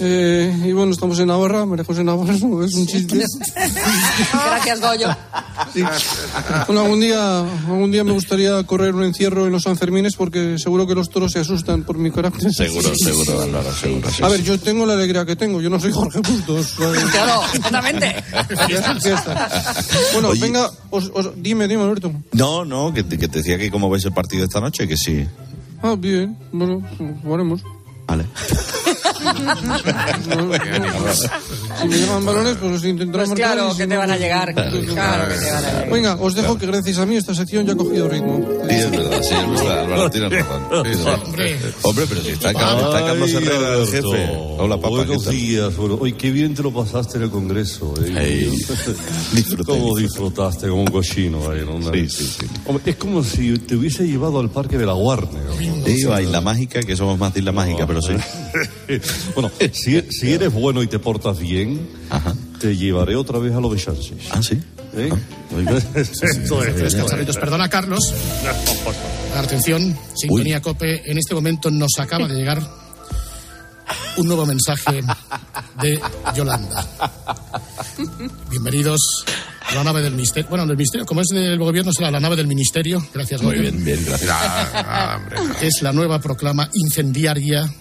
Eh, 0.00 0.54
y 0.66 0.72
bueno, 0.72 0.92
estamos 0.92 1.18
en 1.18 1.28
Navarra, 1.28 1.64
María 1.66 1.84
José 1.84 2.04
Navarro, 2.04 2.32
es 2.64 2.74
un 2.74 2.86
chiste. 2.86 3.24
Gracias, 4.32 4.80
Goyo. 4.80 5.08
Bueno, 6.66 6.82
algún 6.82 7.00
día, 7.00 7.40
algún 7.40 7.90
día 7.90 8.04
me 8.04 8.12
gustaría 8.12 8.62
correr 8.64 8.94
un 8.94 9.04
encierro 9.04 9.46
en 9.46 9.52
los 9.52 9.64
Sanfermines 9.64 10.14
porque 10.16 10.58
seguro 10.58 10.86
que 10.86 10.94
los 10.94 11.08
toros 11.10 11.32
se 11.32 11.40
asustan 11.40 11.82
por 11.82 11.98
mi 11.98 12.10
carácter. 12.10 12.52
Seguro, 12.52 12.92
seguro, 12.96 13.42
Álvaro, 13.42 13.72
seguro. 13.72 14.08
sí, 14.10 14.22
A 14.22 14.28
ver, 14.28 14.40
sí. 14.40 14.46
yo 14.46 14.58
tengo 14.60 14.86
la 14.86 14.92
alegría 14.94 15.24
que 15.24 15.36
tengo, 15.36 15.60
yo 15.60 15.70
no 15.70 15.80
soy 15.80 15.92
Jorge 15.92 16.20
Bustos. 16.20 16.74
Claro, 17.10 17.42
exactamente. 17.52 18.24
Bueno, 20.12 20.28
Oye. 20.28 20.40
Venga, 20.52 20.70
os- 20.90 21.10
os- 21.14 21.30
dime, 21.36 21.66
dime, 21.68 21.82
Alberto. 21.82 22.12
No, 22.32 22.64
no, 22.64 22.92
que 22.92 23.02
te, 23.02 23.18
que 23.18 23.28
te 23.28 23.38
decía 23.38 23.58
que 23.58 23.70
cómo 23.70 23.88
ves 23.90 24.04
el 24.04 24.12
partido 24.12 24.44
esta 24.44 24.60
noche, 24.60 24.86
que 24.88 24.96
sí. 24.96 25.26
Ah, 25.82 25.94
bien, 25.98 26.36
bueno, 26.52 26.82
jugaremos. 27.22 27.62
Vale. 28.10 28.24
Si 31.80 31.88
me 31.88 31.96
llegan 31.96 32.26
balones, 32.26 32.56
pues 32.58 32.72
los 32.72 32.84
intentaré 32.84 33.24
Pues 33.26 33.28
marcar. 33.38 33.52
claro, 33.54 33.68
y 33.68 33.72
si 33.72 33.76
que 33.78 33.86
te 33.86 33.94
no, 33.94 34.00
van 34.00 34.10
a 34.10 34.14
pues- 34.14 34.20
llegar. 34.20 34.52
Claro 34.54 34.70
que 34.72 34.86
te 34.86 34.94
van 34.94 35.20
a 35.20 35.28
llegar. 35.28 35.90
Venga, 35.90 36.16
os 36.16 36.34
dejo 36.34 36.58
que 36.58 36.66
gracias 36.66 36.98
a 36.98 37.06
mí 37.06 37.16
esta 37.16 37.34
sección 37.34 37.66
ya 37.66 37.72
ha 37.74 37.76
cogido 37.76 38.08
ritmo. 38.08 38.44
Sí, 38.68 38.74
es 38.74 38.90
verdad, 38.90 39.22
sí, 39.22 39.34
es 39.34 39.60
verdad, 39.62 39.84
Álvaro, 39.84 40.10
tienes 40.10 40.32
razón. 40.32 40.62
Sí, 40.84 40.94
sí. 40.94 41.74
Hombre, 41.82 42.04
pero 42.08 42.20
si 42.22 42.30
está, 42.30 42.50
está 42.50 43.04
Carlos 43.06 43.32
Herrera, 43.32 43.74
el 43.78 43.86
jefe. 43.86 44.28
Hola, 44.58 44.76
papá, 44.76 44.88
¿qué 44.88 44.94
Buenos 45.06 45.30
días. 45.30 45.76
Bueno, 45.76 45.98
hoy 46.00 46.12
qué 46.14 46.30
bien 46.32 46.54
te 46.54 46.62
lo 46.62 46.72
pasaste 46.72 47.18
en 47.18 47.24
el 47.24 47.30
Congreso. 47.30 47.94
¿eh? 48.04 48.50
¿Cómo 49.66 49.96
disfrutaste 49.96 50.68
como 50.68 50.82
un 50.82 50.90
cochino 50.90 51.48
ahí? 51.50 51.60
¿no? 51.64 51.80
Sí, 51.92 52.08
sí, 52.08 52.26
sí. 52.40 52.46
Hombre, 52.66 52.82
es 52.90 52.96
como 52.96 53.22
si 53.22 53.56
te 53.58 53.76
hubiese 53.76 54.06
llevado 54.06 54.40
al 54.40 54.50
parque 54.50 54.76
de 54.76 54.86
la 54.86 54.94
Warner. 54.94 55.44
¿no? 55.44 55.84
Digo, 55.84 56.12
a 56.12 56.20
Isla 56.20 56.40
Mágica, 56.40 56.80
que 56.80 56.96
somos 56.96 57.18
más 57.18 57.32
de 57.32 57.40
Isla 57.40 57.52
Mágica, 57.52 57.86
pero 57.86 57.99
sí. 58.00 58.12
bueno, 59.34 59.50
si, 59.72 60.02
si 60.10 60.32
eres 60.32 60.52
bueno 60.52 60.82
y 60.82 60.86
te 60.86 60.98
portas 60.98 61.38
bien, 61.38 61.88
te 62.58 62.76
llevaré 62.76 63.16
otra 63.16 63.38
vez 63.38 63.54
a 63.54 63.60
lo 63.60 63.72
de 63.72 63.78
Sánchez. 63.78 64.18
Ah, 64.30 64.42
sí. 64.42 64.60
¿Eh? 64.96 65.10
Perdona, 67.40 67.68
Carlos. 67.68 68.00
Atención, 69.36 69.96
sintonía 70.16 70.60
COPE. 70.60 71.02
En 71.10 71.18
este 71.18 71.34
momento 71.34 71.70
nos 71.70 71.92
acaba 71.98 72.26
de 72.26 72.34
llegar 72.34 72.60
un 74.16 74.26
nuevo 74.26 74.46
mensaje 74.46 75.02
de 75.80 76.00
Yolanda. 76.34 76.86
Bienvenidos 78.50 79.24
a 79.68 79.74
la 79.74 79.84
nave 79.84 80.02
del 80.02 80.14
misterio. 80.14 80.48
Bueno, 80.48 80.66
del 80.66 80.76
misterio, 80.76 81.06
como 81.06 81.20
es 81.20 81.28
del 81.28 81.58
gobierno, 81.58 81.92
será 81.92 82.10
la 82.10 82.20
nave 82.20 82.36
del 82.36 82.46
ministerio. 82.46 83.04
Gracias, 83.14 83.42
Muy 83.42 83.58
bien, 83.58 83.84
bien, 83.84 84.04
gracias. 84.04 84.30
Es 85.60 85.82
la 85.82 85.92
nueva 85.92 86.20
proclama 86.20 86.68
incendiaria. 86.74 87.72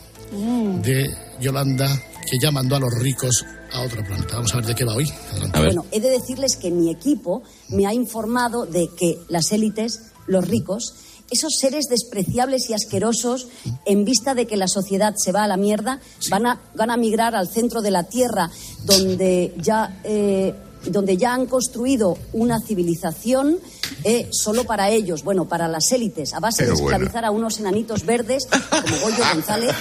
De 0.82 1.10
Yolanda 1.40 1.90
que 2.30 2.38
ya 2.40 2.52
mandó 2.52 2.76
a 2.76 2.80
los 2.80 2.94
ricos 2.94 3.46
a 3.74 3.82
otro 3.82 4.04
planeta. 4.04 4.36
Vamos 4.36 4.54
a 4.54 4.58
ver 4.58 4.66
de 4.68 4.76
qué 4.76 4.86
va 4.86 4.96
hoy. 4.96 5.12
Adelante. 5.32 5.60
Bueno, 5.60 5.86
he 5.92 6.00
de 6.00 6.10
decirles 6.10 6.58
que 6.58 6.72
mi 6.72 6.92
equipo 6.92 7.44
me 7.70 7.88
ha 7.88 7.94
informado 7.94 8.66
de 8.66 8.90
que 8.98 9.20
las 9.30 9.52
élites, 9.52 10.12
los 10.28 10.48
ricos, 10.48 10.96
esos 11.32 11.54
seres 11.60 11.86
despreciables 11.90 12.70
y 12.70 12.74
asquerosos, 12.74 13.48
en 13.86 14.06
vista 14.06 14.34
de 14.34 14.48
que 14.48 14.58
la 14.58 14.68
sociedad 14.68 15.14
se 15.16 15.32
va 15.32 15.44
a 15.44 15.48
la 15.48 15.58
mierda, 15.58 16.00
van 16.30 16.46
a, 16.48 16.62
van 16.76 16.92
a 16.92 16.98
migrar 16.98 17.36
al 17.36 17.48
centro 17.48 17.82
de 17.82 17.92
la 17.92 18.04
Tierra, 18.04 18.50
donde 18.86 19.54
ya, 19.58 20.00
eh, 20.04 20.56
donde 20.86 21.18
ya 21.18 21.34
han 21.34 21.46
construido 21.46 22.18
una 22.34 22.60
civilización 22.60 23.60
eh, 24.04 24.30
solo 24.32 24.64
para 24.64 24.90
ellos, 24.90 25.24
bueno, 25.24 25.46
para 25.46 25.68
las 25.68 25.92
élites, 25.92 26.34
a 26.34 26.40
base 26.40 26.66
de 26.66 26.72
bueno. 26.72 26.90
esclavizar 26.90 27.26
a 27.26 27.32
unos 27.32 27.60
enanitos 27.60 28.06
verdes, 28.06 28.48
como 28.70 28.98
Goyo 29.02 29.24
González, 29.34 29.76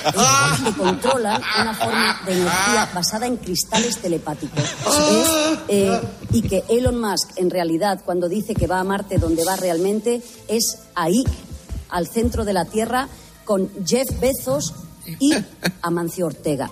que 0.65 0.73
controlan 0.73 1.43
una 1.61 1.75
forma 1.75 2.21
de 2.27 2.33
energía 2.33 2.89
basada 2.95 3.27
en 3.27 3.37
cristales 3.37 3.99
telepáticos. 3.99 4.63
Es, 4.63 5.59
eh, 5.69 6.01
y 6.33 6.43
que 6.43 6.65
Elon 6.69 7.01
Musk, 7.01 7.31
en 7.37 7.51
realidad, 7.51 8.01
cuando 8.05 8.29
dice 8.29 8.55
que 8.55 8.67
va 8.67 8.81
a 8.81 8.85
Marte 8.85 9.19
donde 9.19 9.45
va 9.45 9.57
realmente, 9.57 10.23
es 10.49 10.79
ahí, 10.95 11.25
al 11.91 12.07
centro 12.07 12.45
de 12.45 12.53
la 12.53 12.65
Tierra, 12.65 13.09
con 13.45 13.71
Jeff 13.87 14.09
Bezos 14.21 14.75
y 15.19 15.33
Amancio 15.83 16.27
Ortega. 16.27 16.71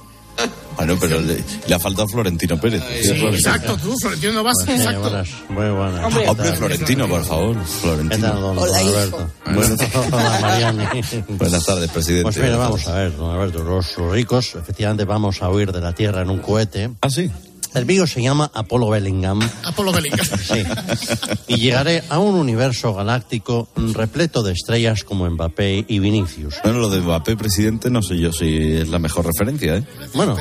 Bueno, 0.76 0.96
pero 1.00 1.20
le, 1.20 1.42
le 1.66 1.74
ha 1.74 1.78
faltado 1.78 2.06
Florentino 2.06 2.60
Pérez. 2.60 2.82
Sí, 3.02 3.10
exacto, 3.12 3.78
tú, 3.78 3.96
Florentino 3.98 4.34
no 4.34 4.44
vas. 4.44 4.56
Exacto. 4.68 5.00
buenas, 5.00 5.28
muy 5.48 5.70
buenas. 5.70 6.04
Hombre, 6.04 6.24
¿Qué 6.24 6.34
tal? 6.34 6.56
Florentino, 6.56 7.08
por 7.08 7.24
favor. 7.24 7.64
Florentino. 7.64 8.16
¿Qué 8.16 8.22
tal, 8.22 8.40
don 8.40 8.58
Hola, 8.58 8.82
hijo. 8.82 8.90
Alberto? 8.98 9.30
Hola, 10.12 10.38
Mariani. 10.42 10.84
Buenas 11.28 11.64
tardes, 11.64 11.90
presidente. 11.90 12.24
Pues 12.24 12.36
mira, 12.36 12.56
vamos 12.58 12.86
a 12.88 12.94
ver, 12.94 13.16
don 13.16 13.30
Alberto, 13.34 13.62
los, 13.64 13.96
los 13.96 14.12
ricos, 14.12 14.54
efectivamente 14.54 15.04
vamos 15.04 15.40
a 15.40 15.48
huir 15.48 15.72
de 15.72 15.80
la 15.80 15.94
Tierra 15.94 16.20
en 16.20 16.28
un 16.30 16.38
cohete. 16.40 16.90
¿Ah, 17.00 17.08
sí? 17.08 17.30
El 17.76 17.84
mío 17.84 18.06
se 18.06 18.22
llama 18.22 18.50
Apolo 18.54 18.88
Bellingham. 18.88 19.38
Apolo 19.62 19.92
Bellingham. 19.92 20.26
Sí. 20.46 20.62
Y 21.48 21.56
llegaré 21.56 22.02
a 22.08 22.18
un 22.18 22.36
universo 22.36 22.94
galáctico 22.94 23.68
repleto 23.92 24.42
de 24.42 24.52
estrellas 24.52 25.04
como 25.04 25.28
Mbappé 25.28 25.84
y 25.86 25.98
Vinicius. 25.98 26.54
Bueno, 26.62 26.78
lo 26.78 26.88
de 26.88 27.00
Mbappé, 27.00 27.36
presidente, 27.36 27.90
no 27.90 28.00
sé 28.00 28.16
yo 28.18 28.32
si 28.32 28.72
es 28.76 28.88
la 28.88 28.98
mejor 28.98 29.26
referencia, 29.26 29.76
¿eh? 29.76 29.84
Bueno, 30.14 30.36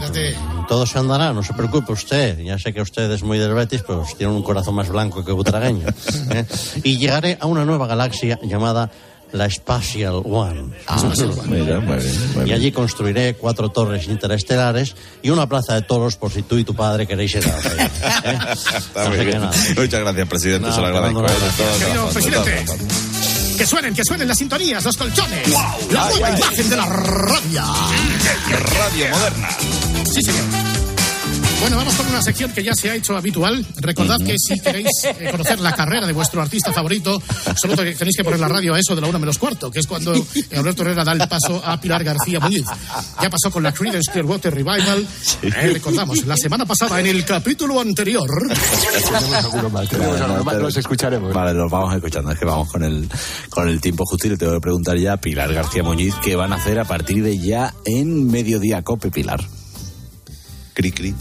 todo 0.70 0.86
se 0.86 0.98
andará, 1.00 1.34
no 1.34 1.44
se 1.44 1.54
preocupe 1.54 1.92
usted. 1.92 2.40
Ya 2.40 2.58
sé 2.58 2.72
que 2.72 2.82
usted 2.82 3.12
es 3.12 3.24
muy 3.24 3.38
del 3.38 3.54
Betis, 3.54 3.84
pero 3.86 4.06
tiene 4.18 4.32
un 4.32 4.44
corazón 4.44 4.76
más 4.76 4.88
blanco 4.88 5.26
que 5.26 5.34
butragueño. 5.34 5.88
¿eh? 6.32 6.46
Y 6.84 6.98
llegaré 6.98 7.38
a 7.42 7.48
una 7.48 7.66
nueva 7.66 7.88
galaxia 7.88 8.40
llamada 8.44 8.92
la 9.36 9.50
Spatial 9.50 10.22
One. 10.24 10.72
Mira, 11.48 11.80
muy 11.80 11.98
bien, 11.98 12.34
muy 12.36 12.50
Y 12.50 12.54
allí 12.54 12.72
construiré 12.72 13.36
cuatro 13.36 13.70
torres 13.70 14.08
interestelares 14.08 14.96
y 15.22 15.30
una 15.30 15.48
plaza 15.48 15.76
de 15.76 15.82
toros 15.82 16.16
por 16.16 16.32
si 16.32 16.42
tú 16.44 16.58
y 16.58 16.64
tu 16.64 16.74
padre 16.74 17.06
queréis 17.06 17.36
ir 17.36 17.44
a 17.46 17.52
la 17.52 17.84
¿eh? 17.84 19.34
Nada. 19.40 19.52
Muchas 19.78 20.00
gracias, 20.00 20.28
presidente. 20.28 20.72
Se 20.72 20.80
lo 20.82 20.88
agradezco. 20.88 21.26
¿eh? 21.26 21.30
Querido 21.80 22.10
presidente. 22.10 22.66
Que 23.58 23.66
suenen, 23.66 23.94
que 23.94 24.04
suenen 24.04 24.28
las 24.28 24.38
sintonías, 24.38 24.84
los 24.84 24.98
colchones. 24.98 25.48
La 25.48 26.08
Ay, 26.08 26.14
nueva 26.20 26.28
ay. 26.28 26.38
imagen 26.38 26.70
de 26.70 26.76
la 26.76 26.86
radio. 26.86 27.64
Radio 28.78 29.10
moderna. 29.10 29.50
Sí, 30.12 30.22
señor. 30.22 30.65
Bueno, 31.66 31.78
vamos 31.78 31.96
con 31.96 32.06
una 32.10 32.22
sección 32.22 32.52
que 32.52 32.62
ya 32.64 32.76
se 32.76 32.92
ha 32.92 32.96
hecho 32.96 33.18
habitual. 33.18 33.66
Recordad 33.78 34.20
que 34.24 34.36
si 34.38 34.60
queréis 34.60 34.88
eh, 35.04 35.30
conocer 35.32 35.60
la 35.60 35.74
carrera 35.74 36.06
de 36.06 36.14
vuestro 36.14 36.40
artista 36.40 36.72
favorito, 36.72 37.20
solo 37.60 37.76
te- 37.76 37.96
tenéis 37.96 38.16
que 38.18 38.24
poner 38.24 38.40
la 38.40 38.48
radio 38.48 38.76
a 38.76 38.80
eso 38.80 38.94
de 38.94 39.02
la 39.02 39.08
una 39.08 39.18
menos 39.18 39.40
cuarto, 39.40 39.72
que 39.72 39.80
es 39.80 39.88
cuando 39.88 40.14
eh, 40.14 40.58
Alberto 40.58 40.84
Herrera 40.84 41.04
da 41.04 41.14
el 41.14 41.28
paso 41.28 41.60
a 41.66 41.82
Pilar 41.82 42.04
García 42.04 42.40
Muñiz. 42.40 42.66
Ya 43.20 43.32
pasó 43.32 43.50
con 43.50 43.64
la 43.64 43.74
Creedence 43.74 44.12
Clearwater 44.12 44.54
Revival. 44.54 45.08
Eh, 45.42 45.50
recordamos, 45.74 46.24
la 46.28 46.38
semana 46.38 46.68
pasada, 46.68 47.00
en 47.00 47.08
el 47.08 47.26
capítulo 47.26 47.80
anterior... 47.82 48.30
Los 50.60 50.78
escucharemos. 50.78 51.34
Vale, 51.34 51.54
los 51.56 51.72
vamos 51.72 51.96
escuchando. 51.96 52.30
Es 52.32 52.38
que 52.38 52.46
vamos 52.46 52.72
con 52.72 52.84
el, 52.84 53.10
con 53.50 53.68
el 53.68 53.82
tiempo 53.82 54.06
justo 54.06 54.28
y 54.28 54.30
le 54.30 54.38
tengo 54.38 54.54
que 54.54 54.62
preguntar 54.62 55.00
ya 55.00 55.14
a 55.14 55.18
Pilar 55.18 55.52
García 55.52 55.82
Muñiz 55.82 56.14
qué 56.24 56.36
van 56.36 56.54
a 56.54 56.58
hacer 56.58 56.78
a 56.78 56.86
partir 56.86 57.24
de 57.24 57.40
ya 57.40 57.74
en 57.86 58.28
Mediodía 58.30 58.84
Cope, 58.84 59.10
Pilar. 59.10 59.44
Cri, 60.76 60.92
cri. 60.92 61.16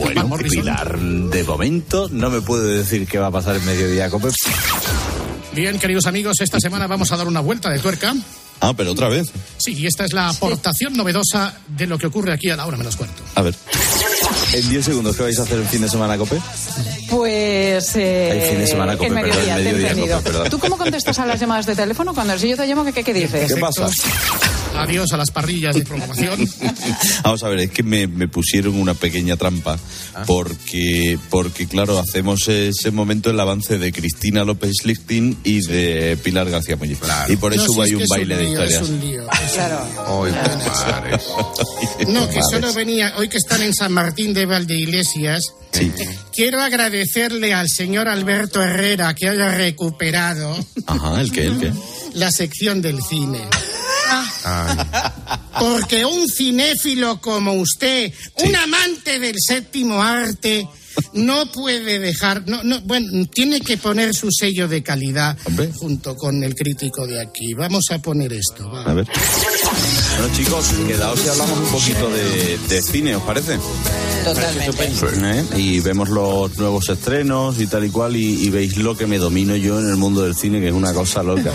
Bueno, 0.00 0.36
Pilar, 0.38 0.98
de 0.98 1.44
momento 1.44 2.08
no 2.10 2.30
me 2.30 2.40
puede 2.40 2.78
decir 2.78 3.06
qué 3.06 3.18
va 3.18 3.28
a 3.28 3.30
pasar 3.30 3.56
en 3.56 3.64
Mediodía 3.64 4.10
Cope. 4.10 4.28
Bien, 5.52 5.78
queridos 5.78 6.06
amigos, 6.06 6.40
esta 6.40 6.58
semana 6.58 6.86
vamos 6.86 7.12
a 7.12 7.16
dar 7.16 7.26
una 7.28 7.40
vuelta 7.40 7.70
de 7.70 7.78
tuerca. 7.78 8.14
Ah, 8.60 8.72
pero 8.76 8.92
otra 8.92 9.08
vez. 9.08 9.30
Sí, 9.58 9.74
y 9.74 9.86
esta 9.86 10.04
es 10.04 10.12
la 10.12 10.28
aportación 10.28 10.96
novedosa 10.96 11.54
de 11.68 11.86
lo 11.86 11.98
que 11.98 12.06
ocurre 12.06 12.32
aquí 12.32 12.50
a 12.50 12.56
la 12.56 12.66
hora 12.66 12.76
menos 12.76 12.96
cuarto. 12.96 13.22
A 13.34 13.42
ver. 13.42 13.54
En 14.52 14.68
10 14.68 14.84
segundos, 14.84 15.16
¿qué 15.16 15.22
vais 15.24 15.38
a 15.38 15.42
hacer 15.42 15.58
el 15.58 15.66
fin 15.66 15.82
de 15.82 15.88
semana, 15.88 16.16
Cope? 16.16 16.40
Pues. 17.10 17.94
Eh, 17.96 18.30
El 18.30 18.50
fin 18.50 18.58
de 18.60 18.66
semana, 18.66 18.96
Cope, 18.96 19.08
el 19.08 19.14
perdón, 19.14 19.30
mediodía, 19.30 19.54
te 19.56 19.60
he 19.60 19.64
mediodía, 19.64 19.90
entendido. 19.90 20.22
Cope. 20.22 20.50
¿Tú 20.50 20.58
cómo 20.58 20.78
contestas 20.78 21.18
a 21.18 21.26
las 21.26 21.38
llamadas 21.38 21.66
de 21.66 21.76
teléfono 21.76 22.14
cuando 22.14 22.38
si 22.38 22.48
yo 22.48 22.56
te 22.56 22.66
llamo, 22.66 22.84
¿qué, 22.84 23.04
qué 23.04 23.12
dices? 23.14 23.52
¿Qué 23.52 23.60
pasa? 23.60 23.88
Adiós 24.76 25.12
a 25.12 25.16
las 25.16 25.30
parrillas 25.30 25.74
de 25.76 25.84
programación. 25.84 26.48
Vamos 27.24 27.42
a 27.42 27.48
ver, 27.48 27.60
es 27.60 27.70
que 27.70 27.82
me, 27.82 28.06
me 28.06 28.28
pusieron 28.28 28.74
una 28.74 28.94
pequeña 28.94 29.36
trampa 29.36 29.78
Ah. 30.16 30.22
porque, 30.26 31.18
porque 31.30 31.66
claro, 31.66 31.98
hacemos 31.98 32.46
ese 32.46 32.90
momento 32.92 33.30
el 33.30 33.40
avance 33.40 33.78
de 33.78 33.92
Cristina 33.92 34.44
López 34.44 34.84
Lichtin 34.84 35.36
y 35.42 35.60
de 35.66 36.16
Pilar 36.22 36.48
García 36.50 36.76
Muñiz. 36.76 36.98
Y 37.28 37.36
por 37.36 37.52
eso 37.52 37.66
No, 37.66 37.72
si 37.72 37.80
hay 37.80 37.84
es 37.86 37.90
que 37.90 37.96
un 37.96 38.02
es 38.02 38.08
baile 38.08 38.36
de 38.36 38.42
lío, 38.44 38.50
historias. 38.52 38.82
Es 38.82 38.88
un 38.88 39.00
lío. 39.00 39.26
Hoy, 40.08 40.30
No, 42.08 42.28
que 42.28 42.40
solo 42.48 42.72
venía, 42.74 43.14
hoy 43.18 43.28
que 43.28 43.38
están 43.38 43.62
en 43.62 43.74
San 43.74 43.92
Martín 43.92 44.34
de 44.34 44.46
Valdeiglesias, 44.46 45.42
Sí. 45.72 45.90
quiero 46.32 46.60
agradecerle 46.62 47.52
al 47.52 47.68
señor 47.68 48.06
Alberto 48.08 48.62
Herrera 48.62 49.12
que 49.14 49.28
haya 49.28 49.50
recuperado 49.50 50.56
Ajá, 50.86 51.20
¿el 51.20 51.32
qué? 51.32 51.46
¿El 51.46 51.58
qué? 51.58 51.72
la 52.14 52.30
sección 52.30 52.80
del 52.80 53.02
cine. 53.02 53.40
Porque 55.58 56.04
un 56.04 56.28
cinéfilo 56.28 57.20
como 57.20 57.52
usted, 57.54 58.12
un 58.44 58.56
amante 58.56 59.18
del 59.18 59.36
séptimo 59.38 60.02
arte, 60.02 60.68
no 61.12 61.50
puede 61.50 61.98
dejar, 61.98 62.46
no, 62.46 62.62
no, 62.62 62.80
bueno, 62.82 63.26
tiene 63.26 63.60
que 63.60 63.76
poner 63.76 64.14
su 64.14 64.28
sello 64.30 64.68
de 64.68 64.82
calidad 64.82 65.36
junto 65.76 66.16
con 66.16 66.42
el 66.42 66.54
crítico 66.54 67.06
de 67.06 67.20
aquí. 67.20 67.54
Vamos 67.54 67.84
a 67.90 67.98
poner 67.98 68.32
esto. 68.32 68.70
va. 68.70 68.82
A 68.84 68.94
ver. 68.94 69.06
Bueno, 69.06 70.34
chicos, 70.36 70.66
quedaos 70.86 71.24
y 71.24 71.28
hablamos 71.28 71.58
un 71.58 71.66
poquito 71.66 72.10
de, 72.10 72.58
de 72.68 72.82
cine, 72.82 73.16
¿os 73.16 73.22
parece? 73.22 73.58
Totalmente. 74.24 74.88
¿Eh? 75.22 75.44
Y 75.56 75.80
vemos 75.80 76.08
los 76.08 76.56
nuevos 76.56 76.88
estrenos 76.88 77.60
y 77.60 77.66
tal 77.66 77.84
y 77.84 77.90
cual, 77.90 78.16
y, 78.16 78.44
y 78.44 78.50
veis 78.50 78.76
lo 78.76 78.96
que 78.96 79.06
me 79.06 79.18
domino 79.18 79.56
yo 79.56 79.80
en 79.80 79.88
el 79.88 79.96
mundo 79.96 80.22
del 80.22 80.34
cine, 80.34 80.60
que 80.60 80.68
es 80.68 80.74
una 80.74 80.94
cosa 80.94 81.22
loca. 81.22 81.52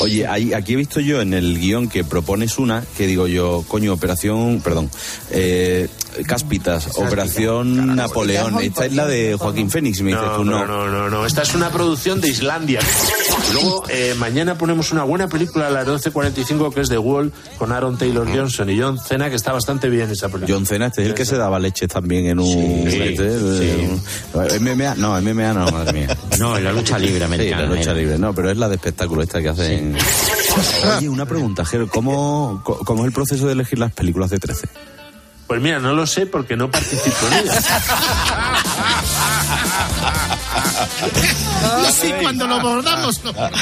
Oye, 0.00 0.26
ahí- 0.26 0.52
aquí 0.52 0.74
he 0.74 0.76
visto 0.76 1.00
yo 1.00 1.20
en 1.20 1.34
el 1.34 1.58
guion 1.58 1.88
que 1.88 2.04
propones 2.04 2.58
una, 2.58 2.82
que 2.96 3.06
digo 3.06 3.26
yo, 3.26 3.64
coño, 3.68 3.92
operación, 3.92 4.60
perdón, 4.62 4.90
eh, 5.30 5.88
Cáspitas, 6.26 6.96
operación 6.96 7.96
Napoleón. 7.96 8.60
Esta 8.60 8.86
es 8.86 8.92
la 8.94 9.04
de 9.06 9.36
Joaquín 9.36 9.68
Fénix, 9.68 10.00
me 10.00 10.10
dices 10.12 10.24
tú 10.36 10.44
no, 10.44 10.64
no, 10.64 10.88
no, 10.88 11.10
no. 11.10 11.26
Esta 11.26 11.42
es 11.42 11.54
una 11.56 11.70
producción 11.70 12.20
de 12.20 12.28
Islandia. 12.28 12.78
Luego, 13.52 13.82
eh, 13.88 14.14
mañana 14.16 14.56
ponemos 14.56 14.92
una 14.92 15.02
buena 15.02 15.26
película 15.28 15.66
a 15.66 15.70
las 15.70 15.86
12.45 15.86 16.72
que 16.72 16.82
es 16.82 16.88
The 16.88 16.98
Wall 16.98 17.32
con 17.58 17.72
Aaron 17.72 17.98
Taylor 17.98 18.28
Johnson 18.32 18.70
y 18.70 18.80
John 18.80 18.96
Cena, 18.98 19.28
que 19.28 19.34
está 19.36 19.52
bastante 19.52 19.88
bien 19.88 20.08
esa 20.08 20.28
película. 20.28 20.54
John 20.56 20.66
Cena, 20.66 20.86
este 20.86 21.02
es 21.02 21.08
el 21.08 21.14
que 21.14 21.24
se 21.24 21.36
daba 21.36 21.58
leches 21.58 21.88
también 21.88 22.26
en 22.26 22.38
un... 22.38 22.46
Sí, 22.88 22.96
este, 23.00 24.60
MMA, 24.60 24.94
no, 24.96 25.20
MMA 25.20 25.52
no, 25.52 25.70
madre 25.70 25.92
mía. 25.92 26.16
No, 26.38 26.56
en 26.56 26.64
la 26.64 26.72
lucha 26.72 26.96
libre 26.98 27.24
americana, 27.24 27.62
Sí, 27.64 27.68
la 27.70 27.74
lucha 27.76 27.92
libre, 27.92 28.18
no, 28.18 28.32
pero 28.34 28.50
es 28.50 28.56
la 28.56 28.68
de 28.68 28.76
espectáculo 28.76 29.22
esta 29.22 29.42
que 29.42 29.48
hacen... 29.48 29.83
Oye, 30.98 31.08
una 31.08 31.26
pregunta, 31.26 31.64
Jero, 31.64 31.88
¿cómo, 31.88 32.62
¿cómo 32.62 33.02
es 33.02 33.06
el 33.06 33.12
proceso 33.12 33.46
de 33.46 33.52
elegir 33.52 33.78
las 33.78 33.92
películas 33.92 34.30
de 34.30 34.38
13? 34.38 34.68
Pues 35.46 35.60
mira, 35.60 35.78
no 35.78 35.92
lo 35.92 36.06
sé 36.06 36.26
porque 36.26 36.56
no 36.56 36.70
participo 36.70 37.26
en 37.28 37.34
ella. 37.34 37.60
Y 41.88 41.92
sí, 41.92 42.12
cuando 42.20 42.46
lo 42.46 42.60
bordamos, 42.60 43.22
lo 43.24 43.32
bordamos. 43.32 43.60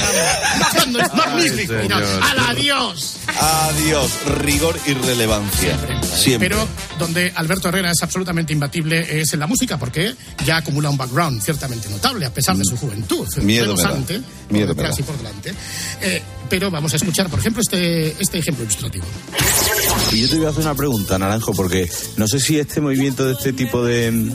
Cuando 0.75 1.01
es 1.01 1.15
magnífico. 1.15 1.75
Ay. 1.75 1.89
¡Al 1.91 2.39
adiós! 2.51 3.17
Adiós, 3.39 4.11
rigor 4.43 4.79
y 4.87 4.95
relevancia. 4.95 5.79
Siempre. 6.03 6.49
Pero 6.49 6.69
donde 6.99 7.33
Alberto 7.35 7.69
Herrera 7.69 7.91
es 7.91 8.03
absolutamente 8.03 8.53
imbatible 8.53 9.21
es 9.21 9.33
en 9.33 9.41
la 9.41 9.47
música, 9.47 9.79
porque 9.79 10.15
ya 10.45 10.59
acumula 10.59 10.91
un 10.91 10.97
background 10.97 11.43
ciertamente 11.43 11.89
notable, 11.89 12.27
a 12.27 12.33
pesar 12.33 12.57
de 12.57 12.65
su 12.65 12.77
juventud. 12.77 13.27
Miedo 13.43 13.75
me 13.75 13.83
da. 13.83 13.89
rebosante, 13.89 14.21
por 14.21 14.53
Miedo 14.53 14.75
me 14.75 14.83
da. 14.83 14.91
y 14.97 15.03
por 15.03 15.17
delante. 15.17 15.55
Eh, 16.01 16.23
pero 16.49 16.71
vamos 16.71 16.93
a 16.93 16.97
escuchar, 16.97 17.29
por 17.29 17.39
ejemplo, 17.39 17.63
este, 17.63 18.15
este 18.21 18.39
ejemplo 18.39 18.65
ilustrativo. 18.65 19.05
Y 20.13 20.21
yo 20.21 20.29
te 20.29 20.37
voy 20.37 20.47
a 20.47 20.51
hacer 20.51 20.63
una 20.63 20.75
pregunta, 20.75 21.19
Naranjo, 21.19 21.55
porque 21.55 21.91
no 22.17 22.29
sé 22.29 22.41
si 22.41 22.59
este 22.59 22.81
movimiento 22.81 23.25
de 23.25 23.33
este 23.33 23.53
tipo 23.53 23.85
de... 23.85 24.33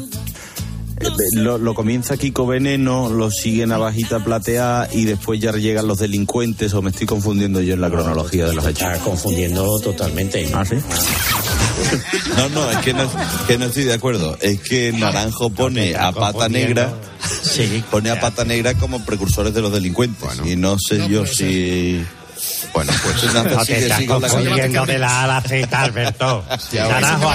eh, 0.99 1.09
Lo, 1.33 1.57
lo 1.57 1.73
comienza 1.73 2.17
Kiko 2.17 2.45
Veneno, 2.45 3.09
lo 3.09 3.29
sigue 3.31 3.65
Navajita 3.67 4.19
Platea 4.23 4.89
y 4.91 5.05
después 5.05 5.39
ya 5.39 5.51
llegan 5.51 5.87
los 5.87 5.99
delincuentes 5.99 6.73
o 6.73 6.81
me 6.81 6.89
estoy 6.89 7.07
confundiendo 7.07 7.61
yo 7.61 7.73
en 7.73 7.81
la 7.81 7.89
cronología 7.89 8.45
de 8.45 8.53
los 8.53 8.65
hechos. 8.65 8.87
Está 8.91 9.03
confundiendo 9.03 9.79
totalmente. 9.79 10.49
¿Ah, 10.53 10.65
sí? 10.65 10.75
No, 12.37 12.49
no, 12.49 12.71
es 12.71 12.77
que 12.77 12.93
no, 12.93 13.07
que 13.47 13.57
no 13.57 13.65
estoy 13.65 13.83
de 13.83 13.93
acuerdo. 13.93 14.37
Es 14.41 14.59
que 14.61 14.91
Naranjo 14.91 15.49
pone 15.49 15.95
a 15.95 16.11
Pata 16.11 16.49
Negra, 16.49 16.93
pone 17.91 18.09
a 18.09 18.19
Pata 18.19 18.45
Negra 18.45 18.73
como 18.73 19.03
precursores 19.05 19.53
de 19.53 19.61
los 19.61 19.71
delincuentes. 19.71 20.29
y 20.45 20.55
no 20.55 20.77
sé 20.79 21.07
yo 21.09 21.25
si... 21.25 22.03
Bueno, 22.73 22.91
pues 23.03 23.33
No 23.33 23.63
te 23.65 23.77
estás 23.79 24.03
confundiendo 24.05 24.85
de 24.85 24.97
la 24.99 25.21
A 25.21 25.23
a 25.23 25.27
la 25.27 25.41
Z, 25.41 25.81
Alberto. 25.81 26.43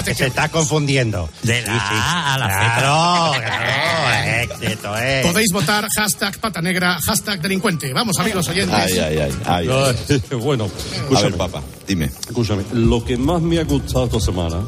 Que 0.05 0.15
se 0.15 0.27
está 0.27 0.49
confundiendo. 0.49 1.29
De 1.43 1.61
la 1.61 1.73
A 1.77 2.33
a 2.33 2.37
la 2.37 2.47
Z. 2.47 2.75
Claro, 2.79 3.31
claro, 3.41 4.53
éxito, 4.53 4.97
eh. 4.97 5.21
Podéis 5.23 5.51
votar 5.51 5.87
hashtag 5.95 6.37
pata 6.39 6.61
negra, 6.61 6.97
hashtag 7.01 7.41
delincuente. 7.41 7.91
Vamos, 7.93 8.17
amigos 8.19 8.47
oyentes. 8.47 8.75
Ay, 8.77 8.99
ay, 8.99 9.17
ay. 9.19 9.31
ay, 9.45 9.69
ay. 10.09 10.21
bueno, 10.39 10.65
A 10.65 10.95
escúchame. 10.97 11.29
ver, 11.29 11.37
papá, 11.37 11.61
dime. 11.87 12.05
Escúchame, 12.05 12.63
lo 12.73 13.03
que 13.03 13.17
más 13.17 13.41
me 13.41 13.59
ha 13.59 13.63
gustado 13.63 14.05
esta 14.05 14.19
semana 14.19 14.61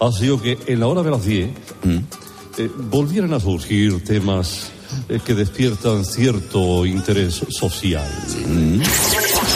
ha 0.00 0.12
sido 0.12 0.40
que 0.40 0.58
en 0.66 0.80
la 0.80 0.86
hora 0.86 1.02
de 1.02 1.10
las 1.10 1.24
10 1.24 1.50
Mm. 1.84 1.96
eh, 2.58 2.70
volvieran 2.90 3.32
a 3.34 3.40
surgir 3.40 4.02
temas 4.04 4.70
eh, 5.08 5.20
que 5.24 5.34
despiertan 5.34 6.04
cierto 6.04 6.86
interés 6.86 7.42
social. 7.50 8.08
Mm. 8.46 8.82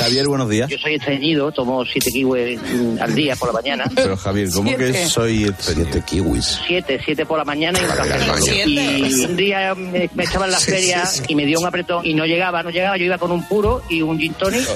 Javier, 0.00 0.28
buenos 0.28 0.48
días. 0.48 0.68
Yo 0.68 0.78
soy 0.78 0.94
estreñido, 0.94 1.52
tomo 1.52 1.84
siete 1.84 2.10
kiwis 2.10 2.60
mm, 2.60 3.00
al 3.00 3.14
día 3.14 3.36
por 3.36 3.48
la 3.48 3.54
mañana. 3.54 3.84
Pero 3.94 4.16
Javier, 4.16 4.48
¿cómo 4.52 4.76
que 4.76 5.06
soy 5.06 5.52
siete 5.58 6.02
kiwis? 6.06 6.60
Siete, 6.66 7.00
siete 7.04 7.26
por 7.26 7.38
la 7.38 7.44
mañana 7.44 7.78
y 7.78 7.84
un. 7.84 8.72
Y 8.72 9.24
un 9.24 9.36
día 9.36 9.74
me, 9.74 10.10
me 10.14 10.24
estaba 10.24 10.46
en 10.46 10.52
la 10.52 10.60
feria 10.60 11.04
y 11.28 11.34
me 11.34 11.46
dio 11.46 11.60
un 11.60 11.66
apretón 11.66 12.04
y 12.04 12.14
no 12.14 12.24
llegaba, 12.26 12.62
no 12.62 12.70
llegaba. 12.70 12.96
Yo 12.96 13.04
iba 13.04 13.18
con 13.18 13.30
un 13.30 13.46
puro 13.46 13.82
y 13.88 14.02
un 14.02 14.18
gin 14.18 14.34
tonic 14.34 14.66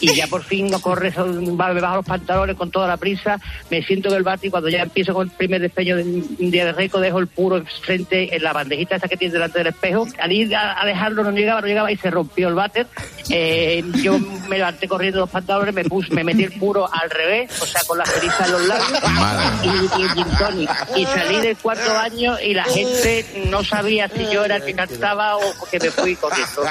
y 0.00 0.14
ya 0.14 0.26
por 0.26 0.42
fin 0.44 0.68
no 0.68 0.80
corre, 0.80 1.12
me 1.16 1.80
bajo 1.80 1.96
los 1.96 2.06
pantalones 2.06 2.56
con 2.56 2.70
toda 2.70 2.86
la 2.86 2.96
prisa, 2.96 3.38
me 3.70 3.82
siento 3.82 4.08
en 4.08 4.16
el 4.16 4.22
bate 4.22 4.48
y 4.48 4.50
cuando 4.50 4.68
ya 4.68 4.82
empiezo 4.82 5.14
con 5.14 5.28
el 5.28 5.34
primer 5.34 5.60
despeño 5.60 5.96
de 5.96 6.02
un 6.02 6.50
día 6.50 6.66
de 6.66 6.72
rico 6.72 7.00
dejo 7.00 7.18
el 7.18 7.26
puro 7.26 7.62
frente 7.82 8.34
en 8.34 8.42
la 8.42 8.52
bandejita 8.52 8.96
esa 8.96 9.08
que 9.08 9.16
tiene 9.16 9.34
delante 9.34 9.58
del 9.58 9.68
espejo. 9.68 10.05
Al 10.18 10.32
ir 10.32 10.54
a, 10.54 10.80
a 10.80 10.86
dejarlo 10.86 11.24
no 11.24 11.30
llegaba, 11.30 11.60
no 11.60 11.66
llegaba 11.66 11.92
y 11.92 11.96
se 11.96 12.10
rompió 12.10 12.48
el 12.48 12.54
váter. 12.54 12.86
Eh, 13.28 13.82
yo 14.02 14.18
me 14.48 14.58
levanté 14.58 14.86
corriendo 14.86 15.20
los 15.20 15.30
pantalones, 15.30 15.74
me 15.74 15.84
puse, 15.84 16.14
me 16.14 16.22
metí 16.22 16.44
el 16.44 16.52
puro 16.52 16.88
al 16.92 17.10
revés, 17.10 17.50
o 17.60 17.66
sea, 17.66 17.80
con 17.86 17.98
la 17.98 18.06
ceriza 18.06 18.46
en 18.46 18.52
los 18.52 18.66
labios 18.66 19.02
y, 19.64 20.20
y 20.20 20.24
tonic. 20.38 20.70
Y 20.96 21.04
salí 21.06 21.40
del 21.40 21.56
cuarto 21.56 21.92
baño 21.92 22.36
y 22.40 22.54
la 22.54 22.64
gente 22.64 23.26
no 23.50 23.64
sabía 23.64 24.08
si 24.08 24.32
yo 24.32 24.44
era 24.44 24.56
el 24.56 24.64
que 24.64 24.74
cantaba 24.74 25.36
o 25.36 25.40
que 25.70 25.78
me 25.80 25.90
fui 25.90 26.14
corriendo. 26.16 26.62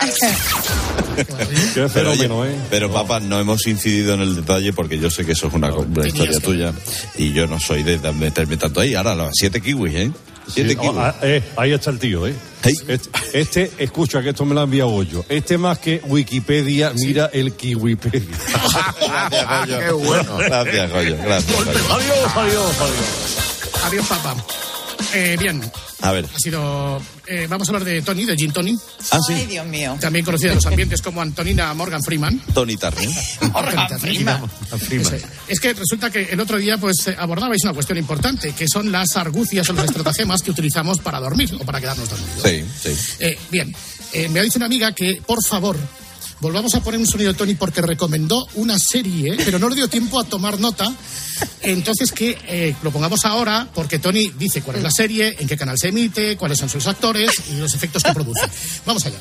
Qué 1.74 1.90
fenómeno, 1.90 2.40
oye, 2.40 2.52
¿eh? 2.52 2.60
Pero 2.70 2.92
papá, 2.92 3.20
no 3.20 3.40
hemos 3.40 3.66
incidido 3.68 4.14
en 4.14 4.22
el 4.22 4.36
detalle 4.36 4.74
porque 4.74 5.00
yo 5.00 5.10
sé 5.10 5.26
que 5.26 5.32
eso 5.34 5.48
es 5.48 5.54
una, 5.54 5.74
una 5.74 6.08
historia 6.08 6.40
tuya 6.40 6.74
y 7.18 7.34
yo 7.34 7.48
no 7.48 7.60
soy 7.60 7.84
de 7.84 7.98
meterme 8.14 8.58
tanto 8.58 8.82
ahí. 8.82 8.96
Ahora, 8.96 9.16
los 9.16 9.32
siete 9.34 9.62
kiwis, 9.62 9.96
¿eh? 9.96 10.12
Siete 10.48 10.70
Sí, 10.72 10.76
kiwis. 10.76 10.98
ah, 10.98 11.16
eh, 11.22 11.44
ahí 11.58 11.74
está 11.74 11.90
el 11.92 12.00
tío, 12.00 12.28
¿eh? 12.28 12.36
Este, 12.88 13.10
este, 13.34 13.72
escucha 13.78 14.22
que 14.24 14.30
esto 14.30 14.44
me 14.46 14.56
lo 14.56 14.62
ha 14.62 14.64
enviado 14.64 14.90
Hoyo. 14.92 15.24
Este 15.30 15.58
más 15.58 15.78
que 15.80 16.02
Wikipedia, 16.06 16.92
mira 16.96 17.30
el 17.32 17.54
Kiwipedia. 17.54 18.22
Gracias, 19.08 19.48
Goyo. 19.48 19.80
Qué 19.80 19.92
bueno. 19.92 20.38
Gracias, 20.38 20.92
Goyo. 20.92 21.18
Gracias, 21.24 21.58
Goyo. 21.58 21.72
Adiós, 21.72 22.36
adiós, 22.36 22.82
adiós. 22.82 23.84
Adiós, 23.86 24.08
papá. 24.08 24.36
Eh, 25.14 25.38
bien, 25.40 25.62
A 26.02 26.12
ver. 26.12 26.26
ha 26.26 26.38
sido. 26.40 27.02
eh, 27.28 27.48
vamos 27.50 27.68
a 27.68 27.72
hablar 27.72 27.86
de 27.86 28.02
Tony, 28.02 28.26
de 28.26 28.36
Gin 28.36 28.52
Tony. 28.52 28.78
Ah, 29.12 29.20
sí. 29.26 29.34
Ay, 29.34 29.46
Dios 29.46 29.66
mío. 29.66 29.98
También 30.00 30.26
conocida 30.26 30.50
en 30.50 30.56
los 30.56 30.66
ambientes 30.66 31.02
como 31.02 31.22
Antonina 31.22 31.74
Morgan 31.74 32.02
Freeman. 32.04 32.40
Tony 32.54 32.76
Turner. 32.78 33.08
Morgan 33.54 34.00
Freeman. 34.00 34.44
Es. 34.90 35.24
Es 35.48 35.60
que 35.60 35.74
resulta 35.74 36.10
que 36.10 36.24
el 36.32 36.40
otro 36.40 36.58
día 36.58 36.78
pues 36.78 37.08
abordabais 37.18 37.64
una 37.64 37.74
cuestión 37.74 37.98
importante, 37.98 38.54
que 38.54 38.68
son 38.68 38.92
las 38.92 39.16
argucias 39.16 39.70
o 39.70 39.74
los 39.74 39.86
estratagemas 39.86 40.42
que 40.42 40.52
utilizamos 40.52 41.00
para 41.00 41.20
dormir 41.20 41.56
o 41.60 41.66
para 41.66 41.80
quedarnos 41.80 42.10
dormidos. 42.10 42.42
Sí, 42.44 42.66
sí. 42.94 43.16
Eh, 43.20 43.38
bien, 43.52 43.74
eh, 44.14 44.28
me 44.30 44.40
ha 44.40 44.44
dicho 44.44 44.58
una 44.60 44.66
amiga 44.66 44.92
que, 44.94 45.22
por 45.26 45.44
favor, 45.46 45.78
volvamos 46.40 46.74
a 46.76 46.82
poner 46.82 47.00
un 47.00 47.08
sonido 47.08 47.34
Tony 47.34 47.56
porque 47.56 47.82
recomendó 47.82 48.48
una 48.56 48.78
serie, 48.80 49.38
pero 49.44 49.60
no 49.60 49.70
le 49.70 49.76
dio 49.76 49.88
tiempo 49.88 50.20
a 50.20 50.24
tomar 50.24 50.60
nota. 50.60 50.94
Entonces, 51.62 52.12
que 52.12 52.38
eh, 52.48 52.76
lo 52.84 52.92
pongamos 52.92 53.26
ahora 53.26 53.68
porque 53.74 54.00
Tony 54.00 54.32
dice 54.38 54.62
cuál 54.62 54.78
es 54.78 54.84
la 54.84 54.92
serie, 54.92 55.36
en 55.40 55.48
qué 55.48 55.58
canal 55.58 55.78
se 55.78 55.90
emite, 55.90 56.38
cuáles 56.38 56.58
son 56.58 56.70
sus 56.70 56.88
actores 56.88 57.32
y 57.52 57.58
los 57.58 57.74
efectos 57.74 58.04
que 58.04 58.14
produce. 58.14 58.48
Vamos 58.86 59.06
allá. 59.06 59.18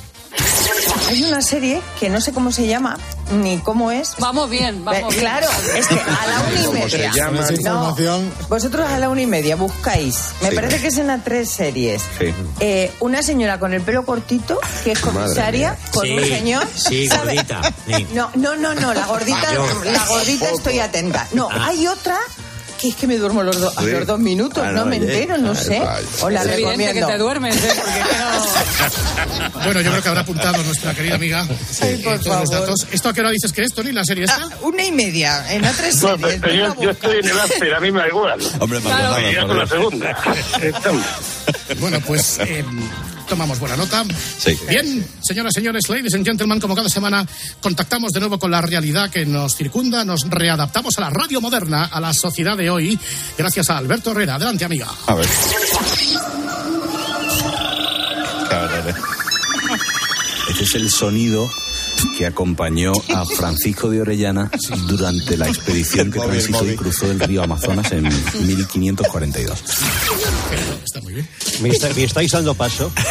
Hay 1.08 1.22
una 1.24 1.42
serie 1.42 1.80
que 2.00 2.08
no 2.08 2.20
sé 2.20 2.32
cómo 2.32 2.50
se 2.52 2.66
llama 2.66 2.98
ni 3.32 3.58
cómo 3.58 3.90
es. 3.90 4.12
Vamos 4.18 4.48
bien, 4.50 4.84
vamos 4.84 5.08
bien. 5.08 5.20
Claro, 5.20 5.48
es 5.76 5.86
que 5.88 5.94
a 5.94 6.26
la 6.26 6.40
una 6.48 6.60
y 6.60 6.64
¿Cómo 6.64 6.88
se 6.88 6.96
media. 6.98 7.12
llama? 7.14 7.40
No, 7.42 7.50
información. 7.52 8.32
vosotros 8.48 8.88
a 8.88 8.98
la 8.98 9.08
una 9.08 9.22
y 9.22 9.26
media 9.26 9.56
buscáis. 9.56 10.16
Me 10.42 10.50
Sí. 10.50 10.54
parece 10.54 10.80
que 10.80 10.88
es 10.88 10.98
en 10.98 11.06
las 11.08 11.24
tres 11.24 11.50
series. 11.50 12.02
Sí. 12.18 12.34
Eh, 12.60 12.92
una 13.00 13.22
señora 13.22 13.58
con 13.58 13.72
el 13.72 13.80
pelo 13.82 14.04
cortito, 14.04 14.58
que 14.82 14.92
es 14.92 14.98
comisaria, 15.00 15.76
con 15.92 16.10
un 16.10 16.24
señor. 16.24 16.66
sí, 16.74 17.06
¿sabe? 17.08 17.34
gordita, 17.36 17.60
sí. 17.86 18.06
No, 18.14 18.30
no, 18.34 18.56
no, 18.56 18.74
no, 18.74 18.92
la 18.94 19.06
gordita, 19.06 19.52
la 19.84 20.04
gordita 20.06 20.50
estoy 20.50 20.78
atenta. 20.80 21.26
No, 21.32 21.48
Ah. 21.50 21.66
hay 21.68 21.86
otra 21.86 22.18
que 22.80 22.88
es 22.88 22.94
que 22.96 23.06
me 23.06 23.16
duermo 23.18 23.42
los, 23.42 23.60
do- 23.60 23.72
a 23.76 23.82
Sí. 23.82 23.90
los 23.90 24.06
dos 24.06 24.18
minutos, 24.20 24.62
Ah, 24.64 24.72
no, 24.72 24.80
no, 24.80 24.86
me 24.86 24.98
oye. 24.98 25.06
entero, 25.12 25.38
no 25.38 25.50
Ay, 25.50 25.56
sé. 25.56 25.80
vaya. 25.80 26.06
Os 26.22 26.32
la 26.32 26.42
Es 26.42 26.48
evidente 26.48 26.92
que 26.92 27.02
te 27.02 27.18
duermes, 27.18 27.56
¿eh? 27.56 27.72
Porque 29.52 29.64
Bueno, 29.64 29.80
yo 29.80 29.90
creo 29.90 30.02
que 30.02 30.08
habrá 30.08 30.20
apuntado 30.22 30.62
nuestra 30.62 30.94
querida 30.94 31.14
amiga 31.14 31.46
eh, 31.82 32.00
por 32.04 32.18
todos 32.20 32.40
los 32.40 32.50
datos. 32.50 32.86
¿Esto 32.90 33.08
a 33.08 33.12
qué 33.12 33.20
hora 33.20 33.30
dices 33.30 33.52
que 33.52 33.62
es, 33.64 33.72
Tony, 33.72 33.92
la 33.92 34.04
serie 34.04 34.24
esta? 34.24 34.38
Ah, 34.42 34.48
una 34.62 34.84
y 34.84 34.92
media, 34.92 35.52
en 35.52 35.62
las 35.62 35.76
tres 35.76 36.02
No, 36.02 36.16
pero 36.18 36.74
yo, 36.80 36.90
estoy 36.90 37.18
en 37.18 37.28
el 37.28 37.38
after, 37.40 37.74
a 37.74 37.80
mí 37.80 37.90
me 37.90 38.00
da 38.00 38.08
igual. 38.08 38.38
Hombre, 38.60 38.80
Claro. 38.80 39.30
Y 39.30 39.34
ya 39.34 39.46
con 39.46 39.58
la 39.58 39.66
segunda. 39.66 40.18
Estamos. 40.62 41.04
Bueno, 41.80 41.98
pues 42.06 42.38
eh, 42.40 42.64
tomamos 43.28 43.58
buena 43.58 43.76
nota. 43.76 44.04
Bien, 44.68 45.06
señoras, 45.22 45.52
señores, 45.54 45.88
ladies 45.88 46.14
and 46.14 46.24
gentlemen, 46.24 46.60
como 46.60 46.74
cada 46.74 46.88
semana 46.88 47.26
contactamos 47.60 48.12
de 48.12 48.20
nuevo 48.20 48.38
con 48.38 48.50
la 48.50 48.60
realidad 48.60 49.10
que 49.10 49.26
nos 49.26 49.56
circunda, 49.56 50.04
nos 50.04 50.28
readaptamos 50.28 50.96
a 50.98 51.02
la 51.02 51.10
radio 51.10 51.40
moderna, 51.40 51.84
a 51.84 52.00
la 52.00 52.12
sociedad 52.12 52.56
de 52.56 52.70
hoy, 52.70 52.98
gracias 53.36 53.70
a 53.70 53.78
Alberto 53.78 54.12
Herrera. 54.12 54.36
Adelante, 54.36 54.64
amiga. 54.64 54.88
A 55.06 55.14
ver. 55.14 55.26
Este 60.48 60.64
es 60.64 60.74
el 60.74 60.90
sonido 60.90 61.50
que 62.16 62.26
acompañó 62.26 62.92
a 63.12 63.24
Francisco 63.24 63.90
de 63.90 64.00
Orellana 64.00 64.50
durante 64.86 65.36
la 65.36 65.48
expedición 65.48 66.10
que 66.12 66.20
transitó 66.20 66.70
y 66.70 66.76
cruzó 66.76 67.10
el 67.10 67.18
río 67.20 67.42
Amazonas 67.42 67.90
en 67.92 68.04
1542. 68.04 69.64
¿Me, 71.60 71.68
está- 71.70 71.90
me 71.94 72.04
estáis 72.04 72.30
dando 72.32 72.54
paso? 72.54 72.90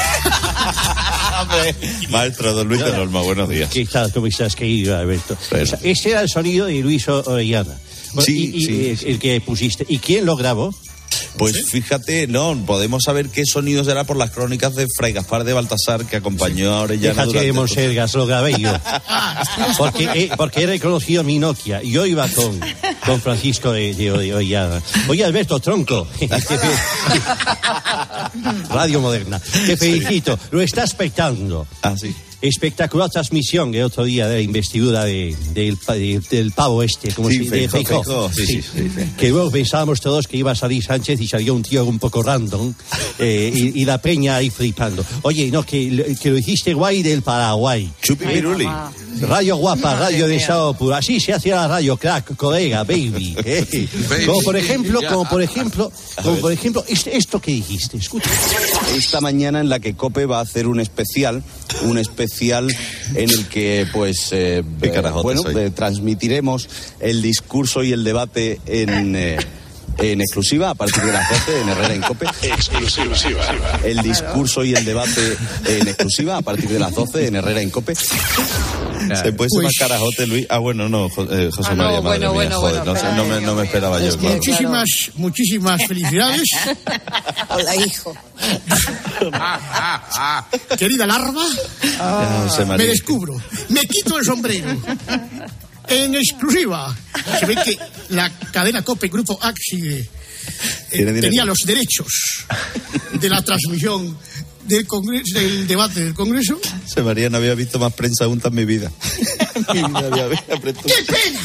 Maestro 2.10 2.54
Don 2.54 2.68
Luis 2.68 2.84
de 2.84 2.92
Norma, 2.92 3.22
buenos 3.22 3.50
días. 3.50 3.70
¿Qué 3.70 3.86
tal? 3.86 4.12
¿Cómo 4.14 4.28
estás, 4.28 4.56
querido 4.56 4.98
Alberto? 4.98 5.38
Ese 5.82 6.12
era 6.12 6.22
el 6.22 6.30
sonido 6.30 6.66
de 6.68 6.80
Luis 6.82 7.08
Orellana. 7.08 7.76
Bueno, 8.14 8.26
Sí, 8.26 8.52
y- 8.54 8.58
y, 8.58 8.66
sí, 8.66 8.74
eh, 9.06 9.12
el 9.12 9.20
que 9.20 9.42
pusiste. 9.42 9.86
¿Y 9.90 9.98
quién 10.00 10.26
lo 10.26 10.36
grabó? 10.36 10.74
Pues 11.38 11.70
fíjate, 11.70 12.28
no, 12.28 12.56
podemos 12.66 13.04
saber 13.04 13.30
qué 13.30 13.46
sonido 13.46 13.84
será 13.84 14.04
por 14.04 14.18
las 14.18 14.32
crónicas 14.32 14.76
de 14.76 14.88
Fray 14.96 15.14
Gaspar 15.14 15.44
de 15.44 15.54
Baltasar 15.54 16.06
que 16.06 16.18
acompañó 16.18 16.74
a 16.74 16.82
Orellana 16.82 17.26
de 17.26 17.54
Monsergas, 17.54 18.14
lo 18.14 18.26
grabé 18.26 18.60
yo. 18.60 18.72
Porque, 19.78 20.10
eh, 20.14 20.32
porque 20.38 20.64
he 20.64 20.68
reconocido 20.68 21.24
mi 21.24 21.40
Nokia. 21.40 21.82
Yo 21.84 22.06
iba 22.06 22.28
con, 22.30 22.60
con 23.06 23.22
Francisco 23.22 23.72
de, 23.72 23.94
de, 23.94 24.12
de 24.12 24.34
Orellana. 24.34 24.82
Oye, 25.08 25.24
Alberto, 25.24 25.60
tronco. 25.60 26.08
Radio 28.70 29.02
Moderna. 29.02 29.40
Te 29.40 29.78
felicito. 29.78 30.38
Lo 30.52 30.62
está 30.62 30.84
espectando. 30.84 31.68
Ah, 31.82 31.96
sí. 31.98 32.16
Espectacular 32.48 33.10
transmisión 33.10 33.74
el 33.74 33.84
otro 33.84 34.04
día 34.04 34.28
de 34.28 34.36
la 34.36 34.42
investidura 34.42 35.06
de, 35.06 35.34
del, 35.54 35.78
pa- 35.78 35.94
de- 35.94 36.22
del 36.30 36.52
pavo 36.52 36.84
este, 36.84 37.14
como 37.14 37.30
Sí, 37.30 37.38
si 37.40 37.48
de 37.48 37.70
sí, 37.70 37.86
sí, 38.36 38.62
sí, 38.62 38.62
sí. 38.62 38.90
Que 39.18 39.30
luego 39.30 39.50
pensábamos 39.50 40.02
todos 40.02 40.28
que 40.28 40.36
iba 40.36 40.52
a 40.52 40.56
salir 40.56 40.84
Sánchez 40.84 41.22
y 41.22 41.28
salió 41.30 41.54
un 41.54 41.64
tío 41.64 41.86
un 41.86 42.00
poco 42.00 42.22
random 42.22 42.74
eh, 43.20 43.50
y, 43.56 43.82
y 43.82 43.86
la 43.86 43.98
peña 44.02 44.36
ahí 44.36 44.50
flipando. 44.50 45.06
Oye, 45.22 45.50
no, 45.52 45.64
que, 45.64 46.18
que 46.22 46.32
lo 46.32 46.38
hiciste 46.38 46.74
guay 46.74 47.02
del 47.02 47.22
Paraguay. 47.22 47.90
Chupi 48.02 48.26
Piruli. 48.26 48.68
Radio 49.22 49.56
guapa, 49.56 49.96
radio 49.96 50.28
de 50.28 50.40
Sao 50.40 50.74
Puro. 50.74 50.96
Así 50.96 51.22
se 51.22 51.32
hacía 51.32 51.56
la 51.56 51.68
radio, 51.70 51.96
crack, 51.96 52.36
colega, 52.36 52.84
baby. 52.84 53.38
eh. 53.46 53.88
Baby. 54.10 54.26
Como 54.26 54.42
por 54.42 54.58
ejemplo, 54.58 55.02
Ya. 55.02 55.10
como 55.14 55.30
por 55.30 55.42
ejemplo, 55.42 55.92
como 56.22 56.36
por 56.38 56.52
ejemplo, 56.52 56.84
es- 56.90 57.08
esto 57.08 57.40
que 57.40 57.52
dijiste, 57.52 57.96
escucha. 57.98 58.30
esta 58.98 59.22
mañana 59.22 59.62
en 59.62 59.70
la 59.70 59.80
que 59.80 59.94
Cope 59.96 60.26
va 60.26 60.40
a 60.40 60.42
hacer 60.42 60.68
un 60.68 60.80
especial, 60.82 61.42
un 61.82 61.98
especial 61.98 62.74
en 63.16 63.30
el 63.30 63.48
que 63.48 63.88
pues 63.92 64.30
eh, 64.32 64.64
eh, 64.82 65.02
bueno, 65.22 65.42
eh, 65.50 65.72
transmitiremos 65.72 66.70
el 67.00 67.22
discurso 67.22 67.84
y 67.84 67.92
el 67.92 68.04
debate 68.04 68.60
en 68.66 69.16
eh, 69.16 69.38
en 69.98 70.22
exclusiva 70.22 70.72
a 70.72 70.76
partir 70.76 71.04
de 71.04 71.12
las 71.12 71.30
12 71.30 71.62
en 71.62 71.70
Herrera 71.70 71.94
en 71.94 72.02
Cope. 72.02 72.26
Exclusiva. 72.42 73.16
El 73.84 74.02
discurso 74.02 74.64
y 74.64 74.74
el 74.74 74.86
debate 74.86 75.38
en 75.68 75.88
exclusiva 75.88 76.38
a 76.38 76.42
partir 76.42 76.70
de 76.70 76.80
las 76.80 76.94
12 76.94 77.28
en 77.28 77.36
Herrera 77.36 77.62
en 77.62 77.70
Cope. 77.70 77.94
Se 79.08 79.34
puede 79.34 79.50
ser 79.50 79.62
Pues- 79.62 79.64
más 79.66 79.74
carajote, 79.80 80.28
Luis. 80.28 80.46
Ah, 80.50 80.58
bueno, 80.60 80.88
no, 80.90 81.08
eh, 81.08 81.50
José 81.52 81.70
Ah, 81.72 81.76
no, 81.76 81.84
María, 81.84 82.02
madre 82.02 82.02
bueno, 82.02 82.20
mía, 82.20 82.30
bueno, 82.34 82.60
joder, 82.60 82.76
bueno, 82.84 82.94
no, 82.94 83.00
sé, 83.00 83.06
no 83.16 83.26
me, 83.26 83.42
no 83.42 83.56
me 83.56 83.64
esperaba 83.66 84.00
yo. 84.00 84.18
claro. 84.18 84.36
Muchísimas, 84.36 84.90
muchísimas 85.16 85.82
felicidades. 85.88 86.48
Hola, 87.50 87.76
hijo. 87.76 88.16
Querida 90.78 91.06
larva, 91.08 91.44
José 92.48 92.66
me 92.66 92.78
descubro. 92.78 93.42
Me 93.70 93.82
quito 93.82 94.18
el 94.18 94.26
sombrero. 94.26 94.70
En 95.88 96.16
exclusiva. 96.16 96.96
Se 97.40 97.46
ve 97.46 97.56
que 97.56 97.78
la 98.10 98.30
cadena 98.52 98.82
COPE, 98.84 99.08
Grupo 99.10 99.38
Axi, 99.42 99.82
eh, 100.92 101.20
tenía 101.22 101.46
los 101.46 101.60
derechos 101.66 102.08
de 103.14 103.30
la 103.30 103.42
transmisión 103.42 104.18
del, 104.66 104.88
congreso, 104.88 105.40
del 105.40 105.68
debate 105.68 106.04
del 106.04 106.14
Congreso. 106.14 106.60
José 106.84 107.02
María 107.02 107.30
no 107.30 107.38
había 107.38 107.56
visto 107.56 107.80
más 107.80 107.94
prensa 107.94 108.26
junta 108.26 108.50
en 108.50 108.56
mi 108.56 108.66
vida. 108.66 108.92
En 109.70 109.82
mi 109.82 109.90
vida 109.90 110.08
había 110.08 110.28
visto. 110.28 110.82
¡Qué 110.86 111.04
pena! 111.08 111.40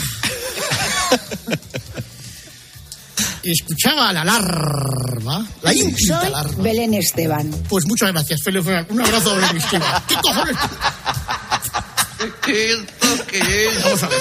Escuchaba 3.43 4.11
a 4.11 4.13
la 4.13 4.25
larva, 4.25 5.47
la 5.63 5.75
íntima 5.75 6.21
Soy 6.21 6.31
larva. 6.31 6.63
Belén 6.63 6.95
Esteban. 6.95 7.51
Pues 7.69 7.87
muchas 7.87 8.13
gracias, 8.13 8.43
Felipe. 8.43 8.87
Un 8.91 9.01
abrazo, 9.01 9.35
Belén 9.37 9.57
Esteban. 9.57 10.03
¿Qué 10.07 10.15
cojones? 10.17 10.57
Vamos 13.85 14.03
a 14.03 14.09
ver. 14.09 14.21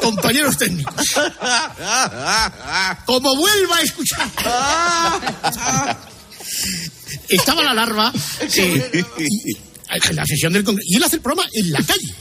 Compañeros 0.00 0.56
técnicos. 0.56 0.94
Como 3.04 3.36
vuelva 3.36 3.76
a 3.76 3.82
escuchar. 3.82 4.28
Estaba 7.28 7.62
la 7.62 7.74
larva 7.74 8.12
eh, 8.40 9.04
en 9.88 10.16
la 10.16 10.26
sesión 10.26 10.52
del 10.52 10.64
Congreso. 10.64 10.86
Y 10.90 10.96
él 10.96 11.04
hace 11.04 11.16
el 11.16 11.22
programa 11.22 11.48
en 11.52 11.72
la 11.72 11.82
calle. 11.82 12.14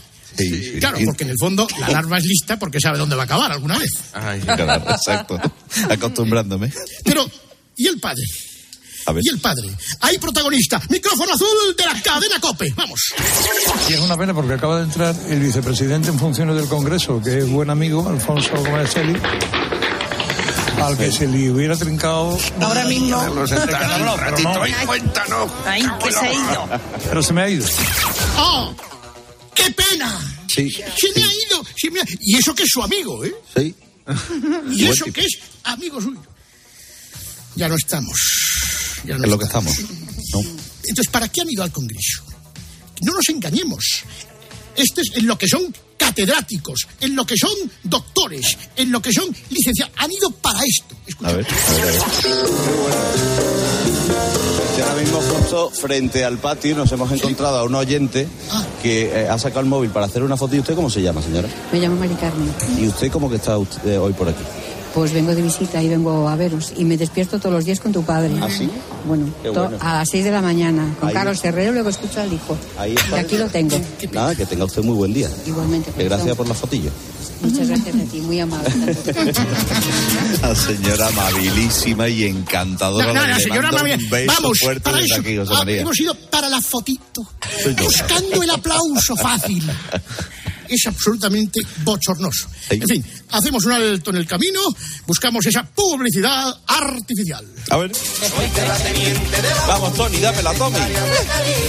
Claro, 0.80 0.98
porque 1.06 1.24
en 1.24 1.30
el 1.30 1.38
fondo 1.38 1.68
la 1.80 1.90
larva 1.90 2.18
es 2.18 2.26
lista 2.26 2.58
porque 2.58 2.80
sabe 2.80 2.98
dónde 2.98 3.16
va 3.16 3.24
a 3.24 3.26
acabar 3.26 3.52
alguna 3.52 3.78
vez. 3.78 3.92
Ay, 4.14 4.40
claro, 4.46 4.90
exacto. 4.90 5.40
Acostumbrándome. 5.90 6.72
Pero, 7.04 7.30
¿y 7.78 7.88
el 7.88 8.00
padre? 8.00 8.24
A 9.06 9.12
ver. 9.12 9.22
¿Y 9.26 9.30
el 9.30 9.40
padre? 9.40 9.70
Hay 10.00 10.18
protagonista. 10.18 10.82
Micrófono 10.90 11.34
azul 11.34 11.76
de 11.78 11.86
la 11.86 12.02
cadena 12.02 12.40
COPE. 12.40 12.74
Vamos. 12.76 13.14
Y 13.90 13.94
es 13.94 14.00
una 14.00 14.16
pena 14.16 14.34
porque 14.34 14.54
acaba 14.54 14.78
de 14.78 14.86
entrar 14.86 15.16
el 15.30 15.40
vicepresidente 15.40 16.10
en 16.10 16.18
funciones 16.18 16.56
del 16.56 16.68
Congreso, 16.68 17.22
que 17.22 17.40
es 17.40 17.50
buen 17.50 17.70
amigo, 17.70 18.08
Alfonso 18.08 18.56
Gómez 18.56 18.92
Celi, 18.92 19.14
al 20.82 20.98
que 20.98 21.12
se 21.12 21.28
le 21.28 21.52
hubiera 21.52 21.76
trincado. 21.78 22.38
Ahora 22.62 22.86
mismo. 22.86 23.18
Cuéntanos. 24.86 25.52
Ay, 25.66 25.84
que 26.04 26.12
se 26.12 26.20
ha 26.20 26.34
ido. 26.34 26.70
pero 27.10 27.24
se 27.24 27.34
me 27.34 27.42
ha 27.42 27.50
ido. 27.50 27.66
¡Oh! 28.38 28.74
¡Qué 29.54 29.72
pena! 29.72 30.20
Sí. 30.48 30.70
Se 30.72 31.08
me 31.16 31.24
ha 31.24 31.34
ido. 31.34 31.64
se 31.76 31.90
me 31.92 32.00
ha- 32.02 32.06
Y 32.22 32.38
eso 32.38 32.54
que 32.54 32.64
es 32.64 32.70
su 32.72 32.82
amigo, 32.84 33.24
¿eh? 33.24 33.34
Sí. 33.56 33.76
Y 34.72 34.82
Buen 34.82 34.92
eso 34.92 35.06
tipo. 35.06 35.16
que 35.16 35.22
es 35.26 35.40
amigo 35.64 36.02
suyo. 36.02 36.22
Ya 37.56 37.68
no 37.70 37.76
estamos. 37.76 38.18
Ya 39.06 39.18
no 39.18 39.24
Es 39.24 39.30
lo 39.30 39.38
que 39.40 39.46
estamos. 39.46 39.78
Entonces, 40.86 41.08
¿para 41.12 41.28
qué 41.30 41.42
han 41.42 41.50
ido 41.50 41.64
al 41.64 41.72
Congreso? 41.72 42.24
No 43.02 43.14
nos 43.14 43.28
engañemos. 43.30 43.84
Este 44.76 45.02
es 45.02 45.12
en 45.16 45.28
lo 45.28 45.38
que 45.38 45.48
son 45.48 45.74
catedráticos, 45.98 46.88
en 47.00 47.16
lo 47.16 47.26
que 47.26 47.36
son 47.38 47.54
doctores, 47.84 48.58
en 48.76 48.92
lo 48.92 49.02
que 49.02 49.12
son 49.14 49.26
licenciados. 49.50 49.94
Han 49.98 50.12
ido 50.12 50.32
para 50.32 50.60
esto. 50.64 50.96
A 51.24 51.32
ver, 51.34 51.46
a 51.46 51.74
ver, 51.74 51.84
a 51.84 51.92
ver. 51.92 52.02
Ahora 54.84 54.96
mismo 55.02 55.22
justo 55.22 55.70
frente 55.70 56.26
al 56.26 56.40
patio 56.40 56.76
nos 56.76 56.92
hemos 56.92 57.12
encontrado 57.12 57.60
a 57.60 57.64
un 57.64 57.76
oyente 57.76 58.28
que 58.82 59.06
eh, 59.06 59.30
ha 59.30 59.38
sacado 59.40 59.62
el 59.62 59.68
móvil 59.68 59.92
para 59.92 60.08
hacer 60.08 60.24
una 60.24 60.36
foto. 60.36 60.56
¿Y 60.56 60.60
usted 60.60 60.76
cómo 60.76 60.90
se 60.90 61.02
llama, 61.02 61.22
señora? 61.22 61.48
Me 61.72 61.80
llamo 61.80 61.96
Mari 61.96 62.16
Carmen. 62.16 62.54
¿Y 62.80 62.88
usted 62.88 63.12
cómo 63.12 63.30
que 63.30 63.38
está 63.38 63.58
usted, 63.58 63.88
eh, 63.88 63.98
hoy 63.98 64.14
por 64.14 64.28
aquí? 64.28 64.44
Pues 64.94 65.12
vengo 65.12 65.34
de 65.34 65.42
visita 65.42 65.82
y 65.82 65.90
vengo 65.90 66.30
a 66.30 66.36
veros. 66.36 66.74
Y 66.78 66.86
me 66.86 66.98
despierto 66.98 67.40
todos 67.40 67.54
los 67.56 67.66
días 67.66 67.80
con 67.80 67.92
tu 67.92 68.04
padre. 68.04 68.32
¿Ah, 68.42 68.48
sí? 68.50 68.70
Bueno, 69.08 69.26
bueno. 69.44 69.72
a 69.80 69.96
las 70.00 70.10
6 70.10 70.24
de 70.26 70.32
la 70.32 70.42
mañana. 70.42 70.94
Con 71.00 71.10
Ahí. 71.10 71.16
Carlos 71.16 71.44
Herrero, 71.44 71.72
luego 71.74 71.90
escucho 71.90 72.22
al 72.22 72.32
hijo. 72.32 72.56
Ahí 72.78 72.92
Y 72.94 72.96
está. 72.96 73.20
aquí 73.20 73.38
lo 73.38 73.48
tengo. 73.48 73.76
Nada, 74.12 74.36
que 74.36 74.46
tenga 74.46 74.66
usted 74.66 74.84
muy 74.84 74.96
buen 74.96 75.12
día. 75.14 75.30
Igualmente. 75.48 75.92
Que 75.92 76.04
gracias 76.04 76.36
por 76.38 76.48
la 76.48 76.54
fotillo. 76.54 76.92
Muchas 77.42 77.68
gracias 77.68 77.96
a 77.96 78.04
ti, 78.12 78.22
muy 78.22 78.40
amable. 78.40 78.70
La 80.42 80.56
señora 80.56 81.08
amabilísima 81.08 82.08
y 82.08 82.24
encantadora. 82.24 83.08
No, 83.08 83.14
no, 83.14 83.28
la 83.28 83.38
señora 83.40 83.70
beso 84.10 84.34
Vamos, 84.42 84.60
fuerte 84.60 84.80
para 84.82 85.00
eso. 85.02 85.20
aquí, 85.20 85.36
José 85.36 85.54
María. 85.54 85.82
hemos 85.82 86.00
ido 86.00 86.16
para 86.16 86.48
la 86.48 86.62
fotito. 86.62 87.26
Buscando 87.82 88.44
el 88.44 88.50
aplauso 88.50 89.16
fácil. 89.18 89.62
Es 90.70 90.86
absolutamente 90.88 91.62
bochornoso. 91.84 92.48
En 92.70 92.88
fin, 92.88 93.06
hacemos 93.32 93.66
un 93.66 93.72
alto 93.74 94.12
en 94.12 94.18
el 94.18 94.28
camino, 94.28 94.60
buscamos 95.06 95.46
esa 95.46 95.64
publicidad 95.64 96.56
artificial. 96.68 97.46
A 97.70 97.78
ver. 97.78 97.92
Vamos, 99.68 99.94
Tony, 99.96 100.18
dámela, 100.20 100.54
Tommy. 100.54 100.80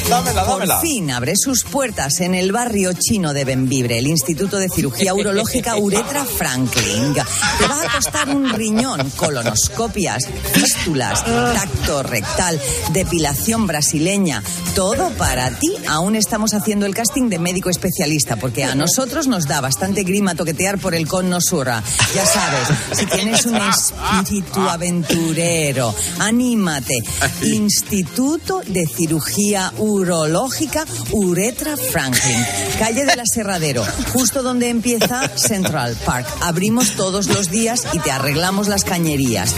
Dámela, 0.08 0.44
dámela. 0.44 0.80
Por 0.80 0.86
fin 0.86 1.10
abre 1.10 1.34
sus 1.36 1.64
puertas 1.64 2.20
en 2.20 2.34
el 2.34 2.52
barrio 2.52 2.92
chino 2.92 3.32
de 3.32 3.44
Benvibre, 3.44 3.98
el 3.98 4.06
Instituto 4.06 4.58
de 4.58 4.68
Cirugía 4.68 5.14
Urológica 5.14 5.76
Uretra 5.76 6.24
Franklin. 6.24 7.14
Te 7.14 7.66
va 7.66 7.82
a 7.82 7.92
costar 7.94 8.28
un 8.28 8.52
riñón, 8.52 9.10
colonoscopias, 9.10 10.24
fístulas, 10.52 11.24
tacto 11.24 12.02
rectal, 12.02 12.60
depilación 12.92 13.66
brasileña, 13.66 14.42
todo 14.74 15.10
para 15.10 15.50
ti. 15.58 15.74
Aún 15.88 16.16
estamos 16.16 16.54
haciendo 16.54 16.86
el 16.86 16.94
casting 16.94 17.28
de 17.28 17.38
médico 17.38 17.70
especialista, 17.70 18.36
porque 18.36 18.64
a 18.64 18.74
nosotros 18.84 19.26
nos 19.28 19.46
da 19.46 19.62
bastante 19.62 20.02
grima 20.02 20.34
toquetear 20.34 20.78
por 20.78 20.94
el 20.94 21.08
cono 21.08 21.40
surra. 21.40 21.82
Ya 22.14 22.26
sabes, 22.26 22.68
si 22.92 23.06
tienes 23.06 23.46
un 23.46 23.56
espíritu 24.22 24.60
aventurero, 24.60 25.94
anímate. 26.18 26.98
Instituto 27.44 28.60
de 28.66 28.86
Cirugía 28.86 29.72
Urológica 29.78 30.84
Uretra 31.12 31.78
Franklin, 31.78 32.44
calle 32.78 33.06
de 33.06 33.16
la 33.16 33.24
Serradero, 33.24 33.86
justo 34.12 34.42
donde 34.42 34.68
empieza 34.68 35.30
Central 35.34 35.96
Park. 36.04 36.26
Abrimos 36.42 36.94
todos 36.94 37.28
los 37.28 37.50
días 37.50 37.86
y 37.94 38.00
te 38.00 38.10
arreglamos 38.10 38.68
las 38.68 38.84
cañerías. 38.84 39.54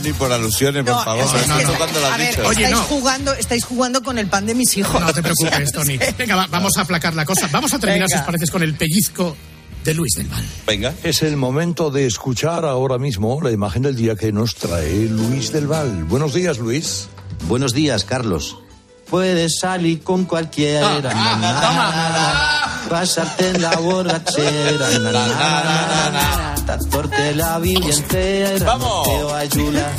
Tony, 0.00 0.12
por 0.14 0.32
alusiones, 0.32 0.84
por 0.84 1.04
favor. 1.04 1.24
es 1.24 1.30
que- 1.32 1.60
¿Esto 1.62 1.74
cuándo 1.76 2.00
lo 2.00 2.06
has 2.06 2.12
a 2.12 2.16
ver, 2.16 2.28
dicho? 2.36 2.50
estáis, 2.52 2.76
jugando, 2.88 3.32
estáis 3.34 3.64
jugando 3.64 4.02
con 4.02 4.18
el 4.18 4.26
pan 4.26 4.46
de 4.46 4.54
mis 4.54 4.76
hijos. 4.76 5.00
No 5.00 5.12
te 5.12 5.22
preocupes, 5.22 5.72
Tony. 5.72 5.98
Venga, 6.18 6.36
va, 6.36 6.46
vamos 6.46 6.72
a 6.76 6.82
aplacar 6.82 7.14
la 7.14 7.24
cosa. 7.24 7.48
Vamos 7.52 7.72
a 7.74 7.78
terminar, 7.78 8.08
si 8.08 8.14
Venga. 8.14 8.22
os 8.22 8.26
parece, 8.26 8.50
con 8.52 8.62
el 8.62 8.74
pellizco 8.74 9.36
de 9.84 9.94
Luis 9.94 10.12
del 10.16 10.28
Val. 10.28 10.44
Venga. 10.66 10.94
Es 11.02 11.22
el 11.22 11.36
momento 11.36 11.90
de 11.90 12.06
escuchar 12.06 12.64
ahora 12.64 12.98
mismo 12.98 13.40
la 13.42 13.50
imagen 13.50 13.82
del 13.82 13.96
día 13.96 14.14
que 14.16 14.32
nos 14.32 14.54
trae 14.54 15.06
Luis 15.08 15.52
del 15.52 15.66
Val. 15.66 16.04
Buenos 16.04 16.32
días, 16.34 16.58
Luis. 16.58 17.08
Buenos 17.48 17.72
días, 17.72 18.04
Carlos. 18.04 18.58
Puedes 19.12 19.58
salir 19.58 20.02
con 20.02 20.24
cualquiera, 20.24 20.98
na, 21.02 21.36
na, 21.36 21.52
na, 21.52 22.88
pasarte 22.88 23.50
en 23.50 23.60
la 23.60 23.76
borrachera, 23.76 24.88
tatuarte 26.64 27.34
la 27.34 27.58
vida 27.58 27.90
entera, 27.90 28.64
Vamos. 28.64 29.06
no 29.06 29.12
te 29.12 29.22
va 29.24 29.36
a 29.36 29.40
ayudar, 29.40 29.92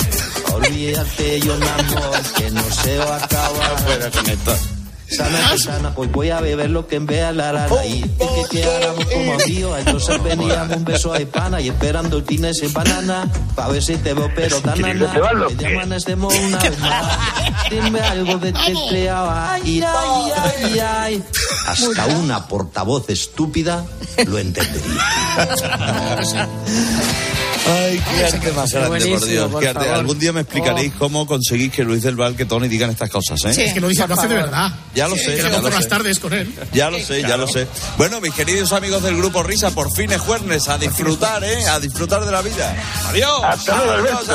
olvídate 0.56 1.40
yo 1.42 1.54
un 1.54 1.62
amor 1.62 2.22
que 2.36 2.50
no 2.50 2.64
se 2.72 2.98
va 2.98 3.18
a 3.18 3.24
acabar. 3.24 3.78
Sana, 3.86 4.10
que 4.24 4.73
sana, 5.14 5.94
pues 5.96 6.12
voy 6.12 6.30
a 6.30 6.40
beber 6.42 6.70
lo 6.70 6.88
que 6.88 6.96
en 6.98 7.06
vea 7.06 7.32
la 7.32 7.52
rana 7.52 7.86
y 7.86 8.02
es 8.04 8.48
que 8.50 8.58
quedáramos 8.62 9.06
como 9.06 9.34
amigos, 9.34 9.80
entonces 9.86 10.24
veníamos 10.24 10.78
un 10.78 10.86
beso 10.86 11.14
a 11.14 11.22
hispana 11.22 11.62
y 11.62 11.70
esperando 11.70 12.18
el 12.18 12.24
tines 12.24 12.62
en 12.62 12.74
banana, 12.74 13.28
pa' 13.56 13.68
ver 13.70 13.82
si 13.84 13.96
te 13.98 14.14
veo 14.14 14.30
pero 14.36 14.60
tan 14.62 14.80
nana, 14.82 15.12
te 15.12 15.20
va 15.20 15.34
lo 15.34 15.48
que 15.50 15.56
que- 15.56 15.64
ya 15.64 15.70
amanecemos 15.70 16.34
una 16.36 16.58
vez 16.60 16.80
más, 16.80 17.18
dime 17.72 18.00
algo 18.02 18.38
de 18.38 18.54
creaba, 18.90 19.54
ay, 19.54 19.82
ay, 19.86 20.32
ay, 20.66 20.80
ay, 20.80 21.24
hasta 21.68 22.06
una 22.08 22.48
portavoz 22.48 23.10
estúpida 23.10 23.86
lo 24.26 24.38
entendería. 24.38 25.02
Ay, 27.66 27.98
qué 28.18 28.26
arte 28.26 28.52
más 28.52 28.72
grande, 28.74 28.90
por 29.08 29.26
Dios. 29.26 29.50
por 29.52 29.62
qué 29.62 29.68
arte. 29.70 29.80
favor. 29.86 29.96
Algún 30.00 30.20
día 30.20 30.34
me 30.34 30.42
explicaréis 30.42 30.92
cómo 31.00 31.26
conseguís 31.26 31.72
que 31.72 31.84
Luis 31.84 32.04
del 32.04 32.16
Val, 32.18 32.36
que 32.36 32.44
Tony 32.46 32.68
digan 32.68 32.90
estas 32.90 33.10
cosas, 33.10 33.40
¿eh? 33.46 33.66
Es 33.68 33.74
que 33.74 33.80
lo 33.80 33.88
dice, 33.88 34.06
lo 34.06 34.16
hace 34.16 34.28
de 34.28 34.36
verdad. 34.36 34.70
Ya 34.94 35.08
lo 35.08 35.16
Sí, 35.16 35.22
sé, 35.24 35.36
que 35.38 35.44
ya 35.44 35.50
lo 35.50 35.62
por 35.62 35.72
las 35.74 35.84
sé. 35.84 35.90
tardes 35.90 36.20
con 36.20 36.34
él. 36.34 36.54
Ya 36.74 36.90
lo 36.90 37.00
sé, 37.00 37.22
ya 37.22 37.38
lo 37.38 37.48
sé. 37.48 37.66
Bueno, 37.98 38.20
mis 38.20 38.34
queridos 38.34 38.74
amigos 38.74 39.02
del 39.04 39.16
Grupo 39.16 39.44
Risa, 39.44 39.72
por 39.72 39.92
fin 39.94 40.12
es 40.12 40.20
jueves, 40.20 40.68
a 40.68 40.78
disfrutar, 40.78 41.42
¿eh? 41.44 41.66
A 41.68 41.80
disfrutar 41.80 42.26
de 42.26 42.32
la 42.32 42.42
vida. 42.42 42.76
Adiós. 43.08 43.42
Hasta 43.46 43.76
luego, 43.86 44.08
Adiós, 44.10 44.30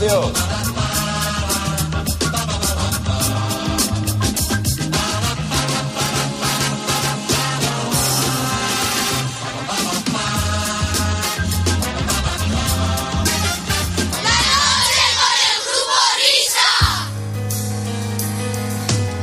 adiós, 0.00 0.32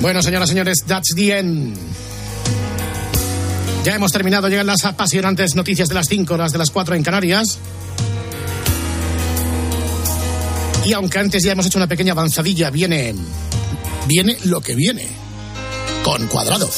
Bueno, 0.07 0.21
señoras 0.21 0.47
y 0.47 0.51
señores, 0.51 0.85
that's 0.87 1.13
the 1.15 1.37
end. 1.37 1.77
Ya 3.83 3.95
hemos 3.95 4.13
terminado, 4.13 4.47
llegan 4.47 4.65
las 4.65 4.85
apasionantes 4.85 5.53
noticias 5.55 5.89
de 5.89 5.95
las 5.95 6.07
5 6.07 6.33
horas 6.33 6.53
de 6.53 6.57
las 6.57 6.71
4 6.71 6.95
en 6.95 7.03
Canarias. 7.03 7.59
Y 10.85 10.93
aunque 10.93 11.19
antes 11.19 11.43
ya 11.43 11.51
hemos 11.51 11.65
hecho 11.65 11.77
una 11.77 11.87
pequeña 11.87 12.13
avanzadilla, 12.13 12.69
viene. 12.69 13.15
Viene 14.07 14.37
lo 14.45 14.61
que 14.61 14.75
viene. 14.75 15.09
Con 16.05 16.25
cuadrado. 16.27 16.69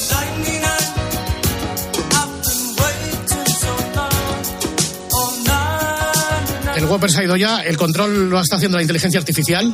El 6.75 6.85
Whopper 6.85 7.11
se 7.11 7.21
ha 7.21 7.23
ido 7.25 7.35
ya, 7.35 7.61
el 7.61 7.77
control 7.77 8.31
lo 8.31 8.41
está 8.41 8.55
haciendo 8.55 8.79
la 8.79 8.81
inteligencia 8.81 9.19
artificial. 9.19 9.71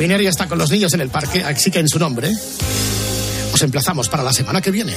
Mineria 0.00 0.30
está 0.30 0.46
con 0.46 0.56
los 0.56 0.70
niños 0.70 0.94
en 0.94 1.02
el 1.02 1.10
parque, 1.10 1.44
así 1.44 1.70
que 1.70 1.78
en 1.78 1.86
su 1.86 1.98
nombre. 1.98 2.32
Os 3.52 3.60
emplazamos 3.60 4.08
para 4.08 4.22
la 4.22 4.32
semana 4.32 4.62
que 4.62 4.70
viene. 4.70 4.96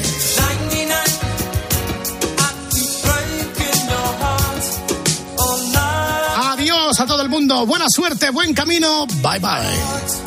Adiós 6.38 6.99
a 7.01 7.06
todo 7.06 7.22
el 7.22 7.28
mundo, 7.28 7.66
buena 7.66 7.88
suerte, 7.89 8.30
buen 8.30 8.54
camino, 8.54 9.06
bye 9.22 9.39
bye. 9.39 10.22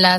Las 0.00 0.16